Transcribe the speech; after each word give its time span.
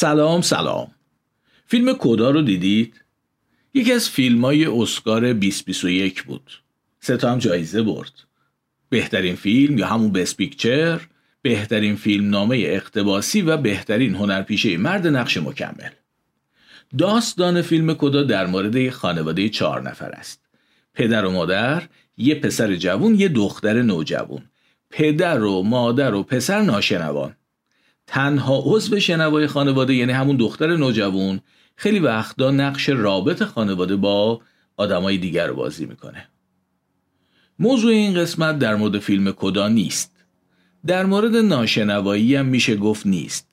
سلام 0.00 0.40
سلام. 0.40 0.90
فیلم 1.66 1.92
کدا 1.92 2.30
رو 2.30 2.42
دیدید؟ 2.42 3.04
یکی 3.74 3.92
از 3.92 4.08
فیلم 4.08 4.44
های 4.44 4.66
اسکار 4.66 5.32
2021 5.32 6.22
بود. 6.22 6.62
سه 7.00 7.16
تا 7.16 7.32
هم 7.32 7.38
جایزه 7.38 7.82
برد. 7.82 8.12
بهترین 8.88 9.36
فیلم 9.36 9.78
یا 9.78 9.86
همون 9.86 10.12
بست 10.12 10.36
پیکچر 10.36 11.00
بهترین 11.42 11.96
فیلم 11.96 12.30
نامه 12.30 12.56
اقتباسی 12.56 13.42
و 13.42 13.56
بهترین 13.56 14.14
هنرپیشه 14.14 14.76
مرد 14.76 15.06
نقش 15.06 15.36
مکمل. 15.36 15.90
داستان 16.98 17.62
فیلم 17.62 17.94
کدا 17.94 18.22
در 18.22 18.46
مورد 18.46 18.90
خانواده 18.90 19.48
چهار 19.48 19.82
نفر 19.82 20.10
است. 20.10 20.40
پدر 20.94 21.24
و 21.24 21.30
مادر 21.30 21.82
یه 22.16 22.34
پسر 22.34 22.76
جوون 22.76 23.14
یه 23.14 23.28
دختر 23.28 23.82
نوجوون. 23.82 24.42
پدر 24.90 25.42
و 25.42 25.62
مادر 25.62 26.14
و 26.14 26.22
پسر 26.22 26.62
ناشنوان. 26.62 27.34
تنها 28.08 28.62
عضو 28.64 29.00
شنوای 29.00 29.46
خانواده 29.46 29.94
یعنی 29.94 30.12
همون 30.12 30.36
دختر 30.36 30.76
نوجوان 30.76 31.40
خیلی 31.76 31.98
وقتا 31.98 32.50
نقش 32.50 32.88
رابط 32.88 33.42
خانواده 33.42 33.96
با 33.96 34.40
آدمای 34.76 35.18
دیگر 35.18 35.52
بازی 35.52 35.86
می‌کنه. 35.86 36.28
موضوع 37.58 37.92
این 37.92 38.14
قسمت 38.14 38.58
در 38.58 38.74
مورد 38.76 38.98
فیلم 38.98 39.32
کدا 39.32 39.68
نیست. 39.68 40.16
در 40.86 41.06
مورد 41.06 41.36
ناشنوایی 41.36 42.34
هم 42.34 42.46
میشه 42.46 42.76
گفت 42.76 43.06
نیست. 43.06 43.48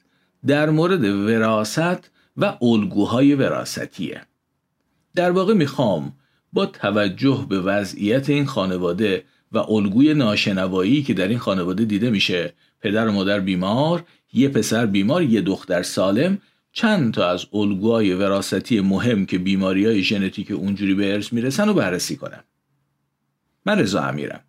در 0.47 0.69
مورد 0.69 1.03
وراست 1.03 2.11
و 2.37 2.57
الگوهای 2.61 3.35
وراستیه 3.35 4.21
در 5.15 5.31
واقع 5.31 5.53
می‌خوام 5.53 6.13
با 6.53 6.65
توجه 6.65 7.45
به 7.49 7.59
وضعیت 7.61 8.29
این 8.29 8.45
خانواده 8.45 9.23
و 9.51 9.57
الگوی 9.57 10.13
ناشنوایی 10.13 11.03
که 11.03 11.13
در 11.13 11.27
این 11.27 11.37
خانواده 11.37 11.85
دیده 11.85 12.09
میشه. 12.09 12.53
پدر 12.81 13.07
و 13.07 13.11
مادر 13.11 13.39
بیمار 13.39 14.03
یه 14.33 14.49
پسر 14.49 14.85
بیمار 14.85 15.23
یه 15.23 15.41
دختر 15.41 15.83
سالم 15.83 16.37
چند 16.71 17.13
تا 17.13 17.29
از 17.29 17.45
الگوهای 17.53 18.13
وراستی 18.13 18.79
مهم 18.79 19.25
که 19.25 19.37
بیماری 19.37 19.85
های 19.85 20.03
ژنتیک 20.03 20.51
اونجوری 20.51 20.93
به 20.93 21.13
ارث 21.13 21.33
می‌رسن 21.33 21.67
رو 21.67 21.73
بررسی 21.73 22.15
کنم. 22.15 22.43
من 23.65 23.79
رضا 23.79 24.01
امیرم. 24.01 24.39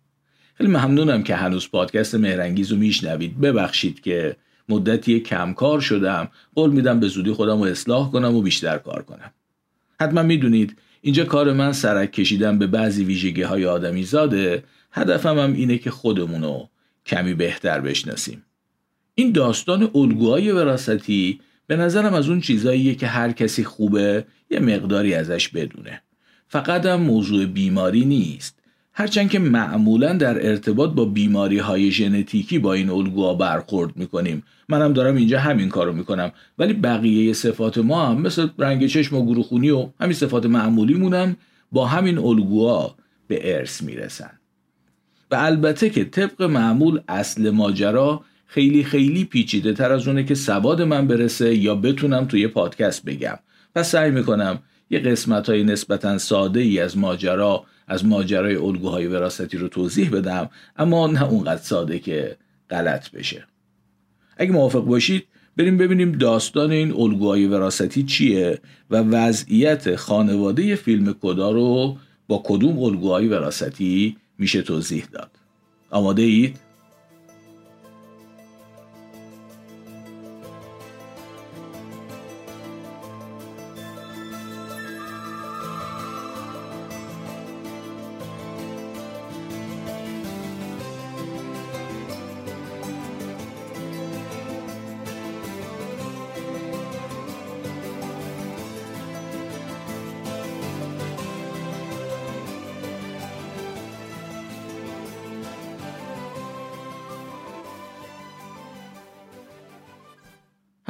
خیلی 0.53 0.69
ممنونم 0.69 1.23
که 1.23 1.35
هنوز 1.35 1.69
پادکست 1.69 2.15
مهرنگیز 2.15 2.71
رو 2.71 2.77
میشنوید. 2.77 3.41
ببخشید 3.41 4.01
که 4.01 4.35
مدتی 4.69 5.19
کمکار 5.19 5.81
شدم. 5.81 6.27
قول 6.55 6.71
میدم 6.71 6.99
به 6.99 7.07
زودی 7.07 7.31
خودم 7.31 7.57
رو 7.57 7.63
اصلاح 7.63 8.11
کنم 8.11 8.35
و 8.35 8.41
بیشتر 8.41 8.77
کار 8.77 9.03
کنم. 9.03 9.31
حتما 10.01 10.23
می‌دونید 10.23 10.77
اینجا 11.01 11.25
کار 11.25 11.53
من 11.53 11.71
سرک 11.71 12.11
کشیدن 12.11 12.59
به 12.59 12.67
بعضی 12.67 13.03
ویژگی 13.03 13.41
های 13.41 13.65
آدمی 13.65 14.03
زاده 14.03 14.63
هدفم 14.91 15.39
هم 15.39 15.53
اینه 15.53 15.77
که 15.77 15.91
خودمونو 15.91 16.67
کمی 17.05 17.33
بهتر 17.33 17.81
بشناسیم. 17.81 18.43
این 19.15 19.31
داستان 19.31 19.91
الگوهای 19.95 20.51
وراستی 20.51 21.39
به 21.67 21.75
نظرم 21.75 22.13
از 22.13 22.29
اون 22.29 22.41
چیزاییه 22.41 22.95
که 22.95 23.07
هر 23.07 23.31
کسی 23.31 23.63
خوبه 23.63 24.25
یه 24.49 24.59
مقداری 24.59 25.13
ازش 25.13 25.49
بدونه. 25.49 26.01
فقط 26.47 26.85
هم 26.85 27.01
موضوع 27.01 27.45
بیماری 27.45 28.05
نیست. 28.05 28.59
هرچند 28.93 29.29
که 29.29 29.39
معمولا 29.39 30.13
در 30.13 30.47
ارتباط 30.47 30.89
با 30.89 31.05
بیماری 31.05 31.57
های 31.57 31.91
ژنتیکی 31.91 32.59
با 32.59 32.73
این 32.73 32.89
الگوها 32.89 33.33
برخورد 33.33 33.97
می‌کنیم. 33.97 34.43
منم 34.69 34.93
دارم 34.93 35.15
اینجا 35.15 35.39
همین 35.39 35.69
کارو 35.69 35.93
می‌کنم. 35.93 36.31
ولی 36.57 36.73
بقیه 36.73 37.33
صفات 37.33 37.77
ما 37.77 38.05
هم 38.05 38.21
مثل 38.21 38.47
رنگ 38.57 38.87
چشم 38.87 39.15
و 39.15 39.25
گروخونی 39.25 39.69
و 39.69 39.89
همین 39.99 40.13
صفات 40.13 40.45
معمولی 40.45 40.93
مونم 40.93 41.35
با 41.71 41.85
همین 41.85 42.17
الگوها 42.17 42.95
به 43.27 43.57
ارث 43.57 43.81
می‌رسن. 43.81 44.36
و 45.31 45.35
البته 45.35 45.89
که 45.89 46.05
طبق 46.05 46.41
معمول 46.41 47.01
اصل 47.07 47.49
ماجرا 47.49 48.21
خیلی 48.45 48.83
خیلی 48.83 49.25
پیچیده 49.25 49.73
تر 49.73 49.91
از 49.91 50.07
اونه 50.07 50.23
که 50.23 50.35
سواد 50.35 50.81
من 50.81 51.07
برسه 51.07 51.55
یا 51.55 51.75
بتونم 51.75 52.25
توی 52.25 52.47
پادکست 52.47 53.05
بگم. 53.05 53.39
پس 53.75 53.91
سعی 53.91 54.11
می‌کنم 54.11 54.59
یه 54.89 54.99
قسمت 54.99 55.49
های 55.49 55.63
نسبتا 55.63 56.17
ساده 56.17 56.59
ای 56.59 56.79
از 56.79 56.97
ماجرا 56.97 57.65
از 57.87 58.05
ماجرای 58.05 58.55
الگوهای 58.55 59.07
وراستی 59.07 59.57
رو 59.57 59.67
توضیح 59.67 60.09
بدم 60.09 60.49
اما 60.77 61.07
نه 61.07 61.23
اونقدر 61.23 61.61
ساده 61.61 61.99
که 61.99 62.37
غلط 62.69 63.11
بشه. 63.11 63.45
اگه 64.37 64.51
موافق 64.51 64.85
باشید 64.85 65.23
بریم 65.57 65.77
ببینیم 65.77 66.11
داستان 66.11 66.71
این 66.71 66.91
الگوهای 66.91 67.45
وراستی 67.47 68.03
چیه 68.03 68.59
و 68.89 68.97
وضعیت 68.97 69.95
خانواده 69.95 70.75
فیلم 70.75 71.15
کدا 71.21 71.51
رو 71.51 71.97
با 72.27 72.43
کدوم 72.45 72.79
الگوهای 72.79 73.27
وراستی 73.27 74.17
میشه 74.39 74.61
توضیح 74.61 75.05
داد 75.05 75.31
آماده 75.89 76.21
اید؟ 76.21 76.59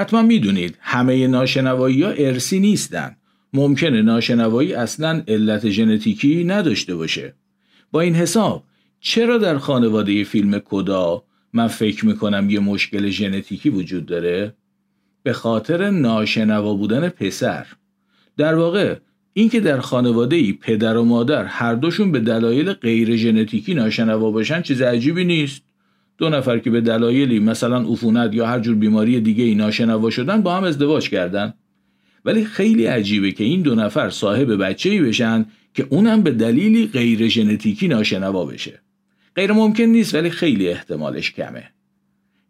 حتما 0.07 0.21
می‌دونید 0.21 0.77
همه 0.81 1.27
ناشنوایی 1.27 2.03
ها 2.03 2.09
ارسی 2.09 2.59
نیستن. 2.59 3.15
ممکنه 3.53 4.01
ناشنوایی 4.01 4.73
اصلا 4.73 5.23
علت 5.27 5.69
ژنتیکی 5.69 6.43
نداشته 6.43 6.95
باشه. 6.95 7.33
با 7.91 8.01
این 8.01 8.15
حساب 8.15 8.63
چرا 8.99 9.37
در 9.37 9.57
خانواده 9.57 10.23
فیلم 10.23 10.59
کدا 10.59 11.23
من 11.53 11.67
فکر 11.67 12.05
می‌کنم 12.05 12.49
یه 12.49 12.59
مشکل 12.59 13.09
ژنتیکی 13.09 13.69
وجود 13.69 14.05
داره؟ 14.05 14.53
به 15.23 15.33
خاطر 15.33 15.89
ناشنوا 15.89 16.73
بودن 16.73 17.09
پسر. 17.09 17.65
در 18.37 18.55
واقع 18.55 18.95
اینکه 19.33 19.59
در 19.59 19.79
خانواده 19.79 20.35
ای 20.35 20.53
پدر 20.53 20.97
و 20.97 21.05
مادر 21.05 21.45
هر 21.45 21.75
دوشون 21.75 22.11
به 22.11 22.19
دلایل 22.19 22.73
غیر 22.73 23.15
ژنتیکی 23.15 23.73
ناشنوا 23.73 24.31
باشن 24.31 24.61
چیز 24.61 24.81
عجیبی 24.81 25.25
نیست. 25.25 25.61
دو 26.17 26.29
نفر 26.29 26.59
که 26.59 26.69
به 26.69 26.81
دلایلی 26.81 27.39
مثلا 27.39 27.77
عفونت 27.79 28.33
یا 28.33 28.47
هر 28.47 28.59
جور 28.59 28.75
بیماری 28.75 29.19
دیگه 29.19 29.43
ای 29.43 29.55
ناشنوا 29.55 30.09
شدن 30.09 30.41
با 30.41 30.55
هم 30.55 30.63
ازدواج 30.63 31.09
کردن. 31.09 31.53
ولی 32.25 32.45
خیلی 32.45 32.85
عجیبه 32.85 33.31
که 33.31 33.43
این 33.43 33.61
دو 33.61 33.75
نفر 33.75 34.09
صاحب 34.09 34.63
بچه 34.63 34.89
ای 34.89 35.01
بشن 35.01 35.45
که 35.73 35.87
اونم 35.89 36.21
به 36.21 36.31
دلیلی 36.31 36.87
غیر 36.87 37.27
ژنتیکی 37.27 37.87
ناشنوا 37.87 38.45
بشه. 38.45 38.81
غیر 39.35 39.51
ممکن 39.51 39.83
نیست 39.83 40.15
ولی 40.15 40.29
خیلی 40.29 40.69
احتمالش 40.69 41.31
کمه. 41.31 41.63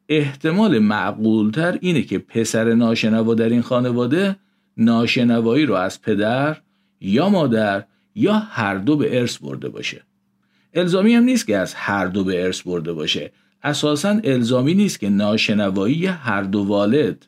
احتمال 0.09 0.79
معقولتر 0.79 1.77
اینه 1.81 2.01
که 2.01 2.19
پسر 2.19 2.73
ناشنوا 2.73 3.33
در 3.33 3.49
این 3.49 3.61
خانواده 3.61 4.35
ناشنوایی 4.77 5.65
رو 5.65 5.73
از 5.73 6.01
پدر 6.01 6.57
یا 7.01 7.29
مادر 7.29 7.83
یا 8.15 8.33
هر 8.33 8.75
دو 8.75 8.97
به 8.97 9.19
ارث 9.19 9.37
برده 9.37 9.69
باشه. 9.69 10.01
الزامی 10.73 11.13
هم 11.13 11.23
نیست 11.23 11.47
که 11.47 11.57
از 11.57 11.73
هر 11.73 12.05
دو 12.05 12.23
به 12.23 12.43
ارث 12.43 12.61
برده 12.61 12.93
باشه. 12.93 13.31
اساسا 13.63 14.19
الزامی 14.23 14.73
نیست 14.73 14.99
که 14.99 15.09
ناشنوایی 15.09 16.05
هر 16.05 16.43
دو 16.43 16.59
والد 16.59 17.27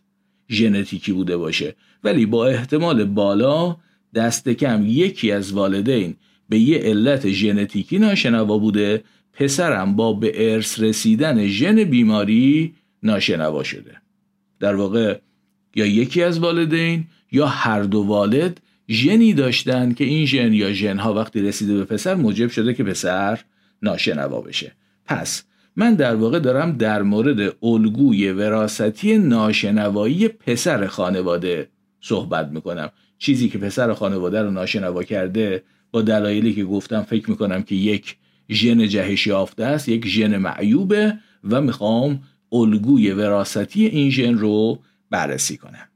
ژنتیکی 0.49 1.13
بوده 1.13 1.37
باشه 1.37 1.75
ولی 2.03 2.25
با 2.25 2.47
احتمال 2.47 3.05
بالا 3.05 3.77
دست 4.15 4.49
کم 4.49 4.83
یکی 4.85 5.31
از 5.31 5.53
والدین 5.53 6.15
به 6.49 6.59
یه 6.59 6.77
علت 6.77 7.29
ژنتیکی 7.29 7.99
ناشنوا 7.99 8.57
بوده 8.57 9.03
پسرم 9.33 9.95
با 9.95 10.13
به 10.13 10.53
ارث 10.53 10.79
رسیدن 10.79 11.47
ژن 11.47 11.83
بیماری 11.83 12.73
ناشنوا 13.03 13.63
شده. 13.63 13.95
در 14.59 14.75
واقع 14.75 15.19
یا 15.75 15.85
یکی 15.85 16.23
از 16.23 16.39
والدین 16.39 17.07
یا 17.31 17.47
هر 17.47 17.83
دو 17.83 17.99
والد 17.99 18.61
ژنی 18.89 19.33
داشتن 19.33 19.93
که 19.93 20.03
این 20.03 20.25
ژن 20.25 20.53
یا 20.53 20.73
ژنها 20.73 21.13
وقتی 21.13 21.41
رسیده 21.41 21.73
به 21.73 21.85
پسر 21.85 22.15
موجب 22.15 22.49
شده 22.49 22.73
که 22.73 22.83
پسر 22.83 23.39
ناشنوا 23.81 24.41
بشه. 24.41 24.71
پس 25.05 25.43
من 25.75 25.95
در 25.95 26.15
واقع 26.15 26.39
دارم 26.39 26.71
در 26.71 27.01
مورد 27.01 27.55
الگوی 27.63 28.31
وراستی 28.31 29.17
ناشنوایی 29.17 30.27
پسر 30.27 30.87
خانواده 30.87 31.69
صحبت 32.01 32.47
می‌کنم. 32.47 32.89
چیزی 33.17 33.49
که 33.49 33.57
پسر 33.57 33.93
خانواده 33.93 34.41
رو 34.41 34.51
ناشنوا 34.51 35.03
کرده 35.03 35.63
با 35.91 36.01
دلایلی 36.01 36.53
که 36.53 36.63
گفتم 36.63 37.01
فکر 37.01 37.29
می‌کنم 37.29 37.63
که 37.63 37.75
یک 37.75 38.15
ژن 38.49 38.87
جهش 38.87 39.27
یافته 39.27 39.65
است 39.65 39.89
یک 39.89 40.07
ژن 40.07 40.37
معیوبه 40.37 41.13
و 41.49 41.61
می‌خوام 41.61 42.23
الگوی 42.51 43.11
وراستی 43.11 43.85
این 43.85 44.09
ژن 44.09 44.33
رو 44.33 44.79
بررسی 45.09 45.57
کنم. 45.57 45.87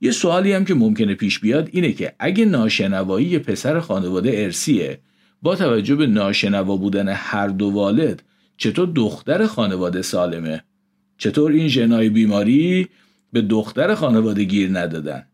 یه 0.00 0.10
سوالی 0.10 0.52
هم 0.52 0.64
که 0.64 0.74
ممکنه 0.74 1.14
پیش 1.14 1.38
بیاد 1.38 1.68
اینه 1.72 1.92
که 1.92 2.12
اگه 2.18 2.44
ناشنوایی 2.44 3.38
پسر 3.38 3.80
خانواده 3.80 4.30
ارسیه 4.34 4.98
با 5.42 5.56
توجه 5.56 5.94
به 5.94 6.06
ناشنوا 6.06 6.76
بودن 6.76 7.08
هر 7.08 7.48
دو 7.48 7.66
والد 7.66 8.22
چطور 8.58 8.88
دختر 8.94 9.46
خانواده 9.46 10.02
سالمه؟ 10.02 10.62
چطور 11.18 11.52
این 11.52 11.68
ژنای 11.68 12.08
بیماری 12.08 12.88
به 13.32 13.42
دختر 13.42 13.94
خانواده 13.94 14.44
گیر 14.44 14.78
ندادن؟ 14.78 15.24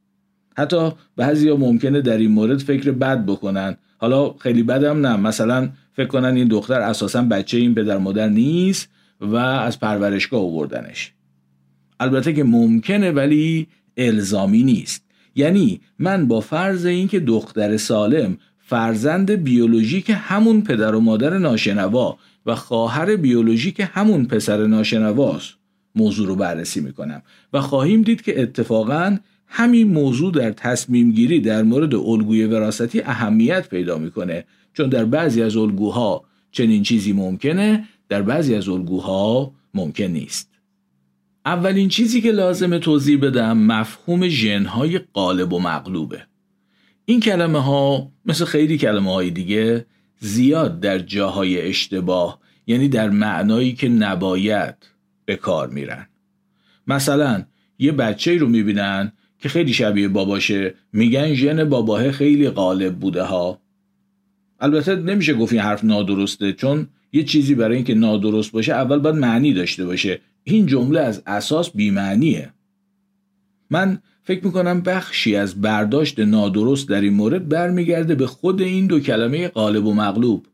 حتی 0.56 0.91
بعضی 1.17 1.49
ها 1.49 1.56
ممکنه 1.56 2.00
در 2.00 2.19
این 2.19 2.31
مورد 2.31 2.59
فکر 2.59 2.91
بد 2.91 3.26
بکنن. 3.26 3.76
حالا 3.99 4.35
خیلی 4.38 4.62
بدم 4.62 5.06
نه. 5.06 5.17
مثلا 5.17 5.69
فکر 5.93 6.06
کنن 6.06 6.35
این 6.37 6.49
دختر 6.49 6.81
اساسا 6.81 7.23
بچه 7.23 7.59
این 7.59 7.75
پدر 7.75 7.99
مادر 7.99 8.29
نیست 8.29 8.88
و 9.21 9.37
از 9.37 9.81
پرورشگاه 9.81 10.41
آوردنش. 10.41 11.12
البته 12.00 12.32
که 12.32 12.44
ممکنه 12.44 13.11
ولی 13.11 13.67
الزامی 13.97 14.62
نیست. 14.62 15.05
یعنی 15.35 15.81
من 15.99 16.29
با 16.29 16.41
فرض 16.41 16.87
اینکه 16.87 17.20
دختر 17.20 17.77
سالم 17.77 18.37
فرزند 18.59 19.31
بیولوژیک 19.31 20.12
همون 20.15 20.62
پدر 20.62 20.94
و 20.94 21.00
مادر 21.00 21.38
ناشنوا 21.38 22.19
و 22.46 22.55
خواهر 22.55 23.17
بیولوژیک 23.17 23.88
همون 23.93 24.25
پسر 24.25 24.67
ناشنواست. 24.67 25.55
موضوع 25.94 26.26
رو 26.26 26.37
بررسی 26.37 26.81
می‌کنم. 26.81 27.23
و 27.52 27.61
خواهیم 27.61 28.02
دید 28.02 28.23
که 28.23 28.43
اتفاقا 28.43 29.17
همین 29.46 29.88
موضوع 29.88 30.32
در 30.32 30.52
تصمیم 30.52 31.12
گیری 31.12 31.41
در 31.41 31.62
مورد 31.62 31.94
الگوی 31.94 32.44
وراثتی 32.44 33.00
اهمیت 33.00 33.69
پیدا 33.69 33.99
می‌کنه. 33.99 34.44
چون 34.73 34.88
در 34.88 35.05
بعضی 35.05 35.43
از 35.43 35.56
الگوها 35.56 36.25
چنین 36.50 36.82
چیزی 36.82 37.12
ممکنه 37.12 37.85
در 38.08 38.23
بعضی 38.23 38.55
از 38.55 38.69
الگوها 38.69 39.52
ممکن 39.75 40.05
نیست. 40.05 40.50
اولین 41.46 41.88
چیزی 41.88 42.20
که 42.20 42.31
لازم 42.32 42.79
توضیح 42.79 43.20
بدم 43.20 43.58
مفهوم 43.58 44.29
ژنهای 44.29 45.00
قالب 45.12 45.52
و 45.52 45.61
مغلوبه. 45.61 46.23
این 47.05 47.20
کلمه 47.20 47.62
ها 47.62 48.12
مثل 48.26 48.44
خیلی 48.44 48.79
کلمه 48.79 49.12
های 49.12 49.31
دیگه 49.31 49.87
زیاد 50.25 50.81
در 50.81 50.99
جاهای 50.99 51.61
اشتباه 51.61 52.41
یعنی 52.67 52.88
در 52.88 53.11
معنایی 53.11 53.73
که 53.73 53.88
نباید 53.88 54.75
به 55.25 55.37
کار 55.37 55.69
میرن. 55.69 56.06
مثلا 56.87 57.44
یه 57.79 57.93
بچه 57.93 58.38
رو 58.38 58.49
می‌بینن 58.49 59.12
که 59.38 59.49
خیلی 59.49 59.73
شبیه 59.73 60.09
باباشه 60.09 60.75
میگن 60.93 61.35
ژن 61.35 61.69
باباه 61.69 62.12
خیلی 62.12 62.50
غالب 62.50 62.99
بوده 62.99 63.23
ها. 63.23 63.61
البته 64.61 64.97
نمیشه 64.97 65.35
گفت 65.35 65.53
این 65.53 65.62
حرف 65.62 65.85
نادرسته 65.85 66.53
چون 66.53 66.88
یه 67.12 67.25
چیزی 67.25 67.55
برای 67.55 67.77
اینکه 67.77 67.94
نادرست 67.94 68.53
باشه 68.53 68.73
اول 68.73 68.99
باید 68.99 69.17
معنی 69.17 69.53
داشته 69.53 69.85
باشه. 69.85 70.20
این 70.44 70.67
جمله 70.67 71.00
از 71.00 71.23
اساس 71.27 71.70
بیمعنیه. 71.70 72.53
من 73.70 73.99
فکر 74.26 74.47
می‌کنم 74.47 74.81
بخشی 74.81 75.37
از 75.37 75.61
برداشت 75.61 76.21
نادرست 76.21 76.88
در 76.88 77.00
این 77.00 77.15
مورد 77.15 77.49
برمیگرده 77.49 78.15
به 78.15 78.26
خود 78.26 78.62
این 78.62 78.87
دو 78.87 79.00
کلمه 79.00 79.49
قالب 79.49 79.87
و 79.87 79.94
مغلوب. 79.94 80.47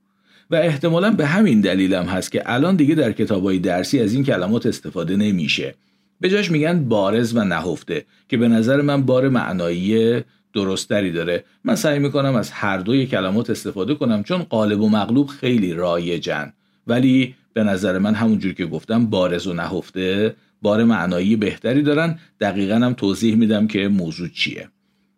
و 0.50 0.54
احتمالا 0.54 1.10
به 1.10 1.26
همین 1.26 1.60
دلیلم 1.60 2.04
هست 2.04 2.32
که 2.32 2.42
الان 2.46 2.76
دیگه 2.76 2.94
در 2.94 3.12
کتابهای 3.12 3.58
درسی 3.58 4.00
از 4.00 4.14
این 4.14 4.24
کلمات 4.24 4.66
استفاده 4.66 5.16
نمیشه. 5.16 5.74
به 6.20 6.28
جاش 6.28 6.50
میگن 6.50 6.84
بارز 6.88 7.36
و 7.36 7.44
نهفته 7.44 8.04
که 8.28 8.36
به 8.36 8.48
نظر 8.48 8.80
من 8.80 9.02
بار 9.02 9.28
معنایی 9.28 10.20
درستری 10.54 11.12
داره. 11.12 11.44
من 11.64 11.74
سعی 11.74 11.98
می‌کنم 11.98 12.34
از 12.34 12.50
هر 12.50 12.78
دوی 12.78 13.06
کلمات 13.06 13.50
استفاده 13.50 13.94
کنم 13.94 14.22
چون 14.22 14.42
قالب 14.42 14.80
و 14.80 14.88
مغلوب 14.88 15.26
خیلی 15.26 15.72
رایجن. 15.72 16.52
ولی 16.86 17.34
به 17.52 17.64
نظر 17.64 17.98
من 17.98 18.14
همونجور 18.14 18.52
که 18.52 18.66
گفتم 18.66 19.06
بارز 19.06 19.46
و 19.46 19.52
نهفته 19.52 20.34
بار 20.62 20.84
معنایی 20.84 21.36
بهتری 21.36 21.82
دارن. 21.82 22.18
دقیقا 22.40 22.74
هم 22.74 22.92
توضیح 22.92 23.34
میدم 23.34 23.66
که 23.66 23.88
موضوع 23.88 24.28
چیه. 24.28 24.68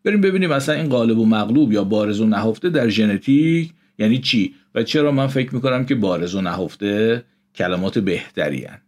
بریم 0.05 0.21
ببینیم 0.21 0.51
مثلا 0.51 0.75
این 0.75 0.89
قالب 0.89 1.19
و 1.19 1.27
مغلوب 1.27 1.73
یا 1.73 1.85
بارز 1.85 2.21
و 2.21 2.27
نهفته 2.27 2.71
در 2.71 2.89
ژنتیک 2.89 3.73
یعنی 3.99 4.19
چی؟ 4.19 4.55
و 4.75 4.83
چرا 4.83 5.13
من 5.13 5.27
فکر 5.27 5.55
می‌کنم 5.55 5.85
که 5.85 5.95
بارز 5.95 6.35
و 6.35 6.41
نهفته 6.41 7.25
کلمات 7.55 7.99
بهتری 7.99 8.65
هن. 8.65 8.79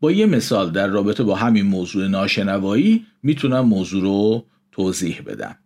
با 0.00 0.12
یه 0.12 0.26
مثال 0.26 0.70
در 0.70 0.86
رابطه 0.86 1.22
با 1.22 1.34
همین 1.34 1.66
موضوع 1.66 2.08
ناشنوایی 2.08 3.06
می‌تونم 3.22 3.60
موضوع 3.60 4.02
رو 4.02 4.44
توضیح 4.72 5.22
بدم. 5.26 5.56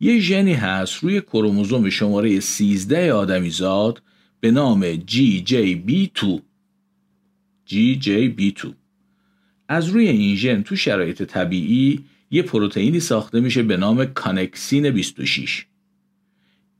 یه 0.00 0.18
ژنی 0.18 0.52
هست 0.52 0.94
روی 0.94 1.20
کروموزوم 1.20 1.90
شماره 1.90 2.40
13 2.40 3.12
آدمیزاد 3.12 4.02
به 4.40 4.50
نام 4.50 4.96
GJB2 4.96 6.40
GJB2 7.68 8.77
از 9.68 9.88
روی 9.88 10.08
این 10.08 10.36
ژن 10.36 10.62
تو 10.62 10.76
شرایط 10.76 11.22
طبیعی 11.22 12.04
یه 12.30 12.42
پروتئینی 12.42 13.00
ساخته 13.00 13.40
میشه 13.40 13.62
به 13.62 13.76
نام 13.76 14.04
connexin 14.04 14.90
26 14.90 15.66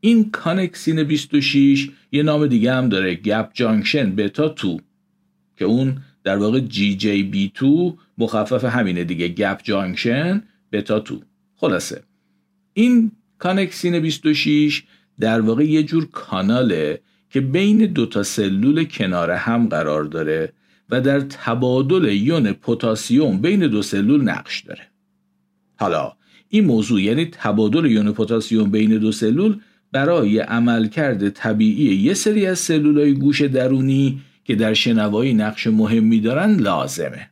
این 0.00 0.30
connexin 0.30 1.02
26 1.02 1.90
یه 2.12 2.22
نام 2.22 2.46
دیگه 2.46 2.72
هم 2.74 2.88
داره 2.88 3.14
gap 3.14 3.50
junction 3.54 4.16
beta 4.16 4.48
2 4.48 4.78
که 5.56 5.64
اون 5.64 5.98
در 6.24 6.36
واقع 6.36 6.60
GJB2 6.60 7.64
مخفف 8.18 8.64
همینه 8.64 9.04
دیگه 9.04 9.28
گپ 9.28 9.60
جانکشن 9.62 10.42
بتا 10.72 10.98
2 10.98 11.20
خلاصه. 11.56 12.02
این 12.74 13.12
کانکسین 13.38 14.00
26 14.00 14.82
در 15.20 15.40
واقع 15.40 15.64
یه 15.64 15.82
جور 15.82 16.08
کاناله 16.10 17.00
که 17.30 17.40
بین 17.40 17.78
دو 17.78 18.06
تا 18.06 18.22
سلول 18.22 18.84
کنار 18.84 19.30
هم 19.30 19.68
قرار 19.68 20.04
داره 20.04 20.52
و 20.90 21.00
در 21.00 21.20
تبادل 21.20 22.04
یون 22.12 22.52
پتاسیم 22.52 23.40
بین 23.40 23.66
دو 23.66 23.82
سلول 23.82 24.22
نقش 24.22 24.60
داره. 24.60 24.88
حالا 25.76 26.12
این 26.48 26.64
موضوع 26.64 27.02
یعنی 27.02 27.24
تبادل 27.24 27.84
یون 27.84 28.12
پتاسیم 28.12 28.70
بین 28.70 28.98
دو 28.98 29.12
سلول 29.12 29.60
برای 29.92 30.38
عملکرد 30.38 31.28
طبیعی 31.28 31.96
یه 31.96 32.14
سری 32.14 32.46
از 32.46 32.58
سلولای 32.58 33.14
گوش 33.14 33.42
درونی 33.42 34.20
که 34.44 34.54
در 34.54 34.74
شنوایی 34.74 35.34
نقش 35.34 35.66
مهمی 35.66 36.20
دارن 36.20 36.56
لازمه. 36.56 37.30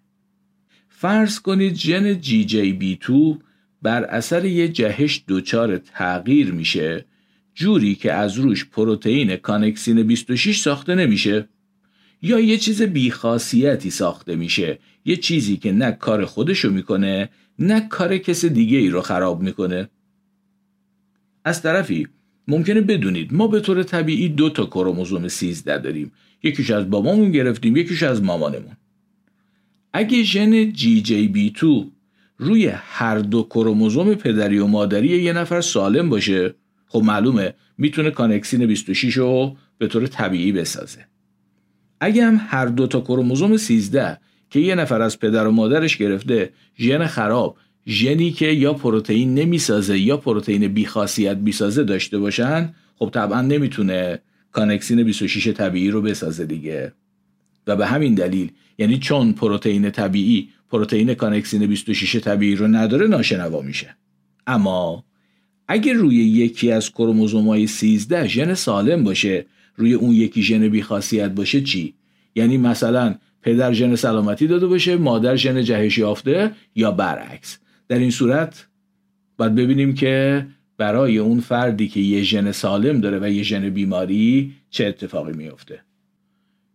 فرض 0.88 1.40
کنید 1.40 1.74
ژن 1.74 2.20
GJB2 2.20 3.12
بر 3.82 4.04
اثر 4.04 4.44
یه 4.44 4.68
جهش 4.68 5.24
دچار 5.28 5.78
تغییر 5.78 6.52
میشه 6.52 7.04
جوری 7.54 7.94
که 7.94 8.12
از 8.12 8.38
روش 8.38 8.64
پروتئین 8.64 9.36
کانکسین 9.36 10.02
26 10.02 10.60
ساخته 10.60 10.94
نمیشه. 10.94 11.48
یا 12.26 12.40
یه 12.40 12.58
چیز 12.58 12.82
بیخاصیتی 12.82 13.90
ساخته 13.90 14.36
میشه. 14.36 14.78
یه 15.04 15.16
چیزی 15.16 15.56
که 15.56 15.72
نه 15.72 15.92
کار 15.92 16.24
خودشو 16.24 16.70
می‌کنه 16.70 17.28
نه 17.58 17.88
کار 17.88 18.18
کس 18.18 18.44
دیگه 18.44 18.78
ای 18.78 18.90
رو 18.90 19.00
خراب 19.00 19.42
می‌کنه. 19.42 19.88
از 21.44 21.62
طرفی 21.62 22.08
ممکنه 22.48 22.80
بدونید 22.80 23.34
ما 23.34 23.46
به 23.48 23.60
طور 23.60 23.82
طبیعی 23.82 24.28
دو 24.28 24.50
تا 24.50 24.66
کروموزوم 24.66 25.28
13 25.28 25.78
داریم 25.78 26.12
یکیش 26.42 26.70
از 26.70 26.90
بابامون 26.90 27.30
گرفتیم 27.30 27.76
یکیش 27.76 28.02
از 28.02 28.22
مامانمون. 28.22 28.76
اگه 29.92 30.22
ژن 30.22 30.72
GJB2 30.72 31.64
روی 32.38 32.66
هر 32.66 33.18
دو 33.18 33.42
کروموزوم 33.42 34.14
پدری 34.14 34.58
و 34.58 34.66
مادری 34.66 35.22
یه 35.22 35.32
نفر 35.32 35.60
سالم 35.60 36.08
باشه 36.08 36.54
خب 36.86 37.02
معلومه 37.02 37.54
می‌تونه 37.78 38.10
کانکسین 38.10 38.66
26 38.66 39.16
رو 39.16 39.56
به 39.78 39.86
طور 39.86 40.06
طبیعی 40.06 40.52
بسازه. 40.52 41.06
اگه 42.00 42.24
هم 42.24 42.40
هر 42.48 42.66
دو 42.66 42.86
تا 42.86 43.00
کروموزوم 43.00 43.56
13 43.56 44.18
که 44.50 44.60
یه 44.60 44.74
نفر 44.74 45.02
از 45.02 45.18
پدر 45.18 45.46
و 45.46 45.50
مادرش 45.50 45.96
گرفته 45.96 46.52
ژن 46.78 47.06
خراب 47.06 47.56
ژنی 47.88 48.30
که 48.30 48.46
یا 48.46 48.72
پروتئین 48.72 49.34
نمی‌سازه 49.34 49.98
یا 49.98 50.16
پروتئین 50.16 50.68
بیخاصیت 50.68 51.36
بیسازه 51.36 51.84
داشته 51.84 52.18
باشن 52.18 52.74
خب 52.96 53.10
طبعا 53.14 53.42
نمی‌تونه 53.42 54.20
کانکسین 54.52 55.02
26 55.02 55.48
طبیعی 55.48 55.90
رو 55.90 56.02
بسازه 56.02 56.46
دیگه. 56.46 56.92
و 57.66 57.76
به 57.76 57.86
همین 57.86 58.14
دلیل 58.14 58.52
یعنی 58.78 58.98
چون 58.98 59.32
پروتئین 59.32 59.90
طبیعی 59.90 60.48
پروتئین 60.70 61.14
کانکسین 61.14 61.66
26 61.66 62.16
طبیعی 62.16 62.56
رو 62.56 62.68
نداره 62.68 63.06
ناشنوا 63.06 63.60
میشه. 63.60 63.96
اما 64.46 65.04
اگر 65.68 65.92
روی 65.92 66.16
یکی 66.16 66.72
از 66.72 66.90
کروموزومای 66.90 67.66
13 67.66 68.28
ژن 68.28 68.54
سالم 68.54 69.04
باشه 69.04 69.46
روی 69.76 69.94
اون 69.94 70.14
یکی 70.14 70.42
ژن 70.42 70.68
بیخاصیت 70.68 71.30
باشه 71.30 71.60
چی؟ 71.60 71.94
یعنی 72.34 72.56
مثلا 72.56 73.14
پدر 73.42 73.72
ژن 73.72 73.94
سلامتی 73.94 74.46
داده 74.46 74.66
باشه 74.66 74.96
مادر 74.96 75.36
ژن 75.36 75.62
جهش 75.62 75.98
یافته 75.98 76.52
یا 76.74 76.90
برعکس. 76.90 77.58
در 77.88 77.98
این 77.98 78.10
صورت 78.10 78.66
باید 79.36 79.54
ببینیم 79.54 79.94
که 79.94 80.46
برای 80.78 81.18
اون 81.18 81.40
فردی 81.40 81.88
که 81.88 82.00
یه 82.00 82.22
ژن 82.22 82.52
سالم 82.52 83.00
داره 83.00 83.18
و 83.18 83.30
یه 83.30 83.42
ژن 83.42 83.70
بیماری 83.70 84.52
چه 84.70 84.86
اتفاقی 84.86 85.32
میفته 85.32 85.80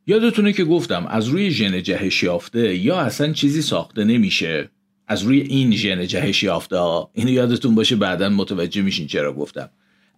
یادتونه 0.07 0.53
که 0.53 0.63
گفتم 0.63 1.05
از 1.05 1.27
روی 1.27 1.51
ژن 1.51 1.83
جهش 1.83 2.23
یافته 2.23 2.77
یا 2.77 2.99
اصلا 2.99 3.33
چیزی 3.33 3.61
ساخته 3.61 4.03
نمیشه؟ 4.03 4.69
از 5.07 5.23
روی 5.23 5.41
این 5.41 5.75
ژن 5.75 6.07
جهش 6.07 6.43
یافته 6.43 6.77
اینو 7.13 7.29
یادتون 7.29 7.75
باشه 7.75 7.95
بعدا 7.95 8.29
متوجه 8.29 8.81
میشین 8.81 9.07
چرا 9.07 9.33
گفتم. 9.33 9.69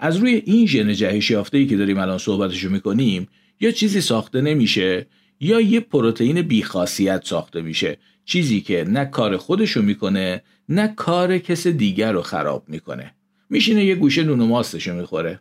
از 0.04 0.18
روی 0.18 0.42
این 0.46 0.68
ژن 0.68 0.94
جهش 0.94 1.32
یافته 1.32 1.66
که 1.66 1.78
داریم 1.78 1.98
الان 1.98 2.18
صحبتشو 2.18 2.70
می‌کنیم 2.70 3.28
یا 3.60 3.72
چیزی 3.72 4.02
ساخته 4.02 4.42
نمیشه 4.42 5.08
یا 5.40 5.62
یه 5.62 5.80
پروتئین 5.80 6.42
بیخاصیت 6.42 7.26
ساخته 7.26 7.62
میشه. 7.62 7.98
چیزی 8.26 8.62
که 8.62 8.86
نه 8.88 9.06
کار 9.06 9.38
خودشو 9.38 9.82
می‌کنه 9.82 10.44
نه 10.70 10.88
کار 10.88 11.38
کس 11.38 11.68
دیگر 11.68 12.12
رو 12.12 12.22
خراب 12.22 12.64
می‌کنه. 12.68 13.14
میشینه 13.50 13.86
یه 13.86 13.96
گوشه 13.96 14.24
نون 14.24 14.40
و 14.40 14.46
ماستشو 14.46 14.94
می‌خوره. 14.94 15.40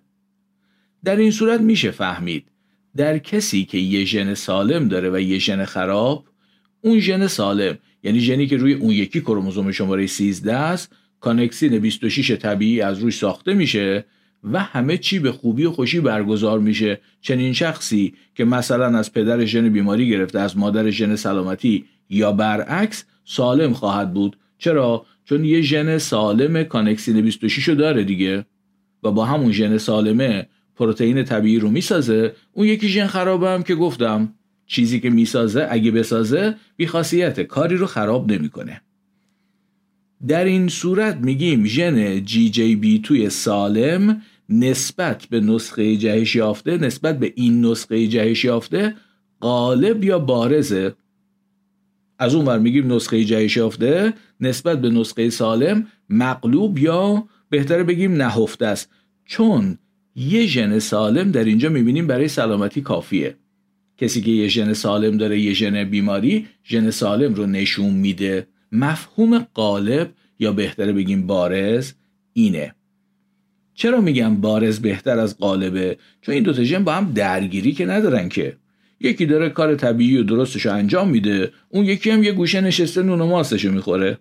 در 1.04 1.16
این 1.16 1.30
صورت 1.30 1.60
میشه 1.60 1.90
فهمید 1.90 2.44
در 2.96 3.18
کسی 3.18 3.64
که 3.64 3.78
یه 3.78 4.04
ژن 4.04 4.34
سالم 4.34 4.88
داره 4.88 5.10
و 5.10 5.20
یه 5.20 5.38
ژن 5.38 5.64
خراب 5.64 6.26
اون 6.80 6.98
ژن 6.98 7.26
سالم 7.26 7.78
یعنی 8.02 8.20
ژنی 8.20 8.46
که 8.46 8.56
روی 8.56 8.72
اون 8.72 8.90
یکی 8.90 9.20
کروموزوم 9.20 9.72
شماره 9.72 10.06
13 10.06 10.56
است 10.56 10.92
کانکسین 11.20 11.78
26 11.78 12.30
طبیعی 12.30 12.80
از 12.80 12.98
روش 12.98 13.18
ساخته 13.18 13.54
میشه 13.54 14.04
و 14.44 14.60
همه 14.60 14.98
چی 14.98 15.18
به 15.18 15.32
خوبی 15.32 15.64
و 15.64 15.70
خوشی 15.70 16.00
برگزار 16.00 16.58
میشه. 16.58 17.00
چنین 17.20 17.52
شخصی 17.52 18.14
که 18.34 18.44
مثلا 18.44 18.98
از 18.98 19.12
پدر 19.12 19.44
ژن 19.44 19.68
بیماری 19.68 20.08
گرفته 20.08 20.40
از 20.40 20.58
مادر 20.58 20.90
ژن 20.90 21.16
سلامتی 21.16 21.84
یا 22.10 22.32
برعکس 22.32 23.04
سالم 23.24 23.72
خواهد 23.72 24.14
بود. 24.14 24.36
چرا؟ 24.58 25.06
چون 25.24 25.44
یه 25.44 25.60
ژن 25.60 25.98
سالم 25.98 26.62
کانکسین 26.62 27.20
26 27.20 27.68
رو 27.68 27.74
داره 27.74 28.04
دیگه 28.04 28.44
و 29.02 29.10
با 29.10 29.24
همون 29.24 29.52
ژن 29.52 29.78
سالمه 29.78 30.46
پروتئین 30.76 31.24
طبیعی 31.24 31.58
رو 31.58 31.70
می‌سازه. 31.70 32.32
اون 32.52 32.66
یکی 32.66 32.88
ژن 32.88 33.06
هم 33.06 33.62
که 33.62 33.74
گفتم 33.74 34.34
چیزی 34.66 35.00
که 35.00 35.10
می‌سازه 35.10 35.66
اگه 35.70 35.90
بسازه 35.90 36.54
بیخاصیت 36.76 37.40
کاری 37.40 37.76
رو 37.76 37.86
خراب 37.86 38.32
نمی‌کنه. 38.32 38.80
در 40.28 40.44
این 40.44 40.68
صورت 40.68 41.16
میگیم 41.16 41.64
ژن 41.64 42.24
جی 42.24 42.50
جی 42.50 42.76
بی 42.76 42.98
توی 42.98 43.30
سالم 43.30 44.22
نسبت 44.52 45.26
به 45.30 45.40
نسخه 45.40 45.96
جهش 45.96 46.34
یافته 46.34 46.78
نسبت 46.78 47.18
به 47.18 47.32
این 47.36 47.66
نسخه 47.66 48.06
جهش 48.06 48.44
یافته 48.44 48.94
غالب 49.40 50.04
یا 50.04 50.18
بارزه. 50.18 50.94
از 52.18 52.34
اون 52.34 52.44
ور 52.44 52.58
میگیم 52.58 52.92
نسخه 52.92 53.24
جهش 53.24 53.56
یافته 53.56 54.14
نسبت 54.40 54.80
به 54.80 54.90
نسخه 54.90 55.30
سالم 55.30 55.86
مغلوب 56.08 56.78
یا 56.78 57.24
بهتره 57.50 57.84
بگیم 57.84 58.12
نهفته 58.12 58.66
است. 58.66 58.90
چون 59.24 59.78
یه 60.16 60.46
ژن 60.46 60.78
سالم 60.78 61.30
در 61.30 61.44
اینجا 61.44 61.68
می‌بینیم 61.68 62.06
برای 62.06 62.28
سلامتی 62.28 62.80
کافیه. 62.80 63.36
کسی 63.98 64.20
که 64.20 64.30
یه 64.30 64.48
ژن 64.48 64.72
سالم 64.72 65.16
داره 65.16 65.40
یه 65.40 65.52
ژن 65.52 65.84
بیماری 65.84 66.46
ژن 66.64 66.90
سالم 66.90 67.34
رو 67.34 67.46
نشون 67.46 67.94
میده. 67.94 68.46
مفهوم 68.72 69.38
غالب 69.38 70.12
یا 70.38 70.52
بهتره 70.52 70.92
بگیم 70.92 71.26
بارز 71.26 71.92
اینه. 72.32 72.74
چرا 73.74 74.00
میگم 74.00 74.36
بارز 74.36 74.80
بهتر 74.80 75.18
از 75.18 75.38
غالبه 75.38 75.98
چون 76.20 76.34
این 76.34 76.44
دوتا 76.44 76.64
ژن 76.64 76.84
با 76.84 76.92
هم 76.92 77.12
درگیری 77.12 77.72
که 77.72 77.86
ندارن 77.86 78.28
که. 78.28 78.56
یکی 79.00 79.26
داره 79.26 79.48
کار 79.48 79.74
طبیعی 79.74 80.18
و 80.18 80.22
درستش 80.22 80.66
انجام 80.66 81.08
میده 81.08 81.52
اون 81.68 81.84
یکی 81.84 82.10
هم 82.10 82.22
یه 82.22 82.32
گوشه 82.32 82.60
نشسته 82.60 83.02
نون 83.02 83.20
و 83.20 83.26
ماستشو 83.26 83.72
می‌خوره. 83.72 84.18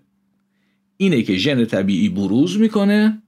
اینه 0.98 1.22
که 1.22 1.38
ژن 1.38 1.65
طبیعی 1.65 2.10
بروز 2.10 2.60
می‌کنه 2.60 3.22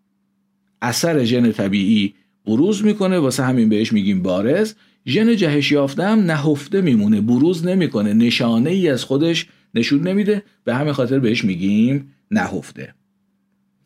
اثر 0.82 1.24
ژن 1.24 1.52
طبیعی 1.52 2.14
بروز 2.46 2.86
می‌کنه 2.86 3.20
واسه 3.20 3.44
همین 3.44 3.70
بهش 3.70 3.94
میگیم 3.94 4.22
بارز. 4.22 4.74
ژن 5.08 5.36
جهش 5.36 5.72
یافته 5.72 6.04
هم 6.04 6.20
نهفته 6.20 6.82
میمونه 6.82 7.22
بروز 7.22 7.66
نمی‌کنه 7.66 8.14
نشانه 8.14 8.70
ای 8.70 8.90
از 8.90 9.04
خودش 9.04 9.48
نشون 9.74 10.08
نمیده 10.08 10.44
به 10.64 10.76
همین 10.76 10.94
خاطر 10.94 11.20
بهش 11.20 11.46
میگیم 11.46 12.14
نهفته. 12.32 12.94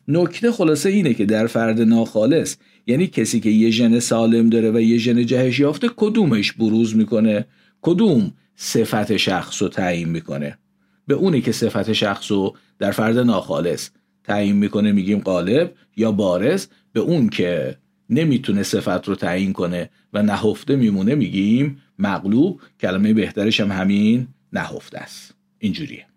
نکته 0.08 0.52
خلاصه 0.52 0.88
اینه 0.88 1.14
که 1.14 1.26
در 1.26 1.46
فرد 1.46 1.80
ناخالص 1.80 2.56
یعنی 2.86 3.06
کسی 3.06 3.40
که 3.40 3.50
یه 3.50 3.70
ژن 3.70 3.98
سالم 3.98 4.48
داره 4.50 4.70
و 4.70 4.80
یه 4.80 4.98
ژن 4.98 5.26
جهش 5.26 5.58
یافته 5.58 5.88
کدومش 5.96 6.52
بروز 6.52 6.96
می‌کنه؟ 6.96 7.46
کدوم 7.82 8.32
صفت 8.56 9.16
شخص 9.16 9.62
رو 9.62 9.68
تعیین 9.68 10.08
می‌کنه؟ 10.08 10.58
به 11.06 11.14
اونی 11.14 11.40
که 11.40 11.52
صفت 11.52 11.92
شخص 11.92 12.30
رو 12.30 12.56
در 12.78 12.90
فرد 12.90 13.18
ناخالص 13.18 13.90
تعیین 14.24 14.56
می‌کنه 14.56 14.92
میگیم 14.92 15.20
غالب 15.20 15.74
یا 15.96 16.12
بارز. 16.12 16.66
به 16.92 17.00
اون 17.00 17.28
که 17.28 17.76
نمی‌تونه 18.10 18.62
صفت 18.62 19.08
رو 19.08 19.14
تعیین 19.14 19.52
کنه 19.52 19.90
و 20.12 20.22
نهفته 20.22 20.76
میمونه 20.76 21.14
میگیم 21.14 21.82
مغلوب. 21.98 22.60
کلمه 22.80 23.12
بهترش 23.12 23.60
هم 23.60 23.72
همین 23.72 24.26
نهفته 24.52 24.98
است. 24.98 25.34
اینجوریه. 25.58 26.07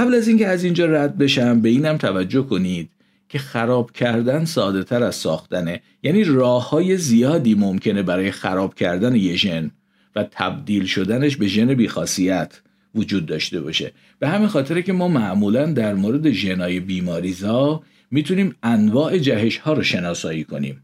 قبل 0.00 0.14
از 0.14 0.28
اینکه 0.28 0.46
از 0.46 0.64
اینجا 0.64 0.86
رد 0.86 1.18
بشم 1.18 1.60
به 1.60 1.68
اینم 1.68 1.96
توجه 1.96 2.42
کنید 2.42 2.90
که 3.28 3.38
خراب 3.38 3.92
کردن 3.92 4.44
ساده 4.44 4.84
تر 4.84 5.02
از 5.02 5.14
ساختنه 5.14 5.80
یعنی 6.02 6.24
راه 6.24 6.70
های 6.70 6.96
زیادی 6.96 7.54
ممکنه 7.54 8.02
برای 8.02 8.30
خراب 8.30 8.74
کردن 8.74 9.16
یه 9.16 9.36
ژن 9.36 9.70
و 10.16 10.24
تبدیل 10.30 10.84
شدنش 10.84 11.36
به 11.36 11.46
ژن 11.46 11.74
بیخاصیت 11.74 12.60
وجود 12.94 13.26
داشته 13.26 13.60
باشه. 13.60 13.92
به 14.18 14.28
همین 14.28 14.48
خاطره 14.48 14.82
که 14.82 14.92
ما 14.92 15.08
معمولا 15.08 15.66
در 15.66 15.94
مورد 15.94 16.30
ژنای 16.30 16.80
بیماریزا 16.80 17.82
می‌تونیم 18.10 18.54
انواع 18.62 19.18
جهش 19.18 19.56
ها 19.58 19.72
رو 19.72 19.82
شناسایی 19.82 20.44
کنیم. 20.44 20.82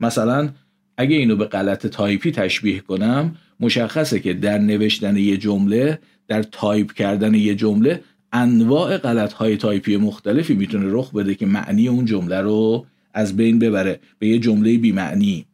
مثلا 0.00 0.50
اگه 0.96 1.16
اینو 1.16 1.36
به 1.36 1.44
غلط 1.44 1.86
تایپی 1.86 2.30
تشبیه 2.32 2.80
کنم 2.80 3.36
مشخصه 3.60 4.20
که 4.20 4.34
در 4.34 4.58
نوشتن 4.58 5.16
یه 5.16 5.36
جمله 5.36 5.98
در 6.28 6.42
تایپ 6.42 6.92
کردن 6.92 7.34
یه 7.34 7.54
جمله 7.54 8.00
انواع 8.36 8.98
غلط 8.98 9.32
های 9.32 9.56
تایپی 9.56 9.96
مختلفی 9.96 10.54
می‌تونه 10.54 10.86
رخ 10.88 11.14
بده 11.14 11.34
که 11.34 11.46
معنی 11.46 11.88
اون 11.88 12.04
جمله 12.04 12.40
رو 12.40 12.86
از 13.14 13.36
بین 13.36 13.58
ببره 13.58 14.00
به 14.18 14.28
یه 14.28 14.38
جمله 14.38 14.78
بیمعنی 14.78 15.46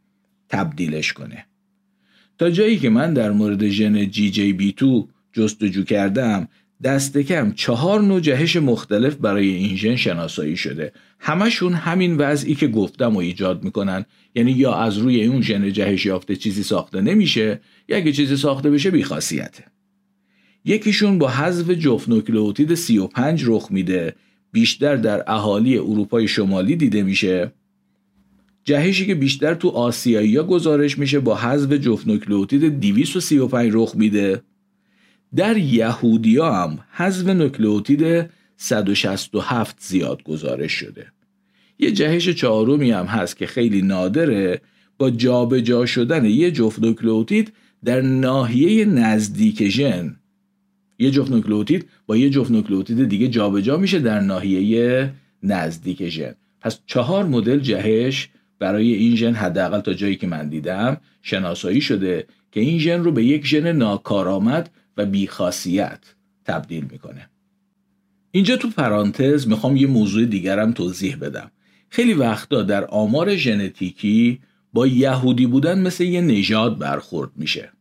تبدیلش 0.49 1.13
کنه. 1.13 1.47
تا 2.39 2.51
جایی 2.51 2.79
که 2.79 2.91
من 2.91 3.15
در 3.15 3.31
مورد 3.33 3.69
ژن 3.69 4.11
GJB2 4.11 5.09
جستجو 5.33 5.85
کردم 5.85 6.49
دست 6.83 7.19
کم 7.19 7.53
چهار 7.53 8.03
نوع 8.03 8.21
جهش 8.21 8.57
مختلف 8.57 9.15
برای 9.15 9.49
این 9.49 9.77
ژن 9.77 9.97
شناسایی 9.97 10.57
شده. 10.57 10.93
همشون 11.19 11.73
همین 11.73 12.17
وضعی 12.17 12.55
که 12.55 12.69
گفتم 12.69 13.17
و 13.17 13.19
ایجاد 13.19 13.65
می‌کنن. 13.65 14.05
یعنی 14.35 14.53
یا 14.53 14.75
از 14.75 14.99
روی 14.99 15.25
اون 15.25 15.43
ژن 15.43 15.73
جهش 15.73 16.07
یافته 16.07 16.37
چیزی 16.37 16.63
ساخته 16.63 17.01
نمیشه 17.01 17.61
یا 17.89 17.97
اگه 17.97 18.13
چیزی 18.13 18.37
ساخته 18.37 18.71
بشه 18.71 18.91
بیخاصیته. 18.91 19.65
یکیشون 20.65 21.19
با 21.19 21.29
حذف 21.29 21.71
جفت 21.71 22.09
نوکلئوتید 22.09 22.75
35 22.75 23.43
رخ 23.47 23.69
میده. 23.71 24.15
بیشتر 24.53 24.97
در 24.97 25.25
اهالی 25.27 25.79
اروپای 25.79 26.29
شمالی 26.29 26.77
دیده 26.77 27.03
میشه. 27.03 27.53
جهشی 28.65 29.07
که 29.07 29.15
بیشتر 29.15 29.55
تو 29.55 29.69
آسیایی 29.69 30.37
ها 30.37 30.43
گزارش 30.43 30.99
میشه 30.99 31.21
با 31.21 31.37
حذف 31.37 31.73
جفت 31.73 32.07
نوکلئوتید 32.07 32.81
235 32.81 33.71
رخ 33.75 33.95
میده. 33.95 34.43
در 35.37 35.57
یهودیا 35.57 36.55
هم 36.55 36.79
حذف 36.91 37.27
نوکلئوتید 37.27 38.31
167 38.57 39.77
زیاد 39.81 40.23
گزارش 40.23 40.73
شده. 40.73 41.07
یه 41.79 41.93
جهش 41.93 42.29
چهارمی 42.29 42.91
هم 42.91 43.07
هست 43.07 43.37
که 43.37 43.47
خیلی 43.47 43.83
نادره. 43.83 44.61
با 44.99 45.11
جابجا 45.11 45.61
جا 45.61 45.87
شدن 45.87 46.25
یه 46.25 46.51
جفت 46.51 46.79
نوکلئوتید 46.79 47.53
در 47.85 48.01
ناحیه 48.01 48.85
نزدیک 48.85 49.69
ژن. 49.69 50.20
یه 51.01 51.11
جفت 51.11 51.31
نوکلئوتید 51.31 51.89
با 52.07 52.17
یه 52.17 52.31
جفت 52.31 52.51
نوکلئوتید 52.51 53.09
دیگه 53.09 53.29
جابجا 53.29 53.61
جا 53.61 53.77
میشه 53.77 53.99
در 53.99 54.21
ناحیه 54.21 55.13
نزدیک 55.43 56.09
ژن. 56.09 56.35
پس 56.61 56.79
چهار 56.87 57.25
مدل 57.25 57.59
جهش 57.59 58.29
برای 58.59 58.93
این 58.95 59.17
ژن 59.17 59.35
حداقل 59.35 59.81
تا 59.81 59.95
جایی 59.95 60.17
که 60.17 60.27
من 60.27 60.49
دیدم 60.49 60.97
شناسایی 61.23 61.81
شده 61.81 62.27
که 62.53 62.61
این 62.61 62.79
ژن 62.79 63.01
رو 63.05 63.13
به 63.13 63.25
یک 63.25 63.47
ژن 63.47 63.73
ناکارآمد 63.73 64.71
و 64.97 65.07
بیخاصیت 65.07 65.99
تبدیل 66.45 66.87
می‌کنه. 66.91 67.31
اینجا 68.31 68.57
تو 68.57 68.71
پرانتز 68.71 69.49
می‌خوام 69.49 69.77
یه 69.77 69.87
موضوع 69.87 70.25
دیگرم 70.25 70.73
توضیح 70.73 71.17
بدم. 71.17 71.51
خیلی 71.89 72.15
وقتا 72.15 72.63
در 72.63 72.85
آمار 72.85 73.37
ژنتیکی 73.37 74.41
با 74.73 74.87
یهودی 74.87 75.47
بودن 75.47 75.81
مثل 75.81 76.05
یه 76.05 76.21
نژاد 76.21 76.79
برخورد 76.79 77.31
میشه. 77.37 77.73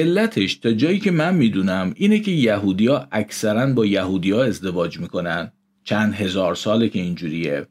علتش 0.00 0.54
تا 0.54 0.72
جایی 0.72 0.98
که 0.98 1.10
من 1.10 1.34
می‌دونم 1.34 1.92
اینه 1.96 2.18
که 2.18 2.30
یهودیا 2.30 3.08
اکثرا 3.12 3.66
با 3.66 3.86
یهودیا 3.86 4.44
ازدواج 4.44 4.98
می‌کنن. 5.00 5.52
چند 5.84 6.14
هزار 6.14 6.54
ساله 6.54 6.88
که 6.88 7.00
اینجوریه. 7.00 7.66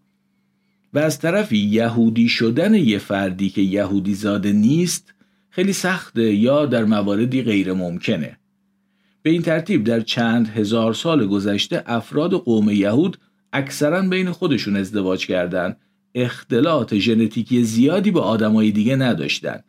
و 0.94 1.00
از 1.00 1.20
طرفی 1.20 1.58
یهودی 1.58 2.30
شدن 2.30 2.74
یه 2.74 2.98
فردی 2.98 3.50
که 3.50 3.62
یهودی 3.62 4.14
زاده 4.14 4.52
نیست 4.52 5.14
خیلی 5.50 5.74
سخته 5.74 6.34
یا 6.34 6.66
در 6.66 6.86
مواردی 6.86 7.42
غیر 7.42 7.74
ممکنه. 7.74 8.38
به 9.22 9.30
این 9.30 9.42
ترتیب 9.42 9.84
در 9.84 10.00
چند 10.00 10.48
هزار 10.48 10.94
سال 10.94 11.28
گذشته 11.28 11.84
افراد 11.86 12.34
قوم 12.34 12.70
یهود 12.70 13.18
اکثرا 13.54 14.02
بین 14.02 14.32
خودشون 14.32 14.76
ازدواج 14.76 15.28
کردند 15.28 15.78
اختلاط 16.16 16.94
ژنتیکی 16.94 17.64
زیادی 17.64 18.12
با 18.12 18.22
آدمای 18.22 18.72
دیگه 18.72 18.96
نداشتن. 18.96 19.60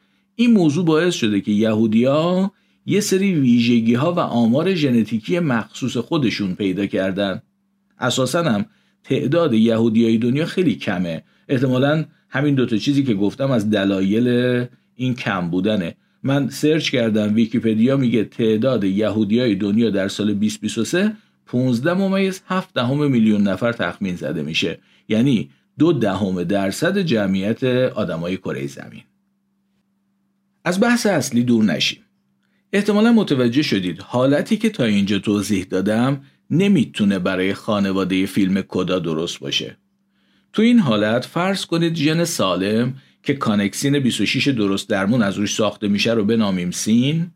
این 0.40 0.52
موضوع 0.52 0.84
باعث 0.84 1.14
شده 1.14 1.40
که 1.40 1.52
یهودیا 1.52 2.50
یه 2.86 3.00
سری 3.00 3.34
ویژگی 3.34 3.94
ها 3.94 4.12
و 4.12 4.18
آمار 4.18 4.74
ژنتیکی 4.74 5.38
مخصوص 5.38 5.96
خودشون 5.96 6.54
پیدا 6.54 6.86
کردن. 6.86 7.42
اساسا 7.98 8.42
هم 8.42 8.66
تعداد 9.04 9.54
یهودیای 9.54 10.18
دنیا 10.18 10.46
خیلی 10.46 10.74
کمه. 10.74 11.22
احتمالا 11.48 12.04
همین 12.28 12.54
دوتا 12.54 12.76
چیزی 12.76 13.04
که 13.04 13.14
گفتم 13.14 13.50
از 13.50 13.70
دلایل 13.70 14.28
این 14.94 15.14
کم 15.14 15.50
بودنه. 15.50 15.94
من 16.22 16.48
سرچ 16.48 16.90
کردم 16.90 17.34
ویکیپدیا 17.34 17.96
میگه 17.96 18.24
تعداد 18.24 18.84
یهودیای 18.84 19.54
دنیا 19.54 19.90
در 19.90 20.08
سال 20.08 20.34
2023 20.34 21.12
15 21.46 21.94
ممیز 21.94 22.42
7 22.46 22.74
دهم 22.74 23.10
میلیون 23.10 23.42
نفر 23.42 23.72
تخمین 23.72 24.16
زده 24.16 24.42
میشه. 24.42 24.78
یعنی 25.08 25.50
دو 25.78 25.92
دهم 25.92 26.42
درصد 26.42 26.98
جمعیت 26.98 27.64
آدمای 27.94 28.36
کره 28.36 28.66
زمین. 28.66 29.02
از 30.64 30.80
بحث 30.80 31.06
اصلی 31.06 31.42
دور 31.42 31.64
نشیم. 31.64 31.98
احتمالا 32.72 33.12
متوجه 33.12 33.62
شدید 33.62 34.02
حالتی 34.02 34.56
که 34.56 34.70
تا 34.70 34.84
اینجا 34.84 35.18
توضیح 35.18 35.64
دادم 35.64 36.22
نمی‌تونه 36.50 37.18
برای 37.18 37.54
خانواده 37.54 38.26
فیلم 38.26 38.62
کدا 38.62 38.98
درست 38.98 39.40
باشه. 39.40 39.76
تو 40.52 40.62
این 40.62 40.78
حالت 40.78 41.24
فرض 41.24 41.66
کنید 41.66 41.94
ژن 41.94 42.24
سالم 42.24 42.94
که 43.22 43.34
کانکسین 43.34 43.98
26 43.98 44.48
درست 44.48 44.88
درمون 44.88 45.22
از 45.22 45.36
روش 45.36 45.54
ساخته 45.54 45.88
میشه 45.88 46.12
رو 46.12 46.24
بنامیم 46.24 46.70
سین 46.70 47.30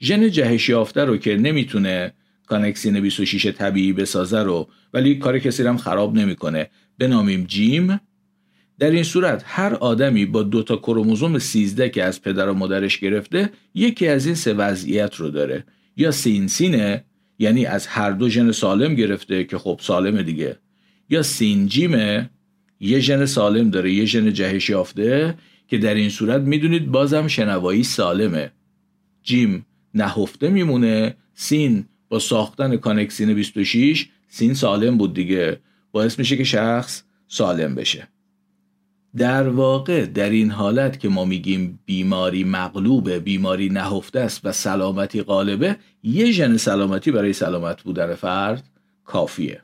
ژن 0.00 0.30
جهش 0.30 0.68
یافته 0.68 1.04
رو 1.04 1.16
که 1.16 1.36
نمی‌تونه 1.36 2.12
کانکسین 2.46 3.00
26 3.00 3.46
طبیعی 3.46 3.92
بسازه 3.92 4.42
رو 4.42 4.68
ولی 4.94 5.14
کار 5.14 5.38
کسی 5.38 5.62
هم 5.62 5.76
خراب 5.76 6.14
نمی‌کنه. 6.14 6.70
بنامیم 6.98 7.44
جیم. 7.44 8.00
در 8.82 8.90
این 8.90 9.02
صورت 9.02 9.42
هر 9.46 9.74
آدمی 9.74 10.26
با 10.26 10.42
دو 10.42 10.62
تا 10.62 10.76
کروموزوم 10.76 11.38
13 11.38 11.88
که 11.88 12.04
از 12.04 12.22
پدر 12.22 12.48
و 12.48 12.54
مادرش 12.54 12.98
گرفته 12.98 13.50
یکی 13.74 14.08
از 14.08 14.26
این 14.26 14.34
سه 14.34 14.54
وضعیت 14.54 15.14
رو 15.14 15.30
داره. 15.30 15.64
یا 15.96 16.10
سین 16.10 16.46
سینه 16.46 17.04
یعنی 17.38 17.66
از 17.66 17.86
هر 17.86 18.10
دو 18.10 18.28
ژن 18.28 18.52
سالم 18.52 18.94
گرفته 18.94 19.44
که 19.44 19.58
خب 19.58 19.80
سالمه 19.82 20.22
دیگه. 20.22 20.58
یا 21.10 21.22
سین 21.22 21.66
جیمه 21.66 22.30
یه 22.80 23.00
ژن 23.00 23.26
سالم 23.26 23.70
داره 23.70 23.92
یه 23.92 24.04
ژن 24.04 24.32
جهش 24.32 24.70
یافته 24.70 25.34
که 25.68 25.78
در 25.78 25.94
این 25.94 26.10
صورت 26.10 26.40
می‌دونید 26.40 26.90
بازم 26.90 27.28
شنوایی 27.28 27.82
سالمه. 27.84 28.52
جیم 29.22 29.66
نهفته 29.94 30.48
میمونه 30.48 31.16
سین 31.34 31.84
با 32.08 32.18
ساختن 32.18 32.76
کانکسین 32.76 33.34
26 33.34 34.08
سین 34.28 34.54
سالم 34.54 34.98
بود 34.98 35.14
دیگه. 35.14 35.60
باعث 35.92 36.18
میشه 36.18 36.36
که 36.36 36.44
شخص 36.44 37.02
سالم 37.28 37.74
بشه. 37.74 38.11
در 39.16 39.48
واقع 39.48 40.06
در 40.06 40.30
این 40.30 40.50
حالت 40.50 41.00
که 41.00 41.08
ما 41.08 41.24
میگیم 41.24 41.78
بیماری 41.84 42.44
مغلوبه 42.44 43.20
بیماری 43.20 43.68
نهفته 43.68 44.20
است 44.20 44.40
و 44.44 44.52
سلامتی 44.52 45.22
غالبه 45.22 45.76
یه 46.02 46.30
ژن 46.30 46.56
سلامتی 46.56 47.10
برای 47.10 47.32
سلامت 47.32 47.82
بودن 47.82 48.14
فرد 48.14 48.64
کافیه. 49.04 49.60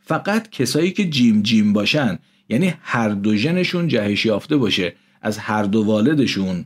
فقط 0.00 0.50
کسایی 0.50 0.90
که 0.90 1.04
جیم 1.04 1.42
جیم 1.42 1.72
باشن 1.72 2.18
یعنی 2.48 2.74
هر 2.80 3.08
دو 3.08 3.36
ژنشون 3.36 3.88
جهش 3.88 4.26
یافته 4.26 4.56
باشه 4.56 4.94
از 5.22 5.38
هر 5.38 5.62
دو 5.62 5.82
والدشون 5.82 6.64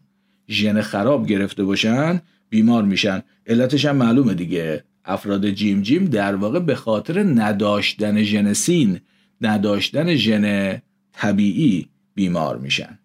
ژن 0.48 0.80
خراب 0.80 1.26
گرفته 1.26 1.64
باشن 1.64 2.20
بیمار 2.48 2.82
میشن. 2.82 3.22
علتش 3.46 3.84
هم 3.84 3.96
معلومه 3.96 4.34
دیگه. 4.34 4.84
افراد 5.04 5.50
جیم 5.50 5.82
جیم 5.82 6.04
در 6.04 6.34
واقع 6.34 6.58
به 6.58 6.74
خاطر 6.74 7.22
نداشتن 7.22 8.22
ژن 8.22 8.52
سین 8.52 9.00
نداشتن 9.40 10.14
ژن 10.14 10.76
طبیعی 11.12 11.88
بیمار 12.14 12.56
میشن. 12.56 12.98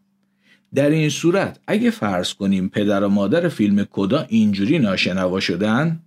در 0.75 0.89
این 0.89 1.09
صورت 1.09 1.59
اگه 1.67 1.89
فرض 1.89 2.33
کنیم 2.33 2.69
پدر 2.69 3.03
و 3.03 3.09
مادر 3.09 3.49
فیلم 3.49 3.83
کدا 3.83 4.25
اینجوری 4.29 4.79
ناشنوا 4.79 5.39
شدن 5.39 5.99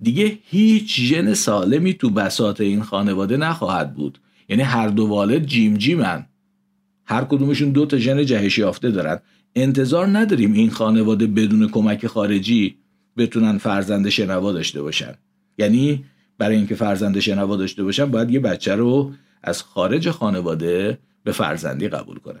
دیگه 0.00 0.38
هیچ 0.44 1.00
ژن 1.00 1.34
سالمی 1.34 1.94
تو 1.94 2.10
بساط 2.10 2.60
این 2.60 2.82
خانواده 2.82 3.36
نخواهد 3.36 3.94
بود. 3.94 4.18
یعنی 4.48 4.62
هر 4.62 4.88
دو 4.88 5.06
والد 5.06 5.46
جیم 5.46 5.76
جیمن. 5.76 6.26
هر 7.04 7.24
کدومشون 7.24 7.70
دو 7.70 7.86
تا 7.86 7.98
ژن 7.98 8.24
جهش 8.24 8.58
یافته 8.58 8.90
دارن. 8.90 9.18
انتظار 9.54 10.06
نداریم 10.06 10.52
این 10.52 10.70
خانواده 10.70 11.26
بدون 11.26 11.68
کمک 11.68 12.06
خارجی 12.06 12.76
بتونن 13.16 13.58
فرزند 13.58 14.08
شنوا 14.08 14.52
داشته 14.52 14.82
باشن. 14.82 15.14
یعنی 15.58 16.04
برای 16.38 16.56
اینکه 16.56 16.74
فرزند 16.74 17.18
شنوا 17.18 17.56
داشته 17.56 17.84
باشن 17.84 18.10
باید 18.10 18.30
یه 18.30 18.40
بچه 18.40 18.74
رو 18.74 19.12
از 19.42 19.62
خارج 19.62 20.10
خانواده 20.10 20.98
به 21.28 21.32
فرزندی 21.32 21.88
قبول 21.88 22.18
کنن. 22.18 22.40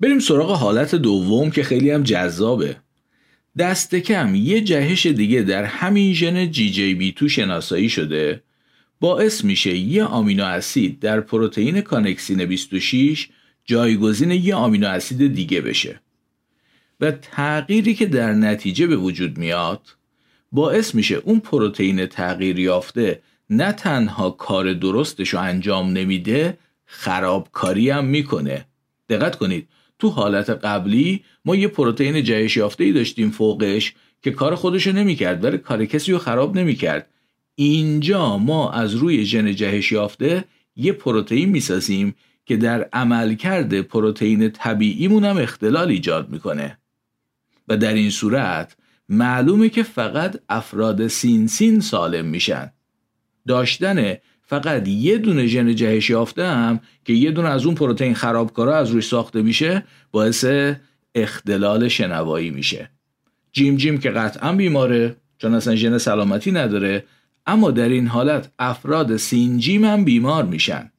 بریم 0.00 0.18
سراغ 0.18 0.50
حالت 0.50 0.94
دوم 0.94 1.50
که 1.50 1.62
خیلی 1.62 1.90
هم 1.90 2.02
جذابه. 2.02 2.83
دست 3.58 3.94
کم 3.94 4.34
یه 4.34 4.60
جهش 4.60 5.06
دیگه 5.06 5.42
در 5.42 5.64
همین 5.64 6.14
ژن 6.14 6.50
جی 6.50 6.70
جی 6.70 6.94
بی 6.94 7.12
تو 7.12 7.28
شناسایی 7.28 7.88
شده. 7.88 8.42
باعث 9.00 9.44
میشه 9.44 9.76
یه 9.76 10.04
آمینو 10.04 10.44
اسید 10.44 11.00
در 11.00 11.20
پروتئین 11.20 11.80
کانکسین 11.80 12.44
26 12.44 13.28
جایگزین 13.64 14.30
یه 14.30 14.54
آمینو 14.54 14.88
اسید 14.88 15.34
دیگه 15.34 15.60
بشه. 15.60 16.00
و 17.00 17.10
تغییری 17.10 17.94
که 17.94 18.06
در 18.06 18.32
نتیجه 18.32 18.86
به 18.86 18.96
وجود 18.96 19.38
میاد 19.38 19.80
باعث 20.52 20.94
میشه 20.94 21.14
اون 21.14 21.40
پروتئین 21.40 22.06
تغییر 22.06 22.58
یافته 22.58 23.22
نه 23.50 23.72
تنها 23.72 24.30
کار 24.30 24.72
درستش 24.72 25.28
رو 25.28 25.40
انجام 25.40 25.92
نمیده 25.92 26.58
خرابکاری 26.86 27.90
هم 27.90 28.04
می‌کنه. 28.04 28.66
دقت 29.08 29.36
کنید 29.36 29.68
تو 29.98 30.08
حالت 30.08 30.50
قبلی 30.50 31.24
ما 31.44 31.56
یه 31.56 31.68
پروتئین 31.68 32.24
جهش 32.24 32.56
یافته 32.56 32.84
ای 32.84 32.92
داشتیم 32.92 33.30
فوقش 33.30 33.94
که 34.22 34.30
کار 34.30 34.54
خودشو 34.54 34.92
نمی‌کرد 34.92 35.44
ولی 35.44 35.58
کار 35.58 35.84
کسی 35.84 36.12
رو 36.12 36.18
خراب 36.18 36.58
نمی‌کرد. 36.58 37.10
اینجا 37.54 38.38
ما 38.38 38.70
از 38.70 38.94
روی 38.94 39.24
ژن 39.24 39.54
جهش 39.54 39.92
یافته 39.92 40.44
یه 40.76 40.92
پروتئین 40.92 41.48
می‌سازیم 41.48 42.14
که 42.46 42.56
در 42.56 42.88
عملکرد 42.92 43.80
پروتئین 43.80 44.50
طبیعیمون 44.50 45.24
هم 45.24 45.38
اختلال 45.38 45.88
ایجاد 45.88 46.30
می‌کنه. 46.30 46.78
و 47.68 47.76
در 47.76 47.94
این 47.94 48.10
صورت 48.10 48.76
معلومه 49.08 49.68
که 49.68 49.82
فقط 49.82 50.40
افراد 50.48 51.06
سین 51.06 51.46
سین 51.46 51.80
سالم 51.80 52.24
میشن. 52.24 52.72
داشتن 53.46 54.16
فقط 54.54 54.88
یه 54.88 55.18
دونه 55.18 55.46
ژن 55.46 55.74
جهش 55.74 56.10
هم 56.38 56.80
که 57.04 57.12
یه 57.12 57.30
دونه 57.30 57.48
از 57.48 57.66
اون 57.66 57.74
پروتئین 57.74 58.14
خرابکارا 58.14 58.76
از 58.76 58.90
روی 58.90 59.02
ساخته 59.02 59.42
میشه 59.42 59.84
باعث 60.12 60.44
اختلال 61.14 61.88
شنوایی 61.88 62.50
میشه. 62.50 62.90
جیم 63.52 63.76
جیم 63.76 63.98
که 63.98 64.10
قطعا 64.10 64.52
بیماره 64.52 65.16
چون 65.38 65.54
اصلا 65.54 65.74
ژن 65.74 65.98
سلامتی 65.98 66.52
نداره 66.52 67.04
اما 67.46 67.70
در 67.70 67.88
این 67.88 68.06
حالت 68.06 68.52
افراد 68.58 69.16
سین 69.16 69.58
جیم 69.58 69.84
هم 69.84 70.04
بیمار 70.04 70.44
میشن. 70.44 70.90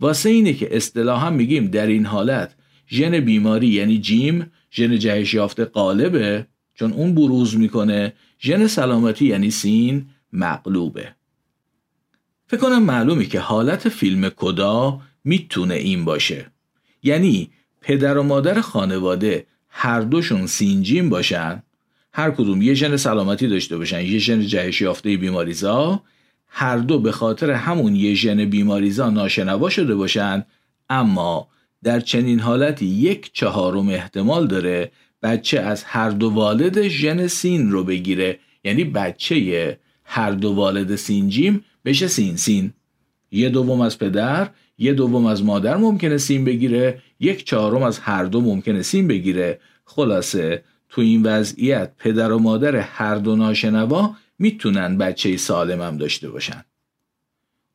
واسه 0.00 0.30
اینه 0.30 0.52
که 0.52 0.76
اصطلاحا 0.76 1.30
میگیم 1.30 1.66
در 1.66 1.86
این 1.86 2.06
حالت 2.06 2.54
ژن 2.88 3.20
بیماری 3.20 3.66
یعنی 3.66 3.98
جیم 3.98 4.50
ژن 4.72 4.98
جهش 4.98 5.34
یافته 5.34 5.64
قالبه 5.64 6.46
چون 6.74 6.92
اون 6.92 7.14
بروز 7.14 7.56
می‌کنه 7.56 8.12
ژن 8.40 8.66
سلامتی 8.66 9.26
یعنی 9.26 9.50
سین 9.50 10.06
مغلوبه. 10.32 11.14
فکر 12.46 12.60
کنم 12.60 12.82
معلومه 12.82 13.24
که 13.24 13.40
حالت 13.40 13.88
فیلم 13.88 14.28
کدا 14.28 15.00
می‌تونه 15.24 15.74
این 15.74 16.04
باشه. 16.04 16.50
یعنی 17.02 17.50
پدر 17.80 18.18
و 18.18 18.22
مادر 18.22 18.60
خانواده 18.60 19.46
هر 19.68 20.00
دوشون 20.00 20.46
سینجیم 20.46 21.10
باشن 21.10 21.62
هر 22.12 22.30
کدوم 22.30 22.62
یه 22.62 22.74
ژن 22.74 22.96
سلامتی 22.96 23.48
داشته 23.48 23.76
باشن 23.76 24.00
یه 24.00 24.18
ژن 24.18 24.40
جهش 24.40 24.80
یافته 24.80 25.16
بیماریزا 25.16 26.02
هر 26.48 26.76
دو 26.76 26.98
به 26.98 27.12
خاطر 27.12 27.50
همون 27.50 27.96
یه 27.96 28.14
ژن 28.14 28.44
بیماریزا 28.44 29.10
ناشنوا 29.10 29.70
شده 29.70 29.94
باشن 29.94 30.44
اما 30.90 31.48
در 31.82 32.00
چنین 32.00 32.40
حالتی 32.40 32.86
یک 32.86 33.30
چهارم 33.32 33.88
احتمال 33.88 34.46
داره 34.46 34.90
بچه 35.22 35.60
از 35.60 35.84
هر 35.84 36.10
دو 36.10 36.30
والد 36.30 36.88
ژن 36.88 37.26
سین 37.26 37.70
رو 37.70 37.84
بگیره. 37.84 38.38
یعنی 38.64 38.84
بچه 38.84 39.78
هر 40.04 40.30
دو 40.30 40.52
والد 40.52 40.96
سینجیم 40.96 41.64
بشه 41.84 42.08
سین. 42.08 42.36
سین 42.36 42.72
یه 43.30 43.48
دوم 43.48 43.80
از 43.80 43.98
پدر 43.98 44.50
یه 44.78 44.92
دوم 44.92 45.26
از 45.26 45.44
مادر 45.44 45.76
ممکنه 45.76 46.18
سین 46.18 46.44
بگیره 46.44 47.02
یک 47.20 47.44
چهارم 47.44 47.82
از 47.82 47.98
هر 47.98 48.24
دو 48.24 48.40
ممکنه 48.40 48.82
سین 48.82 49.08
بگیره. 49.08 49.60
خلاصه 49.84 50.64
تو 50.88 51.00
این 51.00 51.22
وضعیت 51.22 51.92
پدر 51.98 52.32
و 52.32 52.38
مادر 52.38 52.76
هر 52.76 53.14
دو 53.14 53.36
ناشنوا 53.36 54.16
می‌تونن 54.38 54.98
بچه 54.98 55.36
سالم 55.36 55.82
هم 55.82 55.96
داشته 55.96 56.30
باشن. 56.30 56.64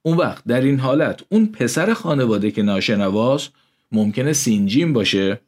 اون 0.01 0.17
وقت 0.17 0.43
در 0.47 0.61
این 0.61 0.79
حالت 0.79 1.23
اون 1.29 1.45
پسر 1.45 1.93
خانواده 1.93 2.51
که 2.51 2.61
ناشنواست 2.61 3.51
ممکنه 3.91 4.33
سینجیم 4.33 4.93
باشه 4.93 5.41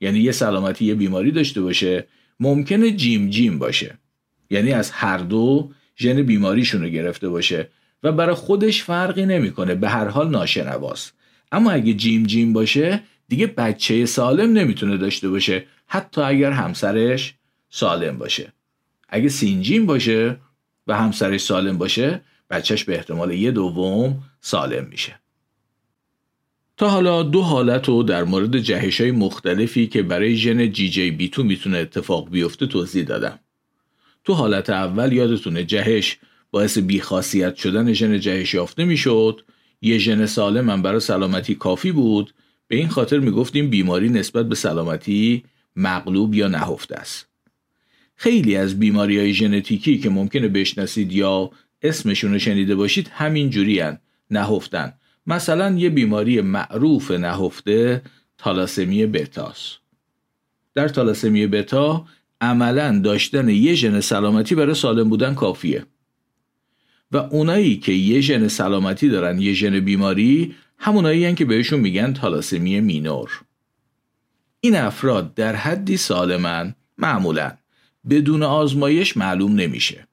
یعنی 0.00 0.18
یه 0.18 0.32
سلامتی 0.32 0.84
یه 0.84 0.94
بیماری 0.94 1.30
داشته 1.30 1.60
باشه 1.60 2.06
ممکنه 2.40 2.90
جیم 2.90 3.30
جیم 3.30 3.58
باشه. 3.58 3.98
یعنی 4.50 4.72
از 4.72 4.90
هر 4.90 5.18
دو 5.18 5.70
ژن 5.96 6.22
بیماریشون 6.22 6.82
رو 6.82 6.88
گرفته 6.88 7.28
باشه. 7.28 7.68
و 8.02 8.12
برای 8.12 8.34
خودش 8.34 8.82
فرقی 8.82 9.26
نمی‌کنه 9.26 9.74
به 9.74 9.88
هر 9.88 10.08
حال 10.08 10.30
ناشنواست. 10.30 11.14
اما 11.52 11.70
اگه 11.70 11.94
جیم 11.94 12.22
جیم 12.22 12.52
باشه 12.52 13.02
دیگه 13.28 13.46
بچه 13.46 14.06
سالم 14.06 14.52
نمی‌تونه 14.52 14.96
داشته 14.96 15.28
باشه 15.28 15.66
حتی 15.86 16.20
اگر 16.20 16.50
همسرش 16.50 17.34
سالم 17.70 18.18
باشه. 18.18 18.52
اگه 19.08 19.28
سینجیم 19.28 19.86
باشه 19.86 20.36
و 20.86 20.96
همسرش 20.96 21.40
سالم 21.40 21.78
باشه 21.78 22.20
بچهش 22.50 22.84
به 22.84 22.94
احتمال 22.94 23.30
یه 23.30 23.50
دوم 23.50 24.22
سالم 24.40 24.86
میشه. 24.90 25.20
تا 26.76 26.88
حالا 26.88 27.22
دو 27.22 27.42
حالت 27.42 27.88
رو 27.88 28.02
در 28.02 28.24
مورد 28.24 28.58
جهش 28.58 29.00
های 29.00 29.10
مختلفی 29.10 29.86
که 29.86 30.02
برای 30.02 30.36
ژن 30.36 30.72
جی 30.72 30.90
جی 30.90 31.10
بی 31.10 31.28
تو 31.28 31.44
می‌تونه 31.44 31.78
اتفاق 31.78 32.30
بیفته 32.30 32.66
توضیح 32.66 33.04
دادم. 33.04 33.38
تو 34.24 34.34
حالت 34.34 34.70
اول 34.70 35.12
یادتونه 35.12 35.64
جهش 35.64 36.18
باعث 36.52 36.78
بیخاصیت 36.78 37.56
شدن 37.56 37.92
ژن 37.92 38.20
جهش 38.20 38.54
یافته 38.54 38.84
می‌شد 38.84 39.44
یه 39.82 39.98
ژن 39.98 40.26
سالم 40.26 40.70
هم 40.70 40.82
برای 40.82 41.00
سلامتی 41.00 41.54
کافی 41.54 41.92
بود. 41.92 42.34
به 42.68 42.76
این 42.76 42.88
خاطر 42.88 43.18
می‌گفتیم 43.18 43.70
بیماری 43.70 44.08
نسبت 44.08 44.48
به 44.48 44.54
سلامتی 44.54 45.44
مغلوب 45.76 46.34
یا 46.34 46.48
نهفته 46.48 46.96
است. 46.96 47.28
خیلی 48.14 48.56
از 48.56 48.78
بیماری 48.78 49.18
های 49.18 49.32
ژنتیکی 49.32 49.98
که 49.98 50.10
ممکنه 50.10 50.48
بشناسید 50.48 51.12
یا 51.12 51.50
اسمشون 51.82 52.32
رو 52.32 52.38
شنیده 52.38 52.74
باشید 52.74 53.08
همین 53.12 53.50
جوری 53.50 53.82
نهفتن. 54.30 54.92
مثلا 55.26 55.70
یه 55.78 55.90
بیماری 55.90 56.40
معروف 56.40 57.10
نهفته 57.10 58.02
تالاسمی 58.38 59.06
بتاست 59.06 59.78
در 60.74 60.88
تالاسمی 60.88 61.46
بتا 61.46 62.04
عملا 62.40 63.00
داشتن 63.04 63.48
یه 63.48 63.74
ژن 63.74 64.00
سلامتی 64.00 64.54
برای 64.54 64.74
سالم 64.74 65.08
بودن 65.08 65.34
کافیه. 65.34 65.86
و 67.12 67.16
اونایی 67.16 67.76
که 67.76 67.92
یه 67.92 68.20
ژن 68.20 68.48
سلامتی 68.48 69.08
دارن 69.08 69.40
یه 69.40 69.52
ژن 69.52 69.80
بیماری 69.80 70.54
همونایی 70.78 71.34
که 71.34 71.44
بهشون 71.44 71.80
میگن 71.80 72.12
تالاسمی 72.12 72.80
مینور. 72.80 73.40
این 74.60 74.76
افراد 74.76 75.34
در 75.34 75.56
حدی 75.56 75.96
سالمن 75.96 76.74
معمولا 76.98 77.52
بدون 78.10 78.42
آزمایش 78.42 79.16
معلوم 79.16 79.54
نمیشه. 79.54 80.06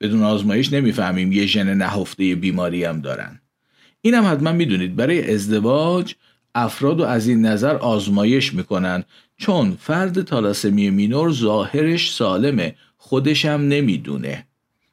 بدون 0.00 0.22
آزمایش 0.22 0.72
نمی‌فهمیم 0.72 1.32
یه 1.32 1.46
ژن 1.46 1.74
نهفته 1.74 2.34
بیماری 2.34 2.84
هم 2.84 3.00
دارن. 3.00 3.40
اینم 4.00 4.32
حتما 4.32 4.52
می‌دونید 4.52 4.96
برای 4.96 5.34
ازدواج 5.34 6.14
افراد 6.54 7.00
و 7.00 7.04
از 7.04 7.28
این 7.28 7.46
نظر 7.46 7.76
آزمایش 7.76 8.54
می‌کنن 8.54 9.04
چون 9.36 9.76
فرد 9.80 10.22
تالاسمی 10.22 10.90
مینور 10.90 11.32
ظاهرش 11.32 12.14
سالمه 12.14 12.74
خودشم 12.96 13.48
نمی‌دونه. 13.48 14.46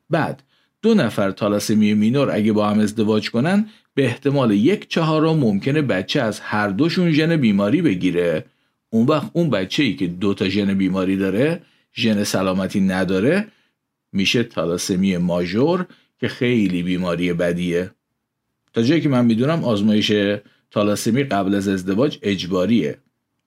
بعد 0.09 0.43
دو 0.83 0.93
نفر 0.93 1.31
تالاسمی 1.31 1.93
مینور 1.93 2.31
اگه 2.31 2.53
با 2.53 2.69
هم 2.69 2.79
ازدواج 2.79 3.31
کنن 3.31 3.65
به 3.93 4.05
احتمال 4.05 4.51
یک 4.51 4.87
چهارم 4.89 5.37
ممکنه 5.37 5.81
بچه 5.81 6.21
از 6.21 6.39
هر 6.39 6.67
دوشون 6.67 7.11
ژن 7.11 7.37
بیماری 7.37 7.81
بگیره. 7.81 8.45
اون 8.89 9.05
وقت 9.05 9.29
اون 9.33 9.49
بچه 9.49 9.83
ای 9.83 9.95
که 9.95 10.07
دو 10.07 10.33
تا 10.33 10.49
ژن 10.49 10.73
بیماری 10.73 11.17
داره 11.17 11.61
ژن 11.95 12.23
سلامتی 12.23 12.81
نداره 12.81 13.47
میشه 14.11 14.43
تالاسمی 14.43 15.17
ماژور 15.17 15.85
که 16.19 16.27
خیلی 16.27 16.83
بیماری 16.83 17.33
بدیه. 17.33 17.91
تا 18.73 18.81
جایی 18.81 19.01
که 19.01 19.09
من 19.09 19.25
می‌دونم 19.25 19.63
آزمایش 19.63 20.13
تالاسمی 20.71 21.23
قبل 21.23 21.55
از 21.55 21.67
ازدواج 21.67 22.19
اجباریه 22.21 22.97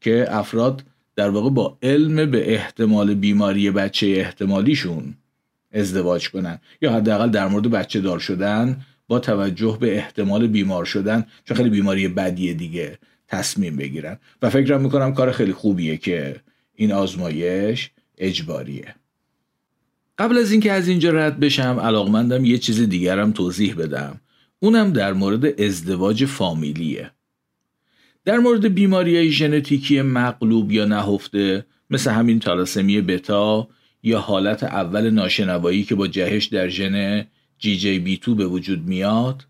که 0.01 0.27
افراد 0.29 0.85
در 1.16 1.31
واقع 1.31 1.51
با 1.51 1.79
علم 1.83 2.31
به 2.31 2.55
احتمال 2.55 3.14
بیماری 3.14 3.70
بچه 3.70 4.07
احتمالیشون 4.07 5.14
ازدواج 5.72 6.31
کنن 6.31 6.59
یا 6.83 6.92
حداقل 6.92 7.31
در 7.31 7.48
مورد 7.48 7.70
بچه 7.70 8.00
دار 8.00 8.18
شدن 8.18 8.81
با 9.09 9.18
توجه 9.18 9.79
به 9.81 9.96
احتمال 9.96 10.46
بیمار 10.46 10.85
شدن 10.85 11.26
چون 11.44 11.57
خیلی 11.57 11.70
بیماری 11.70 12.09
بدیه 12.09 12.55
دیگه 12.55 12.98
تصمیم 13.29 13.76
بگیرن. 13.76 14.18
و 14.42 14.50
فکرم 14.50 14.81
می‌کنم 14.81 15.14
کار 15.14 15.33
خیلی 15.33 15.52
خوبیه 15.52 15.96
که 15.96 16.40
این 16.74 16.92
آزمایش 16.92 17.90
اجباریه. 18.18 18.94
قبل 20.18 20.38
از 20.38 20.52
اینکه 20.52 20.72
از 20.72 20.88
اینجا 20.88 21.11
رد 21.11 21.40
بشم 21.40 21.81
علاقمندم 21.81 22.44
یه 22.44 22.59
چیز 22.59 22.81
دیگرم 22.88 23.33
توضیح 23.33 23.74
بدم. 23.74 24.20
اونم 24.59 24.92
در 24.92 25.12
مورد 25.12 25.61
ازدواج 25.61 26.24
فامیلیه. 26.24 27.11
در 28.24 28.38
مورد 28.38 28.74
بیماری 28.74 29.31
ژنتیکی 29.31 30.02
مغلوب 30.02 30.72
یا 30.72 30.85
نهفته 30.85 31.66
مثل 31.90 32.11
همین 32.11 32.40
تالاسمی 32.40 33.00
بتا 33.00 33.68
یا 34.07 34.21
حالت 34.21 34.64
اول 34.64 35.11
ناشنوایی 35.11 35.85
که 35.85 35.95
با 35.95 36.07
جهش 36.07 36.45
در 36.45 36.69
ژن 36.69 37.27
جی 37.59 37.77
جی 37.77 37.99
بی 37.99 38.16
تو 38.16 38.35
به 38.35 38.47
وجود 38.47 38.87
میاد 38.87 39.45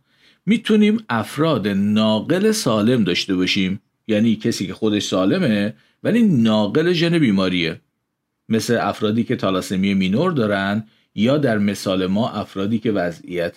می‌تونیم 0.47 1.05
افراد 1.09 1.69
ناقل 1.69 2.53
سالم 2.53 3.05
داشته 3.05 3.37
باشیم. 3.37 3.81
یعنی 4.09 4.37
کسی 4.37 4.67
که 4.67 4.75
خودش 4.75 5.03
سالمه 5.03 5.75
ولی 6.03 6.23
ناقل 6.23 6.93
ژن 6.93 7.19
بیماریه. 7.19 7.81
مثل 8.49 8.79
افرادی 8.81 9.25
که 9.25 9.37
تالاسمی 9.37 9.95
مینور 9.95 10.33
دارن 10.33 10.85
یا 11.15 11.39
در 11.39 11.59
مثال 11.59 12.07
ما 12.07 12.31
افرادی 12.31 12.79
که 12.79 12.93
وضعیت 12.93 13.57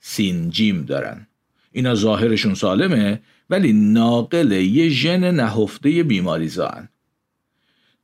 سینجیم 0.00 0.84
دارن. 0.84 1.26
اینا 1.72 1.94
ظاهرشون 1.94 2.54
سالمه 2.54 3.20
ولی 3.50 3.72
ناقل 3.72 4.52
یه 4.52 4.88
ژن 4.88 5.30
نهفته 5.30 6.02
بیماری 6.02 6.48
زان 6.48 6.88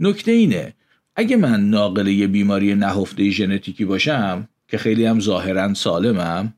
نکته 0.01 0.33
اینه 0.33 0.75
اگه 1.21 1.37
من 1.37 1.71
ناقل 1.71 2.09
یه 2.09 2.27
بیماری 2.27 2.75
نهفته 2.75 3.31
ژنتیکی 3.31 3.85
باشم 3.85 4.49
که 4.69 4.79
خیلی 4.79 5.05
هم 5.05 5.21
ظاهرا 5.21 5.75
سالمم 5.75 6.55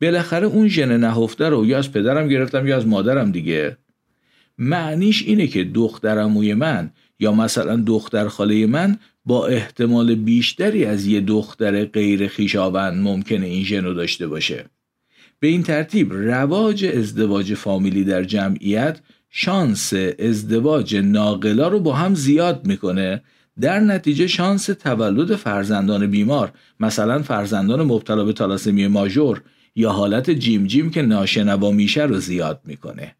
بالاخره 0.00 0.46
اون 0.46 0.68
ژن 0.68 0.96
نهفته 0.96 1.48
رو 1.48 1.66
یا 1.66 1.78
از 1.78 1.92
پدرم 1.92 2.28
گرفتم 2.28 2.66
یا 2.66 2.76
از 2.76 2.86
مادرم 2.86 3.32
دیگه. 3.32 3.76
معنیش 4.58 5.22
اینه 5.22 5.46
که 5.46 5.64
دخترموی 5.64 6.54
من 6.54 6.90
یا 7.18 7.32
مثلا 7.32 7.76
دختر 7.76 8.28
خاله 8.28 8.66
من 8.66 8.98
با 9.24 9.46
احتمال 9.46 10.14
بیشتری 10.14 10.84
از 10.84 11.06
یه 11.06 11.20
دختر 11.20 11.84
غیر 11.84 12.28
خیشاوند 12.28 13.02
ممکنه 13.02 13.46
این 13.46 13.64
ژن 13.64 13.84
رو 13.84 13.94
داشته 13.94 14.26
باشه. 14.26 14.64
به 15.40 15.48
این 15.48 15.62
ترتیب 15.62 16.12
رواج 16.12 16.84
ازدواج 16.84 17.54
فامیلی 17.54 18.04
در 18.04 18.24
جمعیت 18.24 19.00
شانس 19.30 19.92
ازدواج 20.18 20.96
ناقلا 20.96 21.68
رو 21.68 21.80
با 21.80 21.92
هم 21.92 22.14
زیاد 22.14 22.66
می‌کنه 22.66 23.22
در 23.60 23.80
نتیجه 23.80 24.26
شانس 24.26 24.66
تولد 24.66 25.36
فرزندان 25.36 26.06
بیمار 26.06 26.52
مثلا 26.80 27.22
فرزندان 27.22 27.82
مبتلا 27.82 28.24
به 28.24 28.32
تالاسمی 28.32 28.86
ماژور 28.86 29.42
یا 29.76 29.90
حالت 29.90 30.30
جیم 30.30 30.66
جیم 30.66 30.90
که 30.90 31.02
ناشنوا 31.02 31.70
میشه 31.70 32.02
رو 32.02 32.18
زیاد 32.18 32.60
می‌کنه. 32.64 33.14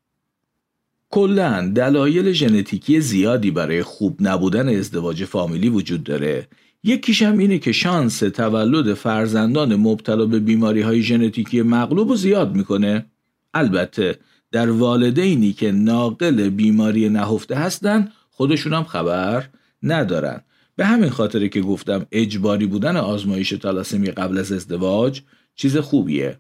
کلا 1.11 1.73
دلایل 1.75 2.33
ژنتیکی 2.33 3.01
زیادی 3.01 3.51
برای 3.51 3.83
خوب 3.83 4.17
نبودن 4.21 4.69
ازدواج 4.69 5.25
فامیلی 5.25 5.69
وجود 5.69 6.05
داره. 6.05 6.49
یکیش 6.85 7.23
هم 7.23 7.39
اینه 7.39 7.59
که 7.59 7.73
شانس 7.73 8.19
تولد 8.19 8.95
فرزندان 8.95 9.77
مبتلا 9.77 10.27
به 10.27 10.39
بیماری 10.39 10.81
های 10.81 11.03
ژنتیکی 11.03 11.63
مغلوب 11.63 12.09
رو 12.09 12.17
زیاد 12.17 12.55
می‌کنه. 12.55 13.07
البته 13.55 14.19
در 14.53 14.71
والدینی 14.71 15.53
که 15.53 15.73
ناقل 15.73 16.49
بیماری 16.49 17.09
نهفته 17.09 17.55
هستن 17.55 18.09
خودشون 18.31 18.73
هم 18.73 18.85
خبر 18.85 19.49
ندارن. 19.83 20.41
به 20.77 20.87
همین 20.87 21.11
خاطره 21.11 21.49
که 21.49 21.61
گفتم 21.61 22.07
اجباری 22.13 22.67
بودن 22.67 22.97
آزمایش 22.97 23.51
تالاسمی 23.51 24.11
قبل 24.11 24.39
از 24.39 24.53
ازدواج 24.53 25.21
چیز 25.55 25.77
خوبیه. 25.77 26.39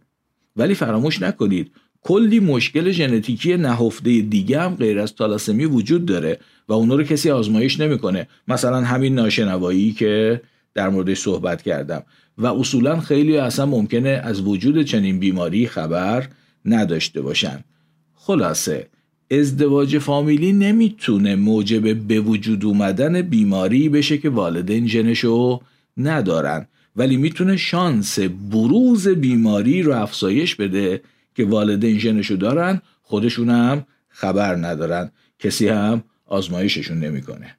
ولی 0.56 0.74
فراموش 0.74 1.22
نکنید 1.22 1.72
کلی 2.00 2.40
مشکل 2.40 2.90
ژنتیکی 2.90 3.56
نهفته 3.56 4.20
دیگه 4.20 4.60
هم 4.60 4.74
غیر 4.74 4.98
از 4.98 5.14
تالاسمی 5.14 5.64
وجود 5.64 6.06
داره 6.06 6.38
و 6.68 6.72
اونا 6.72 6.94
رو 6.94 7.02
کسی 7.02 7.30
آزمایش 7.30 7.80
نمی‌کنه. 7.80 8.28
مثلا 8.48 8.80
همین 8.80 9.14
ناشنوایی 9.14 9.92
که 9.92 10.42
در 10.74 10.88
موردش 10.88 11.18
صحبت 11.18 11.62
کردم. 11.62 12.02
و 12.38 12.46
اصولا 12.46 13.00
خیلی 13.00 13.36
اصلا 13.36 13.66
ممکنه 13.66 14.08
از 14.08 14.40
وجود 14.40 14.82
چنین 14.82 15.18
بیماری 15.18 15.66
خبر 15.66 16.28
نداشته 16.64 17.20
باشن. 17.20 17.64
خلاصه 18.14 18.88
ازدواج 19.30 19.98
فامیلی 19.98 20.52
نمی‌تونه 20.52 21.36
موجب 21.36 21.94
به 21.94 22.20
وجود 22.20 22.64
اومدن 22.64 23.22
بیماری 23.22 23.88
بشه 23.88 24.18
که 24.18 24.28
والدین 24.30 24.86
جنشو 24.86 25.60
ندارن. 25.96 26.66
ولی 26.96 27.16
می‌تونه 27.16 27.56
شانس 27.56 28.18
بروز 28.50 29.08
بیماری 29.08 29.82
رو 29.82 29.92
افزایش 29.92 30.54
بده 30.54 31.02
که 31.34 31.44
والدین 31.44 31.98
ژنشو 31.98 32.34
دارن 32.34 32.82
خودشون 33.02 33.50
هم 33.50 33.84
خبر 34.08 34.56
ندارن. 34.56 35.10
کسی 35.38 35.68
هم 35.68 36.02
آزمایششون 36.26 36.98
نمی‌کنه. 36.98 37.56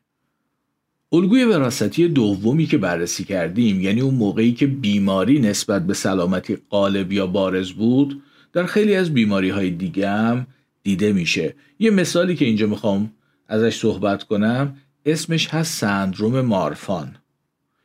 الگوی 1.11 1.43
وراثتی 1.43 2.07
دومی 2.07 2.65
که 2.65 2.77
بررسی 2.77 3.23
کردیم 3.23 3.81
یعنی 3.81 4.01
اون 4.01 4.13
موقعی 4.13 4.53
که 4.53 4.67
بیماری 4.67 5.39
نسبت 5.39 5.87
به 5.87 5.93
سلامتی 5.93 6.57
غالب 6.69 7.11
یا 7.11 7.27
بارز 7.27 7.71
بود 7.71 8.21
در 8.53 8.65
خیلی 8.65 8.95
از 8.95 9.13
بیماری 9.13 9.49
های 9.49 9.69
دیگه 9.69 10.09
هم 10.09 10.47
دیده 10.83 11.13
میشه. 11.13 11.55
یه 11.79 11.89
مثالی 11.89 12.35
که 12.35 12.45
اینجا 12.45 12.67
می‌خوام 12.67 13.13
ازش 13.47 13.75
صحبت 13.75 14.23
کنم 14.23 14.77
اسمش 15.05 15.47
هست 15.47 15.79
سندروم 15.79 16.41
مارفان. 16.41 17.15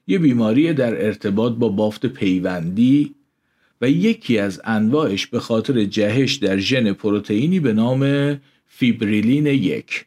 یه 0.06 0.18
بیماری 0.18 0.72
در 0.72 1.04
ارتباط 1.04 1.52
با 1.52 1.68
بافت 1.68 2.06
پیوندی 2.06 3.14
و 3.80 3.90
یکی 3.90 4.38
از 4.38 4.60
انواعش 4.64 5.26
به 5.26 5.40
خاطر 5.40 5.84
جهش 5.84 6.34
در 6.34 6.56
ژن 6.56 6.92
پروتئینی 6.92 7.60
به 7.60 7.72
نام 7.72 8.34
فیبریلین 8.66 9.46
یک. 9.46 10.04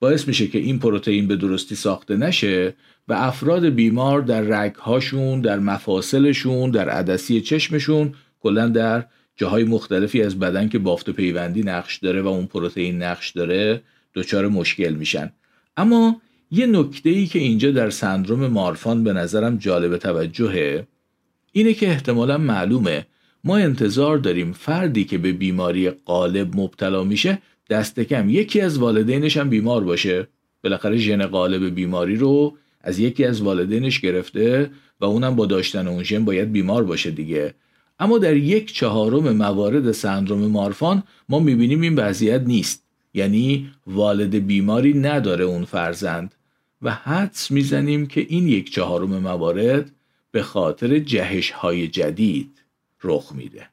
باعث 0.00 0.28
میشه 0.28 0.46
که 0.46 0.58
این 0.58 0.78
پروتئین 0.78 1.28
به 1.28 1.36
درستی 1.36 1.74
ساخته 1.74 2.16
نشه 2.16 2.74
و 3.08 3.12
افراد 3.12 3.66
بیمار 3.66 4.20
در 4.20 4.40
رگهاشون 4.40 5.40
در 5.40 5.58
مفاصلشون 5.58 6.70
در 6.70 6.88
عدسی 6.88 7.40
چشمشون 7.40 8.14
کلا 8.40 8.68
در 8.68 9.06
جاهای 9.36 9.64
مختلفی 9.64 10.22
از 10.22 10.38
بدن 10.38 10.68
که 10.68 10.78
بافت 10.78 11.08
و 11.08 11.12
پیوندی 11.12 11.62
نقش 11.62 11.96
داره 11.96 12.22
و 12.22 12.26
اون 12.26 12.46
پروتئین 12.46 13.02
نقش 13.02 13.30
داره 13.30 13.82
دچار 14.14 14.48
مشکل 14.48 14.94
میشن. 14.94 15.32
اما 15.76 16.20
یه 16.50 16.66
نکته 16.66 17.10
ای 17.10 17.26
که 17.26 17.38
اینجا 17.38 17.70
در 17.70 17.90
سندروم 17.90 18.46
مارفان 18.46 19.04
به 19.04 19.12
نظرم 19.12 19.56
جالب 19.56 19.96
توجهه 19.96 20.86
اینه 21.52 21.74
که 21.74 21.88
احتمالا 21.88 22.38
معلومه 22.38 23.06
ما 23.44 23.56
انتظار 23.56 24.18
داریم 24.18 24.52
فردی 24.52 25.04
که 25.04 25.18
به 25.18 25.32
بیماری 25.32 25.90
قالب 25.90 26.56
مبتلا 26.56 27.04
میشه 27.04 27.38
دست 27.70 28.00
کم. 28.00 28.28
یکی 28.28 28.60
از 28.60 28.78
والدینش 28.78 29.36
هم 29.36 29.50
بیمار 29.50 29.84
باشه. 29.84 30.28
بالاخره 30.64 30.96
ژن 30.96 31.26
قالب 31.26 31.74
بیماری 31.74 32.16
رو 32.16 32.56
از 32.80 32.98
یکی 32.98 33.24
از 33.24 33.42
والدینش 33.42 34.00
گرفته 34.00 34.70
و 35.00 35.04
اونم 35.04 35.36
با 35.36 35.46
داشتن 35.46 35.88
اون 35.88 36.02
ژن 36.02 36.24
باید 36.24 36.52
بیمار 36.52 36.84
باشه 36.84 37.10
دیگه. 37.10 37.54
اما 37.98 38.18
در 38.18 38.36
یک 38.36 38.72
چهارم 38.72 39.36
موارد 39.36 39.92
سندروم 39.92 40.46
مارفان 40.46 41.02
ما 41.28 41.38
می‌بینیم 41.38 41.80
این 41.80 41.94
وضعیت 41.94 42.40
نیست. 42.40 42.84
یعنی 43.14 43.70
والد 43.86 44.34
بیماری 44.34 44.98
نداره 44.98 45.44
اون 45.44 45.64
فرزند 45.64 46.34
و 46.82 46.94
حدس 46.94 47.50
می‌زنیم 47.50 48.06
که 48.06 48.26
این 48.28 48.48
یک 48.48 48.72
چهارم 48.72 49.18
موارد 49.18 49.90
به 50.30 50.42
خاطر 50.42 50.98
جهش 50.98 51.50
های 51.50 51.88
جدید 51.88 52.62
رخ 53.02 53.32
میده. 53.34 53.68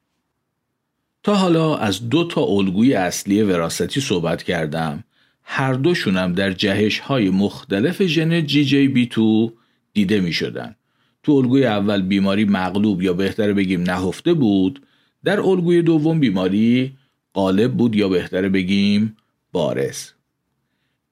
تا 1.23 1.35
حالا 1.35 1.77
از 1.77 2.09
دو 2.09 2.27
تا 2.27 2.41
الگوی 2.43 2.93
اصلی 2.93 3.41
وراستی 3.41 4.01
صحبت 4.01 4.43
کردم. 4.43 5.03
هر 5.43 5.73
دوشونم 5.73 6.33
در 6.33 6.51
جهش 6.51 6.99
های 6.99 7.29
مختلف 7.29 8.01
ژن 8.01 8.45
جی 8.45 8.65
جی 8.65 8.87
بی 8.87 9.07
تو 9.07 9.53
دیده 9.93 10.21
می 10.21 10.33
شدن. 10.33 10.75
تو 11.23 11.31
الگوی 11.31 11.65
اول 11.65 12.01
بیماری 12.01 12.45
مغلوب 12.45 13.01
یا 13.01 13.13
بهتر 13.13 13.53
بگیم 13.53 13.81
نهفته 13.81 14.33
بود 14.33 14.81
در 15.23 15.39
الگوی 15.39 15.81
دوم 15.81 16.19
بیماری 16.19 16.97
غالب 17.33 17.73
بود 17.73 17.95
یا 17.95 18.09
بهتر 18.09 18.49
بگیم 18.49 19.17
بارز. 19.51 20.09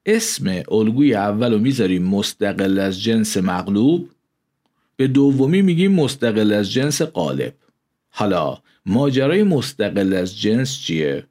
اسم 0.06 0.64
الگوی 0.72 1.14
اول 1.16 1.54
رو 1.54 1.60
می‌ذاریم 1.60 2.04
مستقل 2.04 2.80
از 2.80 3.04
جنس 3.04 3.38
مغلوب 3.38 4.10
به 4.96 5.08
دومی 5.08 5.62
میگیم 5.62 5.92
مستقل 5.92 6.54
از 6.54 6.72
جنس 6.72 7.02
قالب 7.02 7.54
حالا 8.10 8.58
ماجرای 8.86 9.44
مستقل 9.44 10.14
از 10.14 10.40
جنس 10.40 10.80
چیه؟ 10.80 11.26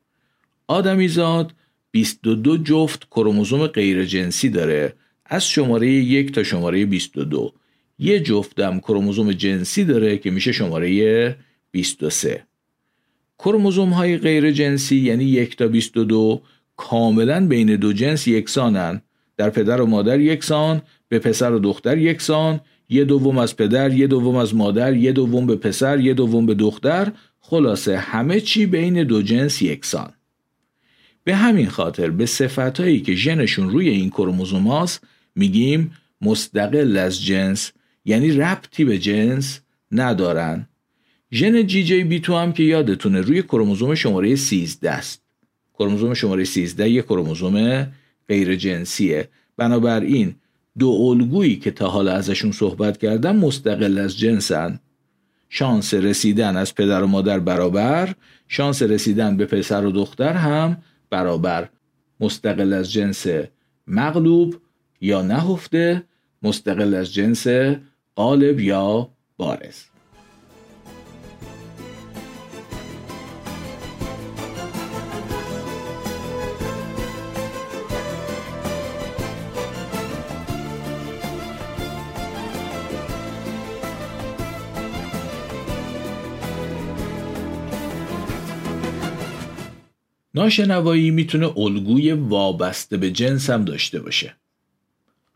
آدمیزاد 0.66 1.54
22 1.90 2.56
جفت 2.56 3.04
کروموزوم 3.04 3.66
غیر 3.66 4.04
جنسی 4.04 4.48
داره 4.48 4.94
از 5.24 5.48
شماره 5.48 5.88
یک 5.88 6.32
تا 6.32 6.42
شماره 6.42 6.86
22 6.86 7.52
یه 7.98 8.20
جفتم 8.20 8.80
کروموزوم 8.80 9.32
جنسی 9.32 9.84
داره 9.84 10.18
که 10.18 10.30
میشه 10.30 10.52
شماره 10.52 11.36
23 11.70 12.46
کروموزوم 13.38 13.90
های 13.90 14.16
غیر 14.16 14.50
جنسی 14.50 14.96
یعنی 14.96 15.24
یک 15.24 15.56
تا 15.56 15.68
22 15.68 16.42
کاملا 16.76 17.46
بین 17.46 17.76
دو 17.76 17.92
جنس 17.92 18.28
یکسانن. 18.28 19.02
در 19.36 19.50
پدر 19.50 19.80
و 19.80 19.86
مادر 19.86 20.20
یکسان 20.20 20.82
به 21.08 21.18
پسر 21.18 21.52
و 21.52 21.58
دختر 21.58 21.98
یکسان 21.98 22.60
یه 22.88 23.04
دوم 23.04 23.38
از 23.38 23.56
پدر 23.56 23.92
یه 23.92 24.06
دوم 24.06 24.36
از 24.36 24.54
مادر 24.54 24.96
یه 24.96 25.12
دوم 25.12 25.46
به 25.46 25.56
پسر 25.56 26.00
یه 26.00 26.14
دوم 26.14 26.46
به 26.46 26.54
دختر. 26.54 27.12
خلاصه 27.40 27.98
همه 27.98 28.40
چی 28.40 28.66
بین 28.66 29.02
دو 29.04 29.22
جنس 29.22 29.62
یکسان. 29.62 30.12
به 31.24 31.34
همین 31.34 31.68
خاطر 31.68 32.10
به 32.10 32.26
صفتهایی 32.26 33.00
که 33.00 33.14
ژنشون 33.14 33.70
روی 33.70 33.88
این 33.88 34.10
کروموزوم 34.10 34.86
میگیم 35.34 35.92
مستقل 36.20 36.96
از 36.96 37.24
جنس 37.24 37.72
یعنی 38.08 38.32
ربطی 38.32 38.84
به 38.84 38.98
جنس 38.98 39.60
ندارن. 39.92 40.66
ژن 41.32 41.66
جی 41.66 41.84
جی 41.84 42.04
بی 42.04 42.20
تو 42.20 42.36
هم 42.36 42.52
که 42.52 42.62
یادتونه 42.62 43.20
روی 43.20 43.42
کروموزوم 43.42 43.94
شماره 43.94 44.36
13 44.36 44.90
است. 44.90 45.22
کروموزوم 45.74 46.14
شماره 46.14 46.44
13 46.44 46.90
یک 46.90 47.04
کروموزوم 47.04 47.86
غیر 48.28 48.54
جنسیه. 48.54 49.28
بنابراین 49.56 50.34
دو 50.78 50.88
الگویی 50.88 51.56
که 51.56 51.70
تا 51.70 51.88
حالا 51.88 52.12
ازشون 52.12 52.52
صحبت 52.52 52.98
کردم 52.98 53.36
مستقل 53.36 53.98
از 53.98 54.18
جنسن. 54.18 54.80
شانس 55.48 55.94
رسیدن 55.94 56.56
از 56.56 56.74
پدر 56.74 57.02
و 57.02 57.06
مادر 57.06 57.38
برابر 57.38 58.14
شانس 58.48 58.82
رسیدن 58.82 59.36
به 59.36 59.46
پسر 59.46 59.84
و 59.86 59.90
دختر 59.90 60.32
هم 60.32 60.76
برابر. 61.10 61.68
مستقل 62.20 62.72
از 62.72 62.92
جنس 62.92 63.26
مغلوب 63.86 64.56
یا 65.00 65.22
نهفته 65.22 66.02
مستقل 66.42 66.94
از 66.94 67.14
جنس 67.14 67.46
قالب 68.18 68.60
یا 68.60 69.10
بارز 69.36 69.84
ناشنوایی 90.34 91.10
می‌تونه 91.10 91.58
الگوی 91.58 92.12
وابسته 92.12 92.96
به 92.96 93.10
جنس 93.10 93.50
هم 93.50 93.64
داشته 93.64 94.00
باشه. 94.00 94.34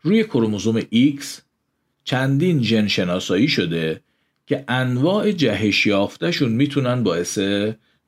روی 0.01 0.23
کروموزوم 0.23 0.81
X 0.81 1.41
چندین 2.03 2.63
ژن 2.63 2.87
شناسایی 2.87 3.47
شده 3.47 4.01
که 4.47 4.63
انواع 4.67 5.31
جهش 5.31 5.87
یافتهشون 5.87 6.51
می‌تونن 6.51 7.03
باعث 7.03 7.39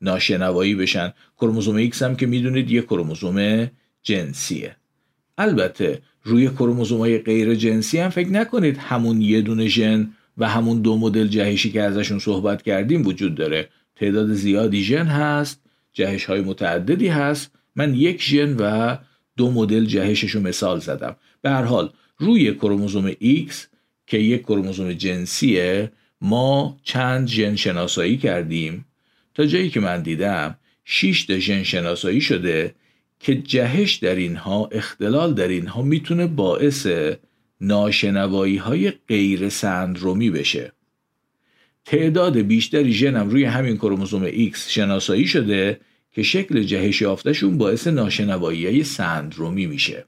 ناشنوایی 0.02 0.76
بشن. 0.76 1.14
کروموزوم 1.38 1.90
X 1.90 2.02
هم 2.02 2.16
که 2.16 2.26
می‌دونید 2.26 2.72
یه 2.72 2.82
کروموزوم 2.82 3.68
جنسیه. 4.04 4.76
البته 5.38 6.02
روی 6.24 6.48
کروموزوم 6.48 7.00
های 7.00 7.18
غیر 7.18 7.56
جنسی 7.56 7.98
هم 7.98 8.10
فکر 8.10 8.30
نکنید 8.30 8.78
همون 8.78 9.22
یه 9.22 9.42
دونه 9.42 9.68
ژن 9.68 10.12
و 10.38 10.50
همون 10.50 10.82
دو 10.82 10.98
مدل 10.98 11.28
جهشی 11.28 11.72
که 11.72 11.82
ازشون 11.82 12.20
صحبت 12.20 12.62
کردیم 12.62 13.08
وجود 13.08 13.36
داره. 13.36 13.70
تعداد 13.96 14.34
زیادی 14.34 14.84
ژن 14.84 15.06
هست 15.06 15.62
جهش 15.94 16.26
های 16.26 16.42
متعددی 16.42 17.08
هست 17.08 17.52
من 17.76 17.96
یک 17.96 18.24
ژن 18.24 18.56
و 18.60 18.98
دو 19.38 19.52
مدل 19.52 19.86
جهشش 19.86 20.32
رو 20.32 20.42
مثال 20.42 20.80
زدم 20.80 21.16
به 21.42 21.50
هر 21.50 21.64
حال 21.64 21.90
روی 22.18 22.54
کروموزوم 22.54 23.12
X 23.12 23.75
که 24.08 24.18
یک 24.18 24.42
کروموزوم 24.42 24.94
جنسیه 24.94 25.92
ما 26.22 26.78
چند 26.84 27.28
ژن 27.28 27.56
شناسایی 27.56 28.18
کردیم. 28.18 28.86
تا 29.34 29.46
جایی 29.46 29.70
که 29.70 29.80
من 29.80 30.02
دیدم 30.02 30.58
6 30.86 31.26
تا 31.26 31.40
ژن 31.40 31.64
شناسایی 31.64 32.22
شده 32.22 32.76
که 33.20 33.36
جهش 33.36 33.96
در 33.96 34.16
اینها 34.16 34.70
اختلال 34.72 35.34
در 35.34 35.48
اینها 35.48 35.82
می‌تونه 35.82 36.28
باعث 36.28 36.88
ناشنوایی 37.62 38.58
های 38.58 38.92
غیر 38.92 39.50
سندرومی 39.50 40.30
بشه. 40.30 40.72
تعداد 41.86 42.38
بیشتری 42.38 42.94
ژنم 42.94 43.30
روی 43.30 43.44
همین 43.44 43.78
کروموزوم 43.78 44.32
X 44.32 44.58
شناسایی 44.58 45.28
شده 45.28 45.80
که 46.12 46.24
شکل 46.24 46.64
جهش 46.64 47.02
یافتهشون 47.02 47.58
باعث 47.58 47.88
ناشنوایی 47.88 48.66
های 48.66 48.84
سندرومی 48.84 49.66
میشه. 49.66 50.06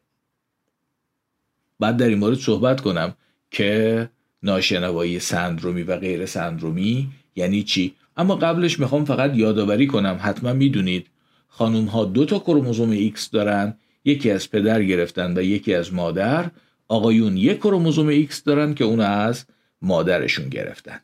بعد 1.80 1.98
در 1.98 2.08
این 2.08 2.18
مورد 2.18 2.38
صحبت 2.38 2.82
کنم. 2.82 3.16
که 3.52 4.10
ناشنوایی 4.44 5.20
سندرومی 5.20 5.84
و 5.84 5.98
غیر 5.98 6.26
سندرومی 6.26 7.08
یعنی 7.36 7.64
چی؟ 7.64 7.94
اما 8.18 8.36
قبلش 8.36 8.80
می‌خوام 8.80 9.06
فقط 9.06 9.36
یادآوری 9.36 9.88
کنم 9.88 10.20
حتما 10.22 10.54
می‌دونید 10.54 11.08
خانوم 11.48 11.86
ها 11.86 12.06
دو 12.06 12.26
تا 12.26 12.40
کروموزوم 12.40 13.10
X 13.10 13.30
دارن 13.32 13.74
یکی 14.06 14.32
از 14.32 14.52
پدر 14.52 14.84
گرفتن 14.84 15.38
و 15.38 15.42
یکی 15.42 15.74
از 15.74 15.94
مادر. 15.94 16.52
آقایون 16.88 17.38
یک 17.38 17.58
کروموزوم 17.58 18.26
X 18.26 18.36
دارن 18.46 18.74
که 18.74 18.84
اون 18.84 19.00
از 19.00 19.46
مادرشون 19.82 20.50
گرفتن. 20.50 21.00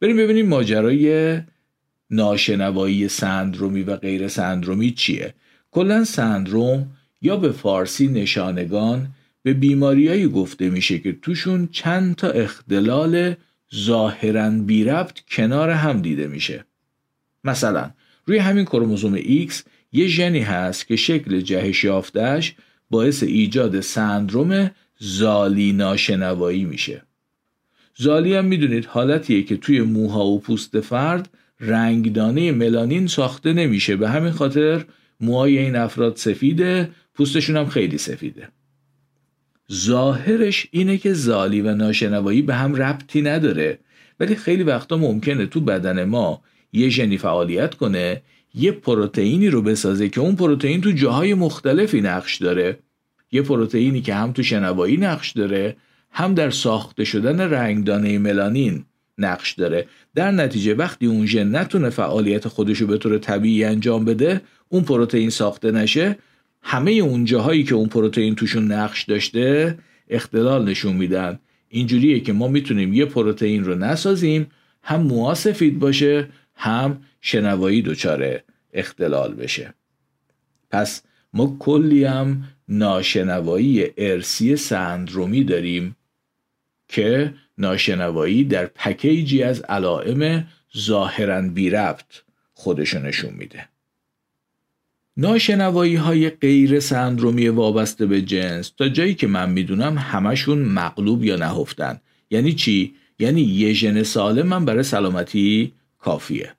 بریم 0.00 0.16
ببینیم 0.16 0.48
ماجرای 0.48 1.38
ناشنوایی 2.10 3.08
سندرومی 3.08 3.82
و 3.82 3.96
غیر 3.96 4.28
سندرومی 4.28 4.90
چیه. 4.90 5.34
کلا 5.70 6.04
سندروم 6.04 6.96
یا 7.22 7.36
به 7.36 7.52
فارسی 7.52 8.08
نشانگان 8.08 9.08
به 9.42 9.54
بیماریایی 9.54 10.28
گفته 10.28 10.70
میشه 10.70 10.98
که 10.98 11.12
توشون 11.12 11.68
چند 11.72 12.14
تا 12.14 12.28
اختلال 12.30 13.34
ظاهرا 13.74 14.50
بی 14.50 14.84
ربط 14.84 15.20
کنار 15.30 15.70
هم 15.70 16.02
دیده 16.02 16.26
میشه. 16.26 16.64
مثلا 17.44 17.90
روی 18.26 18.38
همین 18.38 18.64
کروموزوم 18.64 19.18
X 19.18 19.54
یه 19.92 20.06
ژنی 20.06 20.40
هست 20.40 20.86
که 20.86 20.96
شکل 20.96 21.40
جهش 21.40 21.84
یافتهش 21.84 22.54
باعث 22.90 23.22
ایجاد 23.22 23.80
سندروم 23.80 24.70
زالی 24.98 25.72
ناشنوایی 25.72 26.64
میشه. 26.64 27.02
زالی 27.96 28.34
هم 28.34 28.44
می‌دونید 28.44 28.84
حالتیه 28.84 29.42
که 29.42 29.56
توی 29.56 29.80
موها 29.80 30.26
و 30.26 30.40
پوست 30.40 30.80
فرد 30.80 31.28
رنگدانه 31.60 32.52
ملانین 32.52 33.06
ساخته 33.06 33.52
نمیشه. 33.52 33.96
به 33.96 34.08
همین 34.08 34.32
خاطر 34.32 34.84
موهای 35.20 35.58
این 35.58 35.76
افراد 35.76 36.16
سفیده 36.16 36.90
پوستشون 37.14 37.56
هم 37.56 37.66
خیلی 37.66 37.98
سفیده. 37.98 38.48
ظاهرش 39.72 40.66
اینه 40.70 40.98
که 40.98 41.12
زالی 41.12 41.60
و 41.60 41.74
ناشنوایی 41.74 42.42
به 42.42 42.54
هم 42.54 42.74
ربطی 42.74 43.22
نداره. 43.22 43.78
ولی 44.20 44.34
خیلی 44.34 44.62
وقتا 44.62 44.96
ممکنه 44.96 45.46
تو 45.46 45.60
بدن 45.60 46.04
ما 46.04 46.42
یه 46.72 46.88
ژنی 46.88 47.18
فعالیت 47.18 47.74
کنه 47.74 48.22
یه 48.54 48.72
پروتئینی 48.72 49.48
رو 49.48 49.62
بسازه 49.62 50.08
که 50.08 50.20
اون 50.20 50.36
پروتئین 50.36 50.80
تو 50.80 50.90
جاهای 50.90 51.34
مختلفی 51.34 52.00
نقش 52.00 52.36
داره. 52.36 52.78
یه 53.32 53.42
پروتئینی 53.42 54.00
که 54.00 54.14
هم 54.14 54.32
تو 54.32 54.42
شنوایی 54.42 54.96
نقش 54.96 55.30
داره 55.30 55.76
هم 56.10 56.34
در 56.34 56.50
ساخته 56.50 57.04
شدن 57.04 57.40
رنگدانه 57.40 58.18
ملانین 58.18 58.84
نقش 59.18 59.52
داره. 59.52 59.86
در 60.14 60.30
نتیجه 60.30 60.74
وقتی 60.74 61.06
اون 61.06 61.26
ژن 61.26 61.56
نتونه 61.56 61.90
فعالیت 61.90 62.48
خودشو 62.48 62.86
به 62.86 62.98
طور 62.98 63.18
طبیعی 63.18 63.64
انجام 63.64 64.04
بده 64.04 64.40
اون 64.68 64.82
پروتئین 64.82 65.30
ساخته 65.30 65.70
نشه 65.70 66.16
همه 66.62 66.90
اون 66.90 67.24
جاهایی 67.24 67.64
که 67.64 67.74
اون 67.74 67.88
پروتئین 67.88 68.34
توشون 68.34 68.72
نقش 68.72 69.02
داشته 69.02 69.78
اختلال 70.08 70.68
نشون 70.68 70.96
میدن. 70.96 71.38
اینجوریه 71.68 72.20
که 72.20 72.32
ما 72.32 72.48
می‌تونیم 72.48 72.92
یه 72.92 73.04
پروتئین 73.04 73.64
رو 73.64 73.74
نسازیم 73.74 74.46
هم 74.82 75.02
موها 75.02 75.34
سفید 75.34 75.78
باشه 75.78 76.28
هم 76.54 77.02
شنوایی 77.20 77.82
دچار 77.82 78.40
اختلال 78.72 79.34
بشه. 79.34 79.74
پس 80.70 81.02
ما 81.32 81.56
کلی 81.58 82.04
هم 82.04 82.44
ناشنوایی 82.68 83.86
ارسی 83.96 84.56
سندرومی 84.56 85.44
داریم 85.44 85.96
که 86.88 87.34
ناشنوایی 87.58 88.44
در 88.44 88.66
پکیجی 88.66 89.42
از 89.42 89.60
علائم 89.60 90.46
ظاهرا 90.76 91.42
بی 91.42 91.70
ربط 91.70 92.22
خودشو 92.54 92.98
نشون 92.98 93.34
میده. 93.34 93.69
ناشنوایی 95.20 95.94
های 95.94 96.30
غیر 96.30 96.80
سندرومی 96.80 97.48
وابسته 97.48 98.06
به 98.06 98.22
جنس. 98.22 98.70
تا 98.70 98.88
جایی 98.88 99.14
که 99.14 99.26
من 99.26 99.50
می‌دونم 99.50 99.98
همشون 99.98 100.58
مغلوب 100.58 101.24
یا 101.24 101.36
نهفتن. 101.36 102.00
یعنی 102.30 102.52
چی؟ 102.52 102.94
یعنی 103.18 103.40
یه 103.40 103.72
ژن 103.72 104.02
سالم 104.02 104.46
من 104.46 104.64
برای 104.64 104.82
سلامتی 104.82 105.72
کافیه. 105.98 106.52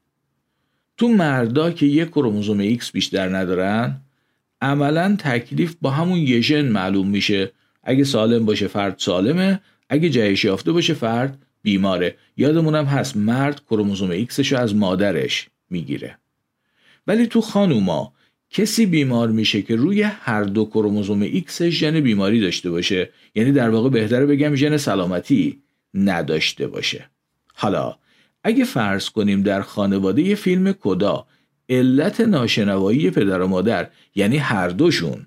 تو 0.97 1.07
مردا 1.07 1.71
که 1.71 1.85
یه 1.85 2.05
کروموزوم 2.05 2.59
ایکس 2.59 2.91
بیشتر 2.91 3.37
ندارن 3.37 4.01
عملا 4.61 5.15
تکلیف 5.19 5.75
با 5.81 5.89
همون 5.89 6.17
یه 6.17 6.41
ژن 6.41 6.65
معلوم 6.65 7.07
میشه. 7.07 7.51
اگه 7.83 8.03
سالم 8.03 8.45
باشه 8.45 8.67
فرد 8.67 8.95
سالمه 8.97 9.59
اگه 9.89 10.09
جهش 10.09 10.43
یافته 10.43 10.71
باشه 10.71 10.93
فرد 10.93 11.41
بیماره. 11.61 12.15
یادمونم 12.37 12.85
هست 12.85 13.17
مرد 13.17 13.61
کروموزوم 13.69 14.09
ایکسش 14.09 14.51
رو 14.51 14.59
از 14.59 14.75
مادرش 14.75 15.47
می‌گیره. 15.69 16.17
ولی 17.07 17.27
تو 17.27 17.41
خانوما 17.41 18.13
کسی 18.51 18.85
بیمار 18.85 19.29
میشه 19.29 19.61
که 19.61 19.75
روی 19.75 20.01
هر 20.01 20.43
دو 20.43 20.65
کروموزوم 20.65 21.21
ایکس 21.21 21.61
ژن 21.61 21.99
بیماری 21.99 22.39
داشته 22.39 22.69
باشه. 22.69 23.09
یعنی 23.35 23.51
در 23.51 23.69
واقع 23.69 23.89
بهتره 23.89 24.25
بگم 24.25 24.55
ژن 24.55 24.77
سلامتی 24.77 25.61
نداشته 25.93 26.67
باشه. 26.67 27.09
حالا 27.53 27.95
اگه 28.43 28.65
فرض 28.65 29.09
کنیم 29.09 29.43
در 29.43 29.61
خانواده 29.61 30.21
یه 30.21 30.35
فیلم 30.35 30.71
کدا 30.71 31.27
علت 31.69 32.21
ناشنوایی 32.21 33.09
پدر 33.09 33.41
و 33.41 33.47
مادر 33.47 33.89
یعنی 34.15 34.37
هر 34.37 34.67
دوشون 34.67 35.25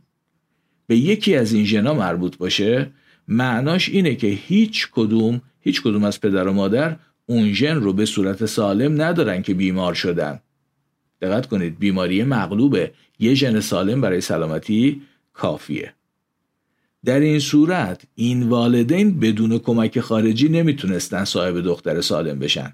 به 0.87 0.97
یکی 0.97 1.37
از 1.37 1.53
این 1.53 1.65
ژنا 1.65 1.95
مربوط 1.95 2.37
باشه 2.37 2.91
معناش 3.29 3.89
اینه 3.89 4.15
که 4.15 4.27
هیچ 4.27 4.89
کدوم 4.93 5.41
هیچ 5.61 5.83
کدوم 5.83 6.05
از 6.05 6.21
پدر 6.21 6.49
و 6.49 6.53
مادر 6.53 6.97
اون 7.27 7.53
ژن 7.53 7.75
رو 7.75 7.93
به 7.93 8.05
صورت 8.05 8.47
سالم 8.47 9.03
ندارن 9.03 9.43
که 9.43 9.55
بیمار 9.55 9.95
شدن. 9.95 10.41
دقت 11.21 11.47
کنید 11.47 11.79
بیماری 11.79 12.25
مغلوبه. 12.25 12.93
یه 13.19 13.35
ژن 13.35 13.61
سالم 13.61 14.01
برای 14.01 14.21
سلامتی 14.21 15.03
کافیه. 15.33 15.95
در 17.05 17.21
این 17.21 17.39
صورت 17.39 18.03
این 18.15 18.43
والدین 18.43 19.21
بدون 19.21 19.59
کمک 19.59 20.01
خارجی 20.01 20.49
نمی‌تونستن 20.49 21.25
صاحب 21.25 21.61
دختر 21.61 22.01
سالم 22.01 22.39
بشن. 22.39 22.73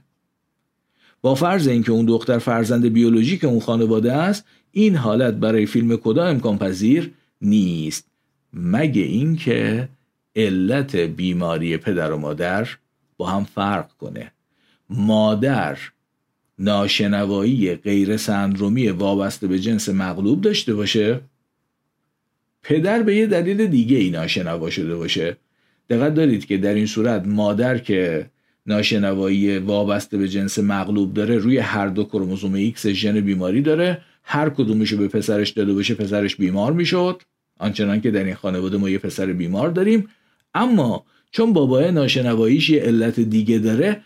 با 1.22 1.34
فرض 1.34 1.68
اینکه 1.68 1.92
اون 1.92 2.06
دختر 2.06 2.38
فرزند 2.38 2.86
بیولوژیک 2.86 3.44
اون 3.44 3.60
خانواده 3.60 4.12
است 4.12 4.44
این 4.72 4.96
حالت 4.96 5.34
برای 5.34 5.66
فیلم 5.66 5.96
کدا 5.96 6.24
امکان 6.24 6.58
پذیر 6.58 7.10
نیست. 7.40 8.06
مگه 8.52 9.02
اینکه 9.02 9.88
علت 10.36 10.96
بیماری 10.96 11.76
پدر 11.76 12.12
و 12.12 12.18
مادر 12.18 12.68
با 13.16 13.30
هم 13.30 13.44
فرق 13.44 13.92
کنه. 13.92 14.32
مادر 14.90 15.78
ناشنوایی 16.60 17.74
غیر 17.74 18.16
سندرومی 18.16 18.88
وابسته 18.88 19.46
به 19.46 19.58
جنس 19.58 19.88
مغلوب 19.88 20.40
داشته 20.40 20.74
باشه؟ 20.74 21.20
پدر 22.62 23.02
به 23.02 23.16
یه 23.16 23.26
دلیل 23.26 23.66
دیگه 23.66 23.96
ای 23.96 24.10
ناشنوا 24.10 24.70
شده 24.70 24.96
باشه. 24.96 25.36
دقت 25.90 26.14
دارید 26.14 26.46
که 26.46 26.58
در 26.58 26.74
این 26.74 26.86
صورت 26.86 27.26
مادر 27.26 27.78
که 27.78 28.30
ناشنوایی 28.66 29.58
وابسته 29.58 30.18
به 30.18 30.28
جنس 30.28 30.58
مغلوب 30.58 31.14
داره 31.14 31.38
روی 31.38 31.58
هر 31.58 31.86
دو 31.86 32.04
کروموزوم 32.04 32.54
ایکس 32.54 32.86
ژن 32.86 33.20
بیماری 33.20 33.62
داره. 33.62 33.98
هر 34.22 34.50
کدومشو 34.50 34.96
به 34.96 35.08
پسرش 35.08 35.50
داده 35.50 35.72
باشه 35.72 35.94
پسرش 35.94 36.36
بیمار 36.36 36.72
می‌شد. 36.72 37.22
آنچنان 37.58 38.00
که 38.00 38.10
در 38.10 38.24
این 38.24 38.34
خانواده 38.34 38.76
ما 38.76 38.90
یه 38.90 38.98
پسر 38.98 39.26
بیمار 39.26 39.68
داریم. 39.68 40.08
اما 40.54 41.04
چون 41.30 41.52
بابا 41.52 41.92
ناشنواییش 41.92 42.70
یه 42.70 42.80
علت 42.80 43.20
دیگه 43.20 43.58
داره 43.58 44.00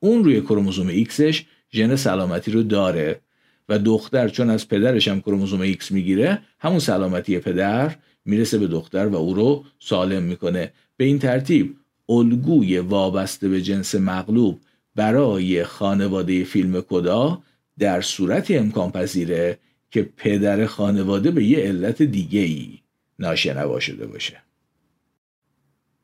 اون 0.00 0.24
روی 0.24 0.40
کروموزوم 0.40 0.88
ایکسش 0.88 1.44
ژن 1.72 1.96
سلامتی 1.96 2.50
رو 2.50 2.62
داره 2.62 3.20
و 3.68 3.78
دختر 3.78 4.28
چون 4.28 4.50
از 4.50 4.68
پدرش 4.68 5.08
هم 5.08 5.20
کروموزوم 5.20 5.60
ایکس 5.60 5.90
می‌گیره 5.90 6.38
همون 6.58 6.78
سلامتی 6.78 7.38
پدر 7.38 7.96
می‌رسه 8.24 8.58
به 8.58 8.66
دختر 8.66 9.06
و 9.06 9.16
او 9.16 9.34
رو 9.34 9.64
سالم 9.78 10.22
می‌کنه. 10.22 10.72
به 10.96 11.04
این 11.04 11.18
ترتیب 11.18 11.76
الگوی 12.08 12.78
وابسته 12.78 13.48
به 13.48 13.62
جنس 13.62 13.94
مغلوب 13.94 14.60
برای 14.94 15.64
خانواده 15.64 16.44
فیلم 16.44 16.80
کدا 16.80 17.42
در 17.78 18.00
صورتی 18.00 18.56
امکان 18.56 18.92
پذیره 18.92 19.58
که 19.90 20.08
پدر 20.16 20.66
خانواده 20.66 21.30
به 21.30 21.44
یه 21.44 21.58
علت 21.58 22.02
دیگه 22.02 22.40
ای 22.40 22.78
ناشنوا 23.18 23.80
شده 23.80 24.06
باشه. 24.06 24.36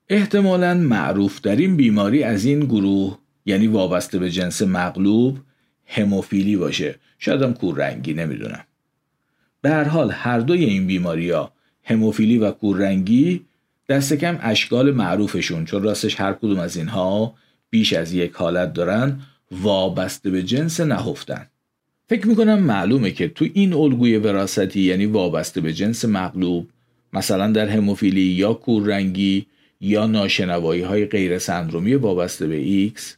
احتمالا 0.09 0.75
معروف 0.75 1.41
در 1.41 1.57
این 1.57 1.77
بیماری 1.77 2.23
از 2.23 2.45
این 2.45 2.61
گروه 2.61 3.19
یعنی 3.47 3.67
وابسته 3.67 4.19
به 4.19 4.31
جنس 4.31 4.63
مغلوب 4.63 5.39
هموفیلی 5.87 6.57
باشه. 6.57 6.95
شاید 7.19 7.43
هم 7.43 7.55
کوررنگی 7.55 8.15
نمی‌دونم. 8.15 8.65
به 9.63 9.71
هر 9.71 9.85
حال 9.85 10.11
هر 10.11 10.41
دوی 10.41 10.65
این 10.65 10.87
بیماری 10.87 11.31
ها 11.31 11.53
هموفیلی 11.85 12.39
و 12.39 12.51
کوررنگی 12.51 13.45
دست 13.89 14.13
کم 14.13 14.39
اشکال 14.43 14.91
معروفشون 14.91 15.65
چون 15.65 15.83
راستش 15.83 16.21
هر 16.21 16.33
کدوم 16.33 16.59
از 16.59 16.77
اینها 16.77 17.35
بیش 17.71 17.93
از 17.93 18.13
یک 18.13 18.33
حالت 18.33 18.73
دارن 18.73 19.21
وابسته 19.51 20.31
به 20.31 20.43
جنس 20.43 20.81
نهفتن. 20.81 21.47
فکر 22.09 22.27
می‌کنم 22.27 22.59
معلومه 22.59 23.11
که 23.11 23.29
تو 23.29 23.47
این 23.55 23.73
الگوی 23.73 24.17
وراستی 24.17 24.81
یعنی 24.81 25.07
وابسته 25.07 25.61
به 25.61 25.73
جنس 25.73 26.05
مغلوب 26.05 26.69
مثلا 27.13 27.53
در 27.53 27.69
هموفیلی 27.69 28.21
یا 28.21 28.55
کوررنگی 28.55 29.47
یا 29.81 30.07
ناشنوایی 30.07 30.83
های 30.83 31.07
غیر 31.07 31.39
سندرومی 31.39 31.95
وابسته 31.95 32.47
به 32.47 32.57
ایکس 32.57 33.17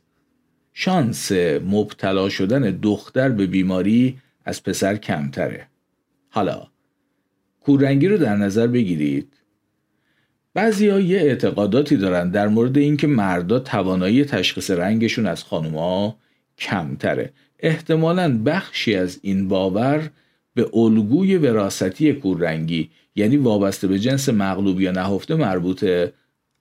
شانس 0.80 1.32
مبتلا 1.66 2.28
شدن 2.28 2.60
دختر 2.82 3.28
به 3.28 3.46
بیماری 3.46 4.18
از 4.44 4.62
پسر 4.62 4.96
کمتره. 4.96 5.66
حالا 6.28 6.66
کوررنگی 7.60 8.08
رو 8.08 8.18
در 8.18 8.36
نظر 8.36 8.66
بگیرید. 8.66 9.32
بعضی 10.54 10.88
ها 10.88 11.00
یه 11.00 11.18
اعتقاداتی 11.18 11.96
دارن 11.96 12.30
در 12.30 12.48
مورد 12.48 12.78
اینکه 12.78 13.06
مردا 13.06 13.58
توانایی 13.58 14.24
تشخیص 14.24 14.70
رنگشون 14.70 15.26
از 15.26 15.44
خانوما 15.44 16.16
کمتره. 16.58 17.32
احتمالا 17.58 18.42
بخشی 18.44 18.94
از 18.94 19.18
این 19.22 19.48
باور 19.48 20.10
به 20.54 20.70
الگوی 20.72 21.36
وراستی 21.36 22.12
کوررنگی 22.12 22.90
یعنی 23.14 23.36
وابسته 23.36 23.86
به 23.88 23.98
جنس 23.98 24.28
مغلوب 24.28 24.80
یا 24.80 24.90
نهفته 24.90 25.34
مربوطه. 25.34 26.12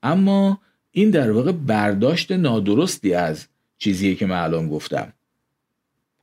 اما 0.04 0.60
این 0.92 1.10
در 1.10 1.32
واقع 1.32 1.52
برداشت 1.52 2.32
نادرستی 2.32 3.14
از 3.14 3.48
چیزیه 3.78 4.16
که 4.16 4.26
من 4.26 4.44
الان 4.44 4.70
گفتم. 4.70 5.14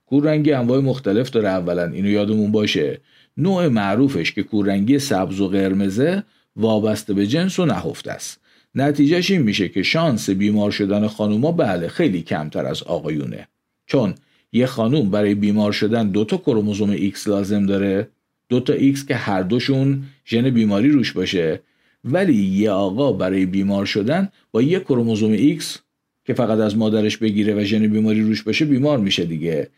کوررنگی 0.06 0.52
انواع 0.52 0.80
مختلف 0.80 1.30
داره 1.30 1.48
اولا 1.48 1.84
اینو 1.84 2.08
یادمون 2.08 2.52
باشه. 2.52 3.00
نوع 3.36 3.68
معروفش 3.68 4.32
که 4.32 4.42
کوررنگی 4.42 4.98
سبز 4.98 5.40
و 5.40 5.48
قرمزه 5.48 6.22
وابسته 6.56 7.14
به 7.14 7.26
جنس 7.26 7.58
و 7.58 7.66
نهفته 7.66 8.10
است. 8.10 8.40
نتیجهش 8.74 9.30
این 9.30 9.42
میشه 9.42 9.68
که 9.68 9.82
شانس 9.82 10.30
بیمار 10.30 10.70
شدن 10.70 11.06
خانوما 11.06 11.52
بله 11.52 11.88
خیلی 11.88 12.22
کمتر 12.22 12.66
از 12.66 12.82
آقایونه. 12.82 13.48
چون 13.86 14.14
یه 14.52 14.66
خانوم 14.66 15.10
برای 15.10 15.34
بیمار 15.34 15.72
شدن 15.72 16.08
دوتا 16.08 16.36
کروموزوم 16.36 16.90
ایکس 16.90 17.28
لازم 17.28 17.66
داره. 17.66 18.08
دوتا 18.48 18.72
ایکس 18.72 19.06
که 19.06 19.14
هر 19.14 19.42
دوشون 19.42 20.04
ژن 20.26 20.50
بیماری 20.50 20.88
روش 20.88 21.12
باشه. 21.12 21.60
ولی 22.04 22.34
یه 22.34 22.70
آقا 22.70 23.12
برای 23.12 23.46
بیمار 23.46 23.86
شدن 23.86 24.28
با 24.52 24.62
یه 24.62 24.80
کروموزوم 24.80 25.32
ایکس 25.32 25.78
که 26.24 26.34
فقط 26.34 26.58
از 26.58 26.76
مادرش 26.76 27.16
بگیره 27.16 27.54
و 27.54 27.64
ژن 27.64 27.86
بیماری 27.86 28.20
روش 28.20 28.42
باشه 28.42 28.64
بیمار 28.64 28.98
میشه 28.98 29.24
دیگه. 29.24 29.68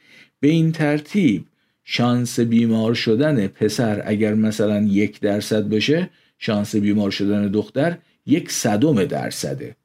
به 0.41 0.49
این 0.49 0.73
ترتیب 0.73 1.45
شانس 1.85 2.41
بیمار 2.41 2.95
شدن 2.95 3.47
پسر 3.47 4.03
اگر 4.05 4.35
مثلا 4.35 4.83
یک 4.83 5.21
درصد 5.21 5.69
باشه 5.69 6.11
شانس 6.39 6.77
بیمار 6.77 7.11
شدن 7.11 7.49
دختر 7.49 7.99
یک 8.27 8.51
صدم 8.51 9.05
درصده. 9.05 9.77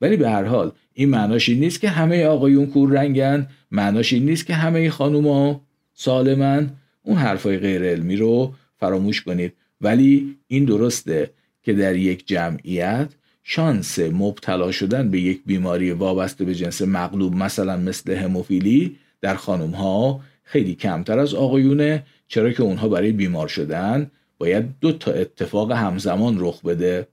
ولی 0.00 0.16
به 0.16 0.30
هر 0.30 0.44
حال 0.44 0.72
این 0.92 1.08
معناش 1.08 1.48
این 1.48 1.60
نیست 1.60 1.80
که 1.80 1.88
همه 1.88 2.24
آقایون 2.24 2.66
کور 2.66 2.92
رنگن 2.92 3.46
معناش 3.70 4.12
این 4.12 4.24
نیست 4.24 4.46
که 4.46 4.54
همه 4.54 4.90
خانوما 4.90 5.60
سالمن. 5.94 6.70
اون 7.02 7.16
حرفای 7.16 7.58
غیر 7.58 7.82
علمی 7.82 8.16
رو 8.16 8.54
فراموش 8.76 9.22
کنید. 9.22 9.52
ولی 9.80 10.36
این 10.46 10.64
درسته 10.64 11.30
که 11.62 11.72
در 11.72 11.96
یک 11.96 12.26
جمعیت 12.26 13.08
شانس 13.50 13.98
مبتلا 13.98 14.72
شدن 14.72 15.10
به 15.10 15.20
یک 15.20 15.40
بیماری 15.46 15.92
وابسته 15.92 16.44
به 16.44 16.54
جنس 16.54 16.82
مغلوب 16.82 17.34
مثلا 17.34 17.76
مثل 17.76 18.12
هموفیلی 18.12 18.96
در 19.20 19.34
خانم 19.34 19.70
ها 19.70 20.20
خیلی 20.44 20.74
کمتر 20.74 21.18
از 21.18 21.34
آقایونه 21.34 22.06
چرا 22.28 22.52
که 22.52 22.62
اونها 22.62 22.88
برای 22.88 23.12
بیمار 23.12 23.48
شدن 23.48 24.10
باید 24.38 24.64
دو 24.80 24.92
تا 24.92 25.12
اتفاق 25.12 25.72
همزمان 25.72 26.36
رخ 26.38 26.62
بده 26.62 27.08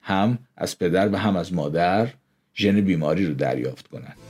هم 0.00 0.38
از 0.56 0.78
پدر 0.78 1.08
و 1.08 1.16
هم 1.16 1.36
از 1.36 1.52
مادر 1.52 2.08
ژن 2.54 2.80
بیماری 2.80 3.26
رو 3.26 3.34
دریافت 3.34 3.88
کنند 3.88 4.29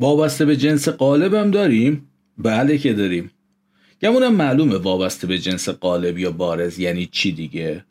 وابسته 0.00 0.44
به 0.44 0.56
جنس 0.56 0.88
قالب 0.88 1.50
داریم؟ 1.50 2.08
بله 2.38 2.78
که 2.78 2.92
داریم. 2.92 3.30
گمونم 4.02 4.34
معلومه 4.34 4.76
وابسته 4.76 5.26
به 5.26 5.38
جنس 5.38 5.68
قالب 5.68 6.18
یا 6.18 6.30
بارز 6.30 6.78
یعنی 6.78 7.06
چی 7.06 7.32
دیگه؟ 7.32 7.84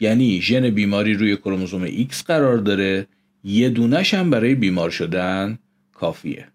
یعنی 0.00 0.40
ژن 0.40 0.70
بیماری 0.70 1.14
روی 1.14 1.36
کروموزوم 1.36 1.86
X 1.88 2.22
قرار 2.26 2.56
داره 2.56 3.06
یه 3.44 3.68
دونش 3.68 4.14
هم 4.14 4.30
برای 4.30 4.54
بیمار 4.54 4.90
شدن 4.90 5.58
کافیه. 5.92 6.46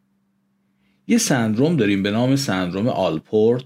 یه 1.08 1.18
سندروم 1.18 1.76
داریم 1.76 2.04
به 2.04 2.12
نام 2.12 2.36
سندروم 2.36 2.88
آلپورت 2.88 3.66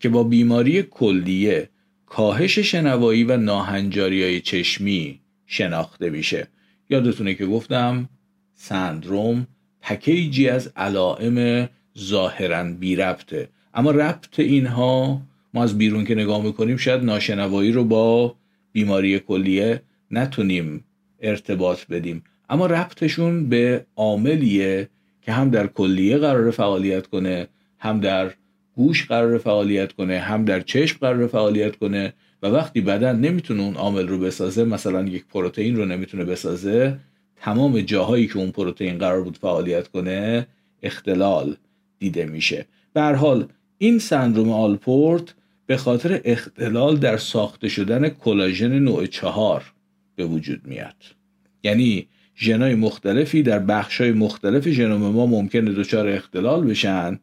که 0.00 0.08
با 0.08 0.24
بیماری 0.24 0.82
کلیه 0.82 1.68
کاهش 2.06 2.58
شنوایی 2.58 3.24
و 3.24 3.36
ناهنجاری 3.36 4.22
های 4.22 4.40
چشمی 4.40 5.20
شناخته 5.46 6.10
میشه. 6.10 6.48
یادتونه 6.90 7.34
که 7.34 7.46
گفتم 7.46 8.08
سندروم 8.54 9.46
پکیجی 9.82 10.48
از 10.48 10.72
علائم 10.76 11.68
ظاهرا 11.98 12.64
بی 12.64 12.96
ربطه. 12.96 13.48
اما 13.74 13.90
ربط 13.90 14.40
اینها 14.40 15.20
ما 15.54 15.62
از 15.62 15.78
بیرون 15.78 16.04
که 16.04 16.14
نگاه 16.14 16.42
می‌کنیم 16.42 16.76
شاید 16.76 17.04
ناشنوایی 17.04 17.72
رو 17.72 17.84
با 17.84 18.34
بیماری 18.72 19.18
کلیه 19.18 19.82
نتونیم 20.10 20.84
ارتباط 21.20 21.86
بدیم. 21.86 22.22
اما 22.50 22.66
ربطشون 22.66 23.48
به 23.48 23.84
عاملیه 23.96 24.88
که 25.22 25.32
هم 25.32 25.50
در 25.50 25.66
کلیه 25.66 26.18
قرار 26.18 26.50
فعالیت 26.50 27.06
کنه 27.06 27.48
هم 27.78 28.00
در 28.00 28.30
گوش 28.76 29.06
قرار 29.06 29.38
فعالیت 29.38 29.92
کنه 29.92 30.18
هم 30.18 30.44
در 30.44 30.60
چشم 30.60 30.98
قرار 31.00 31.26
فعالیت 31.26 31.76
کنه. 31.76 32.12
و 32.42 32.46
وقتی 32.46 32.80
بدن 32.80 33.18
نمی‌تونه 33.18 33.62
اون 33.62 33.74
عامل 33.74 34.08
رو 34.08 34.18
بسازه 34.18 34.64
مثلا 34.64 35.02
یک 35.04 35.24
پروتئین 35.26 35.76
رو 35.76 35.84
نمی‌تونه 35.84 36.24
بسازه 36.24 36.98
تمام 37.40 37.80
جاهایی 37.80 38.26
که 38.26 38.38
اون 38.38 38.50
پروتئین 38.50 38.98
قرار 38.98 39.22
بود 39.22 39.38
فعالیت 39.38 39.88
کنه 39.88 40.46
اختلال 40.82 41.56
دیده 41.98 42.24
میشه. 42.24 42.66
به 42.92 43.02
حال 43.02 43.46
این 43.78 43.98
سندروم 43.98 44.50
آلپورت 44.50 45.34
به 45.66 45.76
خاطر 45.76 46.20
اختلال 46.24 46.96
در 46.96 47.16
ساخته 47.16 47.68
شدن 47.68 48.08
کلاژن 48.08 48.78
نوع 48.78 49.06
چهار 49.06 49.72
به 50.16 50.24
وجود 50.24 50.60
میاد. 50.64 50.94
یعنی 51.62 52.08
ژنای 52.36 52.74
مختلفی 52.74 53.42
در 53.42 53.58
بخشای 53.58 54.12
مختلف 54.12 54.68
ژنوم 54.68 55.12
ما 55.12 55.26
ممکنه 55.26 55.72
دچار 55.72 56.08
اختلال 56.08 56.64
بشن 56.64 57.18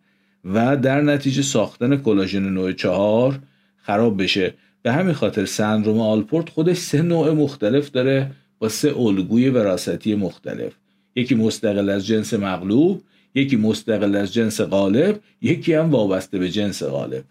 و 0.46 0.78
در 0.78 1.02
نتیجه 1.02 1.42
ساختن 1.42 1.98
کلاژن 1.98 2.44
نوع 2.50 2.72
چهار 2.72 3.40
خراب 3.78 4.24
بشه. 4.24 4.54
به 4.82 4.92
همین 4.92 5.14
خاطر 5.14 5.46
سندروم 5.46 6.00
آلپورت 6.00 6.50
خودش 6.50 6.78
سه 6.78 7.02
نوع 7.02 7.32
مختلف 7.32 7.92
داره. 7.92 8.32
با 8.60 8.70
سه 8.70 8.98
الگوی 8.98 9.50
وراثتی 9.50 10.16
مختلف. 10.16 10.74
یکی 11.16 11.36
مستقل 11.36 11.90
از 11.90 12.06
جنس 12.06 12.34
مغلوب 12.34 13.02
یکی 13.36 13.56
مستقل 13.56 14.16
از 14.16 14.34
جنس 14.34 14.62
غالب 14.62 15.22
یکی 15.42 15.74
هم 15.74 15.92
وابسته 15.92 16.38
به 16.38 16.50
جنس 16.50 16.84
غالب. 16.84 17.24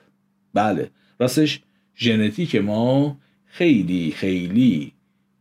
بله 0.54 0.90
راستش 1.20 1.60
ژنتیک 1.96 2.56
ما 2.56 3.16
خیلی 3.46 4.10
خیلی 4.10 4.92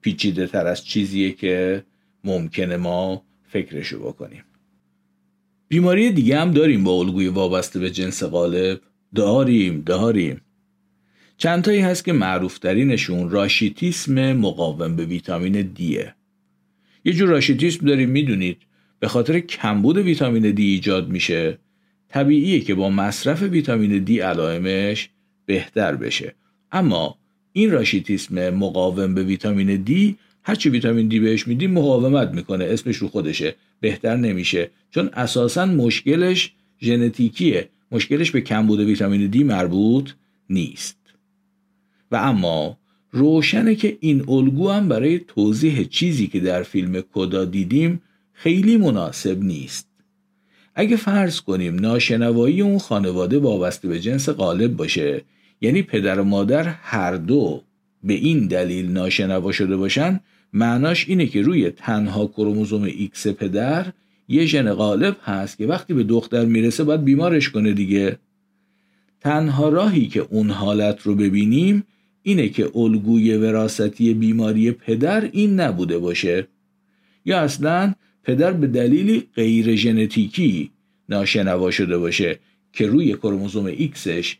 پیچیده 0.02 0.48
تر 0.48 0.68
از 0.68 0.86
چیزیه 0.86 1.32
که 1.32 1.84
ممکنه 2.24 2.78
ما 2.78 3.24
فکرشو 3.48 4.00
بکنیم. 4.00 4.44
بیماری 5.68 6.12
دیگه 6.12 6.40
هم 6.40 6.52
داریم 6.52 6.84
با 6.84 6.92
الگوی 6.92 7.28
وابسته 7.28 7.80
به 7.80 7.92
جنس 7.92 8.24
غالب؟ 8.24 8.82
داریم 9.16 9.82
داریم. 9.82 10.42
چندتایی 11.38 11.80
هست 11.80 12.06
که 12.06 12.14
معروفترینشون 12.14 13.30
راشیتیسم 13.30 14.34
مقاوم 14.34 14.96
به 14.96 15.06
ویتامین 15.06 15.62
دیه 15.62 16.16
یه 17.06 17.14
جور 17.14 17.30
راشیتیسم 17.30 17.86
داریم 17.86 18.10
می‌دونید. 18.10 18.58
به 19.00 19.08
خاطر 19.08 19.40
کمبود 19.40 19.98
ویتامین 19.98 20.52
دی 20.52 20.66
ایجاد 20.66 21.10
میشه. 21.10 21.58
طبیعیه 22.10 22.60
که 22.60 22.76
با 22.76 22.90
مصرف 22.90 23.42
ویتامین 23.42 24.04
دی 24.04 24.20
علائمش 24.20 25.10
بهتر 25.46 25.96
بشه. 25.96 26.36
اما 26.72 27.18
این 27.54 27.72
راشیتیسم 27.72 28.50
مقاوم 28.50 29.14
به 29.14 29.24
ویتامین 29.24 29.76
دی 29.76 30.18
هرچی 30.44 30.70
ویتامین 30.70 31.08
دی 31.08 31.20
بهش 31.20 31.48
میدیم 31.48 31.72
مقاومت 31.72 32.30
می‌کنه. 32.32 32.66
اسمش 32.66 32.98
رو 32.98 33.08
خودشه. 33.08 33.56
بهتر 33.80 34.16
نمیشه. 34.16 34.70
چون 34.92 35.10
اساسا 35.14 35.66
مشکلش 35.66 36.54
ژنتیکیه. 36.82 37.70
مشکلش 37.92 38.32
به 38.32 38.42
کمبود 38.42 38.80
ویتامین 38.80 39.28
دی 39.28 39.44
مربوط 39.44 40.12
نیست. 40.50 41.03
و 42.14 42.16
اما 42.16 42.78
روشنه 43.12 43.76
که 43.76 43.98
این 44.00 44.24
الگو 44.28 44.70
هم 44.70 44.88
برای 44.88 45.20
توضیح 45.20 45.84
چیزی 45.84 46.28
که 46.28 46.40
در 46.40 46.64
فیلم 46.64 47.04
کدا 47.14 47.46
دیدیم 47.46 48.02
خیلی 48.34 48.78
مناسب 48.78 49.44
نیست. 49.44 49.88
اگه 50.76 50.96
فرض 50.96 51.42
کنیم 51.42 51.76
ناشنوایی 51.76 52.62
اون 52.62 52.78
خانواده 52.78 53.40
وابسته 53.40 53.88
به 53.88 54.00
جنس 54.00 54.30
غالب 54.30 54.76
باشه 54.76 55.22
یعنی 55.62 55.82
پدر 55.82 56.20
و 56.20 56.24
مادر 56.24 56.64
هر 56.64 57.16
دو 57.16 57.62
به 58.04 58.14
این 58.14 58.48
دلیل 58.48 58.92
ناشنوا 58.92 59.52
شده 59.52 59.78
باشن 59.78 60.20
معناش 60.54 61.10
اینه 61.10 61.26
که 61.26 61.42
روی 61.42 61.70
تنها 61.70 62.28
کروموزوم 62.28 62.84
ایکس 62.84 63.28
پدر 63.28 63.86
یه 64.28 64.46
ژن 64.46 64.74
غالب 64.74 65.18
هست 65.24 65.58
که 65.58 65.68
وقتی 65.68 65.94
به 65.94 66.04
دختر 66.04 66.46
می‌رسه 66.46 66.84
باید 66.84 67.04
بیمارش 67.04 67.50
کنه 67.50 67.74
دیگه. 67.74 68.18
تنها 69.22 69.70
راهی 69.70 70.08
که 70.08 70.28
اون 70.30 70.50
حالت 70.50 71.02
رو 71.02 71.16
ببینیم 71.16 71.84
اینه 72.24 72.50
که 72.50 72.78
الگوی 72.78 73.38
وراثتی 73.38 74.14
بیماری 74.14 74.72
پدر 74.72 75.30
این 75.32 75.60
نبوده 75.60 75.98
باشه. 75.98 76.48
یا 77.26 77.40
اصلا 77.40 77.94
پدر 78.24 78.52
به 78.52 78.68
دلیلی 78.68 79.28
غیر 79.36 79.76
ژنتیکی 79.76 80.72
ناشنوا 81.10 81.72
شده 81.72 81.98
باشه 81.98 82.40
که 82.74 82.88
روی 82.88 83.14
کروموزوم 83.14 83.66
ایکسش 83.66 84.38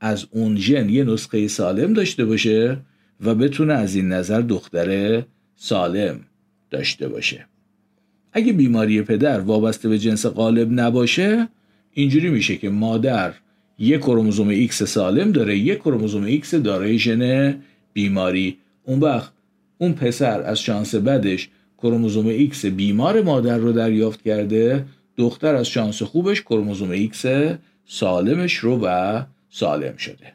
از 0.00 0.26
اون 0.30 0.56
ژن 0.56 0.88
یه 0.88 1.04
نسخه 1.04 1.48
سالم 1.48 1.92
داشته 1.92 2.24
باشه 2.24 2.78
و 3.20 3.34
بتونه 3.34 3.72
از 3.72 3.96
این 3.96 4.08
نظر 4.08 4.40
دختر 4.40 5.22
سالم 5.56 6.20
داشته 6.70 7.08
باشه. 7.08 7.46
اگه 8.32 8.52
بیماری 8.52 9.02
پدر 9.02 9.40
وابسته 9.40 9.88
به 9.88 9.98
جنس 9.98 10.26
غالب 10.26 10.80
نباشه 10.80 11.48
اینجوری 11.92 12.30
میشه 12.30 12.56
که 12.56 12.70
مادر 12.70 13.34
یک 13.80 14.00
کروموزوم 14.00 14.48
ایکس 14.48 14.82
سالم 14.82 15.32
داره 15.32 15.58
یک 15.58 15.78
کروموزوم 15.78 16.24
ایکس 16.24 16.54
دارای 16.54 16.98
ژن 16.98 17.54
بیماری 17.92 18.58
اون 18.84 19.00
وقت 19.00 19.32
اون 19.78 19.92
پسر 19.92 20.42
از 20.42 20.60
شانس 20.60 20.94
بدش 20.94 21.48
کروموزوم 21.78 22.26
ایکس 22.26 22.66
بیمار 22.66 23.22
مادر 23.22 23.56
رو 23.56 23.72
دریافت 23.72 24.22
کرده 24.22 24.84
دختر 25.16 25.54
از 25.54 25.66
شانس 25.66 26.02
خوبش 26.02 26.42
کروموزوم 26.42 26.90
ایکس 26.90 27.24
سالمش 27.86 28.54
رو 28.54 28.80
و 28.82 29.22
سالم 29.50 29.96
شده 29.96 30.32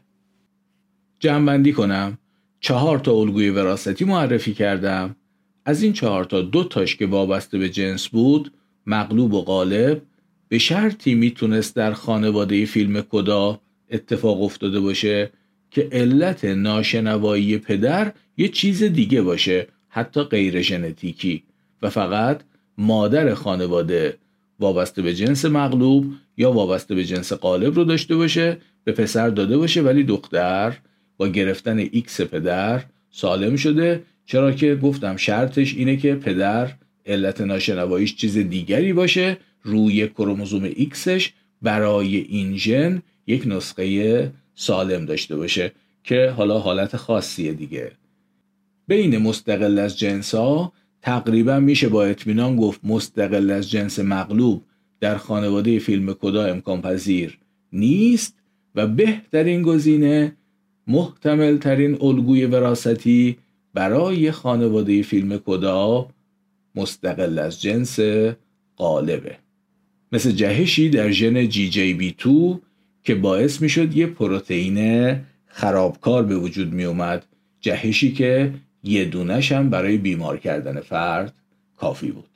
جمعبندی 1.20 1.74
کنم 1.74 2.18
چهار 2.60 3.00
تا 3.00 3.12
الگوی 3.12 3.50
وراثتی 3.50 4.06
معرفی 4.06 4.54
کردم 4.54 5.16
از 5.66 5.84
این 5.84 5.94
چهار 5.94 6.26
تا 6.26 6.42
دو 6.42 6.64
تاش 6.64 6.96
که 6.96 7.06
وابسته 7.06 7.58
به 7.58 7.70
جنس 7.70 8.08
بود 8.08 8.52
مغلوب 8.86 9.34
و 9.34 9.42
غالب 9.42 10.02
به 10.50 10.58
شرطی 10.58 11.16
می‌تونست 11.16 11.76
در 11.76 11.94
خانواده 11.94 12.66
فیلم 12.66 13.02
کدا 13.02 13.60
اتفاق 13.92 14.42
افتاده 14.42 14.80
باشه 14.80 15.30
که 15.72 15.90
علت 15.92 16.46
ناشنوایی 16.46 17.58
پدر 17.58 18.12
یه 18.38 18.48
چیز 18.48 18.84
دیگه 18.84 19.22
باشه 19.22 19.68
حتی 19.90 20.24
غیر 20.24 20.62
ژنتیکی. 20.62 21.44
و 21.82 21.90
فقط 21.90 22.42
مادر 22.78 23.34
خانواده 23.34 24.18
وابسته 24.60 25.02
به 25.02 25.14
جنس 25.14 25.46
مغلوب 25.46 26.14
یا 26.38 26.52
وابسته 26.52 26.96
به 26.96 27.06
جنس 27.06 27.34
قالب 27.34 27.76
رو 27.76 27.84
داشته 27.84 28.16
باشه 28.16 28.58
به 28.84 28.92
پسر 28.92 29.30
داده 29.30 29.58
باشه 29.58 29.82
ولی 29.82 30.04
دختر 30.04 30.78
با 31.18 31.28
گرفتن 31.28 31.78
ایکس 31.78 32.22
پدر 32.22 32.84
سالم 33.12 33.56
شده. 33.56 34.04
چرا 34.26 34.52
که 34.52 34.76
گفتم 34.76 35.18
شرطش 35.18 35.76
اینه 35.76 35.98
که 35.98 36.16
پدر 36.16 36.72
علت 37.06 37.42
ناشنواییش 37.42 38.16
چیز 38.16 38.38
دیگری 38.38 38.94
باشه 38.94 39.38
روی 39.66 40.08
کروموزوم 40.08 40.64
ایکسش 40.64 41.34
برای 41.62 42.18
این 42.18 42.58
ژن 42.58 43.02
یک 43.28 43.44
نسخه 43.46 44.32
سالم 44.56 45.06
داشته 45.06 45.36
باشه 45.36 45.72
که 46.04 46.34
حالا 46.38 46.60
حالت 46.60 46.98
خاصیه 46.98 47.54
دیگه. 47.54 47.92
بین 48.88 49.18
مستقل 49.18 49.80
از 49.80 50.00
جنس 50.00 50.36
ها 50.36 50.74
تقریبا 51.02 51.60
میشه 51.60 51.90
با 51.90 52.06
اطمینان 52.06 52.56
گفت 52.56 52.80
مستقل 52.84 53.52
از 53.52 53.72
جنس 53.72 54.00
مغلوب 54.00 54.64
در 55.00 55.18
خانواده 55.18 55.80
فیلم 55.80 56.14
کدا 56.14 56.46
امکان 56.46 56.82
پذیر 56.82 57.38
نیست 57.74 58.34
و 58.76 58.88
بهترین 58.88 59.62
گزینه 59.62 60.36
محتمل 60.88 61.58
ترین 61.58 61.98
الگوی 62.02 62.46
وراثتی 62.46 63.38
برای 63.74 64.32
خانواده 64.32 65.02
فیلم 65.02 65.38
کدا 65.38 66.08
مستقل 66.76 67.40
از 67.40 67.62
جنس 67.62 68.00
قالبه 68.76 69.45
مثل 70.16 70.32
جهشی 70.32 70.90
در 70.90 71.12
ژن 71.12 71.50
جی 71.50 71.70
جی 71.70 71.94
بی 71.94 72.12
2 72.12 72.62
که 73.04 73.16
باعث 73.16 73.62
می‌شد 73.62 73.98
یه 73.98 74.08
پروتئین 74.08 75.20
خرابکار 75.48 76.24
به 76.24 76.36
وجود 76.36 76.74
می 76.74 76.84
اومد 76.84 77.26
جهشی 77.62 78.12
که 78.12 78.54
یه 78.84 79.06
دونش 79.06 79.52
هم 79.52 79.70
برای 79.70 79.98
بیمار 79.98 80.38
کردن 80.38 80.80
فرد 80.80 81.34
کافی 81.78 82.12
بود. 82.12 82.30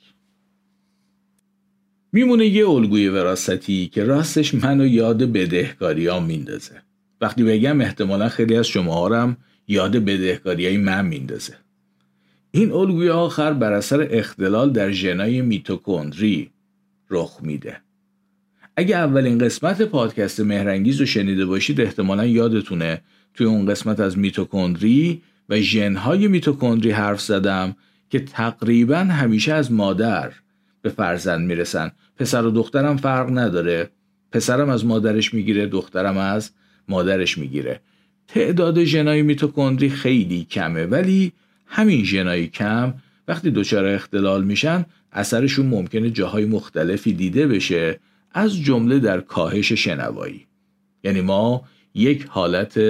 میمونه 2.12 2.46
یه 2.46 2.68
الگوی 2.68 3.08
وراستی 3.08 3.90
که 3.92 4.04
راستش 4.04 4.54
منو 4.54 4.86
یاد 4.86 5.22
بدهکاریام 5.32 6.24
میندازه. 6.24 6.82
وقتی 7.20 7.42
بگم 7.42 7.80
احتمالا 7.80 8.28
خیلی 8.28 8.56
از 8.56 8.66
شما 8.66 9.08
هم 9.08 9.36
یاد 9.68 9.96
بدهکاری 9.96 10.76
من 10.76 11.06
میندازه. 11.06 11.54
این 12.50 12.72
الگوی 12.72 13.08
آخر 13.08 13.52
بر 13.52 13.72
اثر 13.72 14.08
اختلال 14.10 14.70
در 14.70 14.90
ژنای 14.90 15.42
میتوکندری 15.42 16.50
رخ 17.10 17.38
میده. 17.42 17.76
اگه 18.76 18.96
اولین 18.96 19.38
قسمت 19.38 19.82
پادکست 19.82 20.40
مهرنگیز 20.40 21.00
رو 21.00 21.06
شنیده 21.06 21.46
باشید 21.46 21.80
احتمالا 21.80 22.26
یادتونه 22.26 23.00
توی 23.34 23.46
اون 23.46 23.66
قسمت 23.66 24.00
از 24.00 24.18
میتوکندری 24.18 25.22
و 25.48 25.60
ژنهای 25.60 26.28
میتوکندری 26.28 26.90
حرف 26.90 27.20
زدم 27.20 27.76
که 28.10 28.18
تقریبا 28.20 28.96
همیشه 28.96 29.52
از 29.52 29.72
مادر 29.72 30.32
به 30.82 30.90
فرزند 30.90 31.46
می‌رسن. 31.46 31.92
پسر 32.16 32.46
و 32.46 32.50
دخترم 32.50 32.96
فرق 32.96 33.38
نداره. 33.38 33.90
پسرم 34.32 34.68
از 34.68 34.84
مادرش 34.84 35.34
می‌گیره 35.34 35.66
دخترم 35.66 36.16
از 36.18 36.50
مادرش 36.88 37.38
می‌گیره. 37.38 37.80
تعداد 38.28 38.84
ژنای 38.84 39.22
میتوکندری 39.22 39.90
خیلی 39.90 40.44
کمه 40.44 40.86
ولی 40.86 41.32
همین 41.66 42.04
ژنای 42.04 42.46
کم 42.46 42.94
وقتی 43.30 43.50
دچار 43.50 43.86
اختلال 43.86 44.44
میشن 44.44 44.86
اثرشون 45.12 45.66
ممکنه 45.66 46.10
جاهای 46.10 46.44
مختلفی 46.44 47.12
دیده 47.12 47.46
بشه 47.46 48.00
از 48.32 48.56
جمله 48.56 48.98
در 48.98 49.20
کاهش 49.20 49.72
شنوایی. 49.72 50.46
یعنی 51.04 51.20
ما 51.20 51.64
یک 51.94 52.26
حالت 52.28 52.80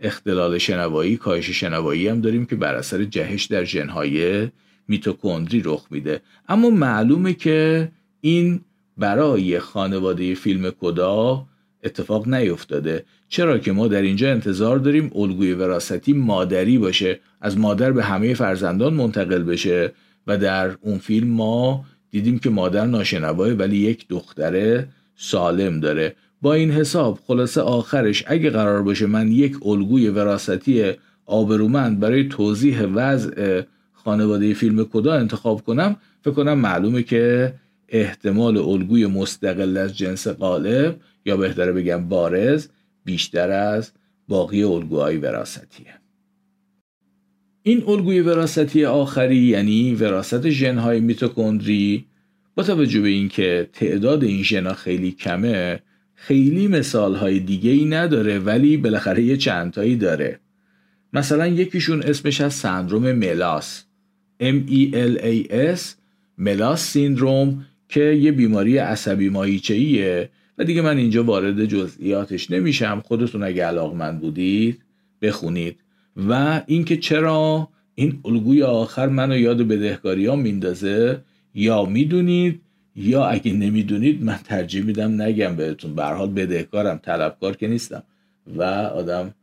اختلال 0.00 0.58
شنوایی 0.58 1.16
کاهش 1.16 1.50
شنوایی 1.50 2.08
هم 2.08 2.20
داریم 2.20 2.46
که 2.46 2.56
بر 2.56 2.74
اثر 2.74 3.04
جهش 3.04 3.44
در 3.44 3.64
ژنهای 3.64 4.48
میتوکندری 4.88 5.62
رخ 5.64 5.86
میده. 5.90 6.20
اما 6.48 6.70
معلومه 6.70 7.34
که 7.34 7.88
این 8.20 8.60
برای 8.96 9.58
خانواده 9.58 10.34
فیلم 10.34 10.70
کدا 10.70 11.46
اتفاق 11.88 12.28
نیفتاده. 12.28 13.04
چرا 13.28 13.58
که 13.58 13.72
ما 13.72 13.88
در 13.88 14.02
اینجا 14.02 14.30
انتظار 14.30 14.78
داریم 14.78 15.10
الگوی 15.14 15.52
وراثتی 15.52 16.12
مادری 16.12 16.78
باشه 16.78 17.20
از 17.40 17.58
مادر 17.58 17.92
به 17.92 18.04
همه 18.04 18.34
فرزندان 18.34 18.94
منتقل 18.94 19.42
بشه. 19.42 19.92
و 20.26 20.38
در 20.38 20.76
اون 20.80 20.98
فیلم 20.98 21.28
ما 21.28 21.84
دیدیم 22.10 22.38
که 22.38 22.50
مادر 22.50 22.86
ناشنواه 22.86 23.50
ولی 23.50 23.76
یک 23.76 24.08
دختره 24.08 24.88
سالم 25.16 25.80
داره. 25.80 26.14
با 26.42 26.54
این 26.54 26.70
حساب 26.70 27.18
خلاصه 27.26 27.60
آخرش 27.60 28.24
اگه 28.26 28.50
قرار 28.50 28.82
باشه 28.82 29.06
من 29.06 29.32
یک 29.32 29.66
الگوی 29.66 30.08
وراثتی 30.08 30.92
آبرومند 31.26 32.00
برای 32.00 32.28
توضیح 32.28 32.82
وضع 32.82 33.62
خانواده 33.92 34.54
فیلم 34.54 34.84
کدا 34.84 35.14
انتخاب 35.14 35.62
کنم 35.62 35.96
فکر 36.22 36.34
کنم 36.34 36.58
معلومه 36.58 37.02
که 37.02 37.54
احتمال 37.88 38.56
الگوی 38.56 39.06
مستقل 39.06 39.76
از 39.76 39.96
جنس 39.96 40.28
قالب 40.28 40.96
یا 41.28 41.36
بهتره 41.36 41.72
بگم 41.72 42.08
بارز 42.08 42.68
بیشتر 43.04 43.50
از 43.50 43.92
باقی 44.28 44.62
الگوهای 44.62 45.16
وراثتیه. 45.16 45.94
این 47.62 47.84
الگوی 47.88 48.20
وراثتی 48.20 48.84
آخری 48.84 49.36
یعنی 49.36 49.94
وراثت 49.94 50.48
ژنهای 50.48 51.00
میتوکندری 51.00 52.04
با 52.54 52.62
توجه 52.62 53.00
به 53.00 53.08
اینکه 53.08 53.68
تعداد 53.72 54.24
این 54.24 54.42
ژنها 54.42 54.74
خیلی 54.74 55.10
کمه 55.10 55.82
خیلی 56.14 56.68
مثالهای 56.68 57.38
دیگه 57.40 57.70
ای 57.70 57.84
نداره 57.84 58.38
ولی 58.38 58.76
بالاخره 58.76 59.22
یه 59.22 59.36
چندتایی 59.36 59.96
داره. 59.96 60.40
مثلا 61.12 61.46
یکیشون 61.46 62.02
اسمش 62.02 62.40
از 62.40 62.54
سندروم 62.54 63.12
ملاس 63.12 63.84
M-E-L-A-S 64.42 65.80
ملاس 66.38 66.90
سیندروم 66.92 67.66
که 67.88 68.00
یه 68.00 68.32
بیماری 68.32 68.78
عصبی 68.78 69.28
ماهیچه‌ایه 69.28 70.30
و 70.58 70.64
دیگه 70.64 70.82
من 70.82 70.96
اینجا 70.96 71.24
وارد 71.24 71.64
جزئیاتش 71.64 72.50
نمیشم. 72.50 73.02
خودتون 73.04 73.42
اگه 73.42 73.64
علاقمند 73.64 74.20
بودید 74.20 74.82
بخونید. 75.22 75.80
و 76.28 76.62
اینکه 76.66 76.96
چرا 76.96 77.68
این 77.94 78.20
الگوی 78.24 78.62
آخر 78.62 79.08
منو 79.08 79.38
یاد 79.38 79.68
بدهکاری 79.68 80.26
ها 80.26 80.36
میندازه 80.36 81.20
یا 81.54 81.84
می‌دونید 81.84 82.60
یا 82.96 83.24
اگه 83.24 83.52
نمی‌دونید 83.52 84.22
من 84.22 84.38
ترجیح 84.44 84.84
میدم 84.84 85.22
نگم 85.22 85.56
بهتون. 85.56 85.94
به 85.94 86.04
حال 86.04 86.30
بدهکارم 86.30 86.98
طلبکار 86.98 87.56
که 87.56 87.68
نیستم. 87.68 88.02
و 88.56 88.62
آدم 88.62 89.34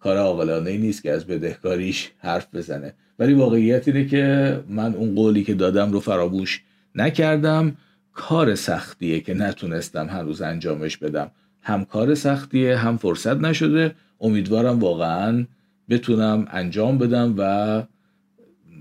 کار 0.00 0.16
عاقلانه 0.16 0.76
نیست 0.76 1.02
که 1.02 1.12
از 1.12 1.26
بدهکاریش 1.26 2.10
حرف 2.18 2.54
بزنه. 2.54 2.94
ولی 3.18 3.34
واقعیت 3.34 3.88
اینه 3.88 4.04
که 4.04 4.60
من 4.68 4.94
اون 4.94 5.14
قولی 5.14 5.44
که 5.44 5.54
دادم 5.54 5.92
رو 5.92 6.00
فراموش 6.00 6.62
نکردم. 6.94 7.76
کار 8.16 8.54
سختیه 8.54 9.20
که 9.20 9.34
نتونستم 9.34 10.06
هنوز 10.06 10.42
انجامش 10.42 10.96
بدم. 10.96 11.30
هم 11.62 11.84
کار 11.84 12.14
سختیه 12.14 12.76
هم 12.76 12.96
فرصت 12.96 13.36
نشده. 13.36 13.94
امیدوارم 14.20 14.80
واقعا 14.80 15.46
بتونم 15.88 16.48
انجام 16.50 16.98
بدم 16.98 17.34
و 17.38 17.82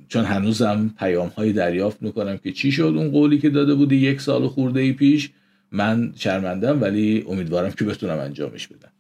چون 0.08 0.26
هنوزم 0.26 0.94
پیام 1.00 1.28
های 1.28 1.54
دریافت 1.54 2.02
می‌کنم 2.02 2.38
که 2.38 2.52
چی 2.52 2.72
شد 2.72 2.94
اون 2.98 3.12
قولی 3.12 3.38
که 3.40 3.50
داده 3.50 3.76
بودی 3.76 3.96
یک 3.96 4.22
سال 4.22 4.48
خورده 4.48 4.80
ای 4.80 4.94
پیش 4.94 5.32
من 5.72 6.14
شرمندم 6.16 6.82
ولی 6.82 7.26
امیدوارم 7.30 7.72
که 7.72 7.86
بتونم 7.86 8.20
انجامش 8.20 8.68
بدم. 8.68 8.95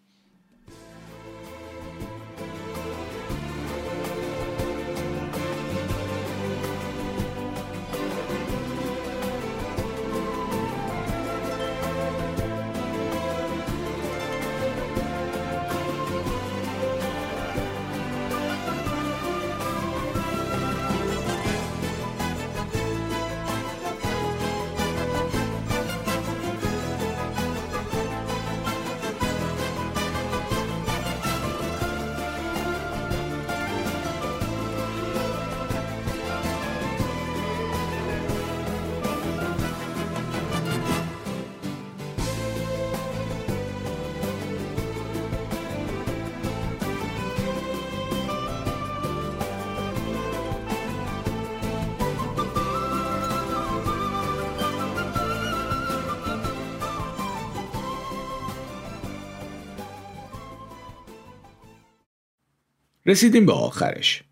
رسیدیم 63.05 63.45
به 63.45 63.53
آخرش. 63.53 64.23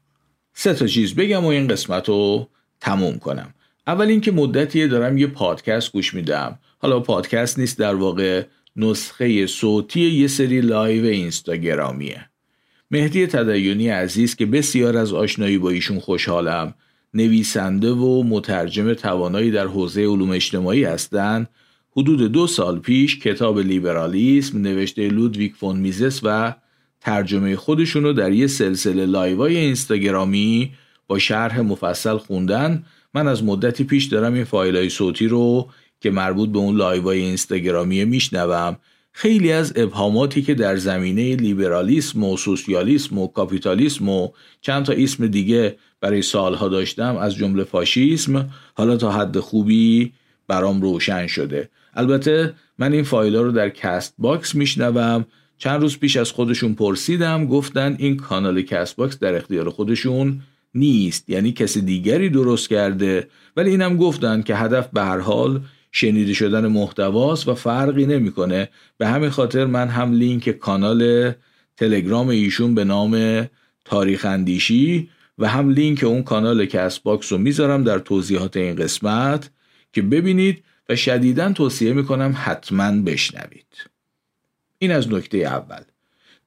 سه 0.54 0.74
تا 0.74 0.88
چیز 0.88 1.16
بگم 1.16 1.44
و 1.44 1.48
این 1.48 1.68
قسمت 1.68 2.10
رو 2.10 2.50
تموم 2.82 3.20
کنم. 3.20 3.54
اول 3.88 4.08
اینکه 4.08 4.32
مدتیه 4.32 4.88
دارم 4.88 5.18
یه 5.18 5.28
پادکست 5.28 5.92
گوش 5.92 6.14
میدم. 6.14 6.60
حالا 6.78 7.00
پادکست 7.00 7.60
نیست 7.60 7.80
در 7.80 7.96
واقع 7.96 8.44
نسخه 8.76 9.48
صوتی 9.48 10.02
یه 10.02 10.28
سری 10.28 10.62
لایو 10.62 11.06
اینستاگرامیه. 11.06 12.30
مهدی 12.92 13.28
تدینی 13.28 13.90
عزیز 13.90 14.36
که 14.36 14.46
بسیار 14.46 14.98
از 14.98 15.14
آشنایی 15.14 15.58
با 15.58 15.70
ایشون 15.70 16.00
خوشحالم 16.00 16.74
نویسنده 17.14 17.92
و 17.92 18.24
مترجم 18.24 18.94
توانایی 18.94 19.52
در 19.52 19.68
حوزه 19.68 20.02
علوم 20.02 20.30
اجتماعی 20.30 20.84
هستند 20.84 21.50
حدود 21.98 22.32
دو 22.32 22.48
سال 22.48 22.80
پیش 22.80 23.20
کتاب 23.20 23.60
لیبرالیسم 23.60 24.58
نوشته 24.62 25.08
لودویگ 25.08 25.56
فون 25.56 25.78
میزس 25.78 26.20
و 26.24 26.54
ترجمه 27.04 27.56
خودشون 27.56 28.04
رو 28.04 28.14
در 28.14 28.32
یه 28.32 28.48
سلسله 28.48 29.06
لایوای 29.06 29.58
اینستاگرامی 29.58 30.72
با 31.08 31.20
شرح 31.20 31.62
مفصل 31.62 32.18
خوندن. 32.18 32.84
من 33.14 33.28
از 33.28 33.44
مدتی 33.44 33.84
پیش 33.84 34.06
دارم 34.06 34.34
این 34.34 34.44
فایل 34.44 34.76
های 34.76 34.90
صوتی 34.90 35.28
رو 35.28 35.70
که 36.00 36.12
مربوط 36.12 36.50
به 36.50 36.60
اون 36.60 36.76
لایوای 36.76 37.20
اینستاگرامی 37.20 38.06
میشنوم. 38.06 38.78
خیلی 39.12 39.52
از 39.52 39.74
ابهاماتی 39.76 40.42
که 40.42 40.54
در 40.54 40.76
زمینه 40.76 41.36
لیبرالیسم 41.36 42.24
و 42.24 42.38
سوسیالیسم 42.38 43.18
و 43.18 43.28
کاپیتالیسم 43.28 44.10
و 44.10 44.30
چند 44.62 44.86
تا 44.86 44.94
اسم 44.94 45.28
دیگه 45.28 45.76
برای 46.02 46.22
سالها 46.22 46.68
داشتم 46.68 47.18
از 47.18 47.36
جمله 47.36 47.64
فاشیسم 47.64 48.50
حالا 48.74 48.98
تا 48.98 49.12
حد 49.12 49.40
خوبی 49.40 50.14
برام 50.48 50.82
روشن 50.82 51.28
شده. 51.28 51.70
البته 51.94 52.54
من 52.78 52.94
این 52.94 53.04
فایل 53.04 53.36
رو 53.36 53.52
در 53.52 53.70
CastBox 53.70 54.56
میشنوم 54.56 55.26
چند 55.64 55.82
روز 55.82 55.98
پیش 56.00 56.18
از 56.18 56.32
خودشون 56.32 56.74
پرسیدم 56.74 57.46
گفتن 57.46 57.96
این 58.00 58.18
کانال 58.18 58.62
CastBox 58.62 59.20
در 59.20 59.36
اختیار 59.36 59.70
خودشون 59.70 60.42
نیست 60.76 61.30
یعنی 61.30 61.52
کسی 61.52 61.82
دیگری 61.82 62.30
درست 62.30 62.70
کرده. 62.70 63.28
ولی 63.58 63.70
اینم 63.70 63.98
گفتن 63.98 64.42
که 64.42 64.56
هدف 64.56 64.88
به 64.88 65.02
هر 65.02 65.20
حال 65.20 65.62
شنیده 65.92 66.34
شدن 66.34 66.68
محتواست 66.68 67.48
و 67.48 67.54
فرقی 67.56 68.06
نمی‌کنه. 68.06 68.70
به 68.98 69.08
همین 69.08 69.30
خاطر 69.30 69.66
من 69.66 69.88
هم 69.88 70.14
لینک 70.14 70.50
کانال 70.50 71.32
تلگرام 71.78 72.28
ایشون 72.28 72.76
به 72.76 72.84
نام 72.84 73.46
تاریخ 73.86 74.26
اندیشی 74.26 75.10
و 75.38 75.50
هم 75.50 75.70
لینک 75.70 76.04
اون 76.04 76.24
کانال 76.24 76.66
CastBox 76.66 77.32
رو 77.32 77.38
می‌ذارم 77.38 77.84
در 77.84 78.00
توضیحات 78.00 78.58
این 78.58 78.76
قسمت 78.76 79.50
که 79.94 80.02
ببینید 80.02 80.64
و 80.90 80.96
شدیدا 80.96 81.54
توصیه 81.54 81.94
می‌کنم 81.94 82.34
حتما 82.38 83.02
بشنوید. 83.02 83.93
این 84.84 84.92
از 84.92 85.14
نکته 85.14 85.38
اول. 85.38 85.82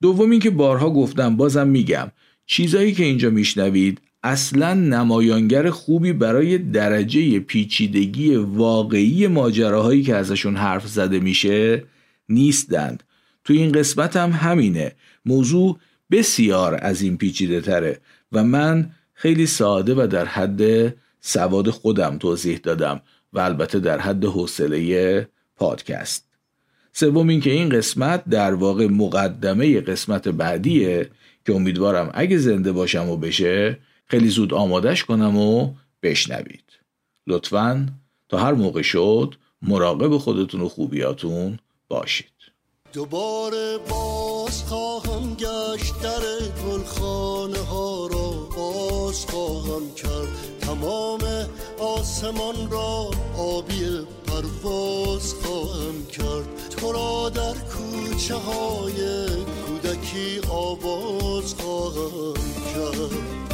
دوم 0.02 0.30
اینکه 0.30 0.50
بارها 0.50 0.90
گفتم 0.90 1.36
بازم 1.36 1.68
میگم 1.68 2.12
چیزایی 2.46 2.92
که 2.92 3.04
اینجا 3.04 3.30
میشنوید 3.30 4.00
اصلا 4.22 4.74
نمایانگر 4.74 5.70
خوبی 5.70 6.12
برای 6.12 6.58
درجه 6.58 7.40
پیچیدگی 7.40 8.36
واقعی 8.36 9.26
ماجراهایی 9.26 10.02
که 10.02 10.14
ازشون 10.14 10.56
حرف 10.56 10.86
زده 10.86 11.20
میشه 11.20 11.84
نیستند. 12.28 13.02
تو 13.44 13.52
این 13.52 13.72
قسمت 13.72 14.16
هم 14.16 14.30
همینه. 14.30 14.92
موضوع 15.24 15.78
بسیار 16.10 16.78
از 16.82 17.02
این 17.02 17.16
پیچیده 17.16 17.60
تره 17.60 18.00
و 18.32 18.44
من 18.44 18.90
خیلی 19.14 19.46
ساده 19.46 19.94
و 19.94 20.06
در 20.06 20.24
حد 20.24 20.94
سواد 21.20 21.70
خودم 21.70 22.18
توضیح 22.18 22.58
دادم 22.58 23.00
و 23.32 23.38
البته 23.38 23.80
در 23.80 23.98
حد 23.98 24.24
حوصله 24.24 25.28
پادکست. 25.56 26.25
سوم 26.98 27.28
اینکه 27.28 27.50
این 27.50 27.68
قسمت 27.68 28.24
در 28.24 28.54
واقع 28.54 28.86
مقدمه 28.86 29.80
قسمت 29.80 30.28
بعدیه 30.28 31.10
که 31.46 31.54
امیدوارم 31.54 32.10
اگه 32.14 32.38
زنده 32.38 32.72
باشم 32.72 33.08
و 33.08 33.16
بشه 33.16 33.78
خیلی 34.06 34.28
زود 34.28 34.54
آمادش 34.54 35.04
کنم 35.04 35.36
و 35.38 35.74
بشنوید. 36.02 36.64
لطفا 37.26 37.88
تا 38.28 38.38
هر 38.38 38.52
موقع 38.52 38.82
شد 38.82 39.34
مراقب 39.62 40.16
خودتون 40.16 40.60
و 40.60 40.68
خوبیاتون 40.68 41.58
باشید. 41.88 42.32
دوباره 42.92 43.78
باز 43.90 44.62
خواهم 44.62 45.34
گشت 45.34 46.02
در 46.02 46.22
گلخانه 46.66 47.58
ها 47.58 48.06
را. 48.06 48.30
باز 48.56 49.26
خواهم 49.26 49.94
کرد 49.96 50.28
تمام 50.60 51.20
آسمان 51.78 52.70
را. 52.70 53.10
آبی 53.38 54.06
پرواز 54.26 55.34
خواهم 55.34 56.06
کرد. 56.12 56.65
تو 56.76 56.92
را 56.92 57.28
در 57.28 57.54
کوچه 57.54 58.34
های 58.34 59.26
کودکی 59.66 60.40
آواز 60.50 61.54
خواهم 61.54 62.34
کرد. 62.74 63.46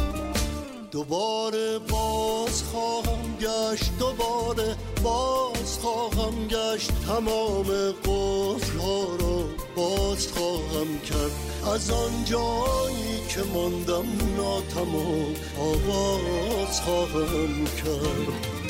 دوباره 0.90 1.78
باز 1.78 2.62
خواهم 2.62 3.36
گشت 3.40 3.98
دوباره 3.98 4.76
باز 5.02 5.78
خواهم 5.82 6.48
گشت. 6.48 6.90
تمام 7.06 7.66
قفل 8.04 8.78
ها 8.78 9.02
رو 9.18 9.44
باز 9.76 10.28
خواهم 10.28 11.00
کرد. 11.00 11.30
از 11.74 11.90
آن 11.90 12.24
جایی 12.24 13.26
که 13.28 13.40
ماندم 13.54 14.06
ناتمام 14.36 15.34
آواز 15.58 16.80
خواهم 16.80 17.64
کرد. 17.64 18.61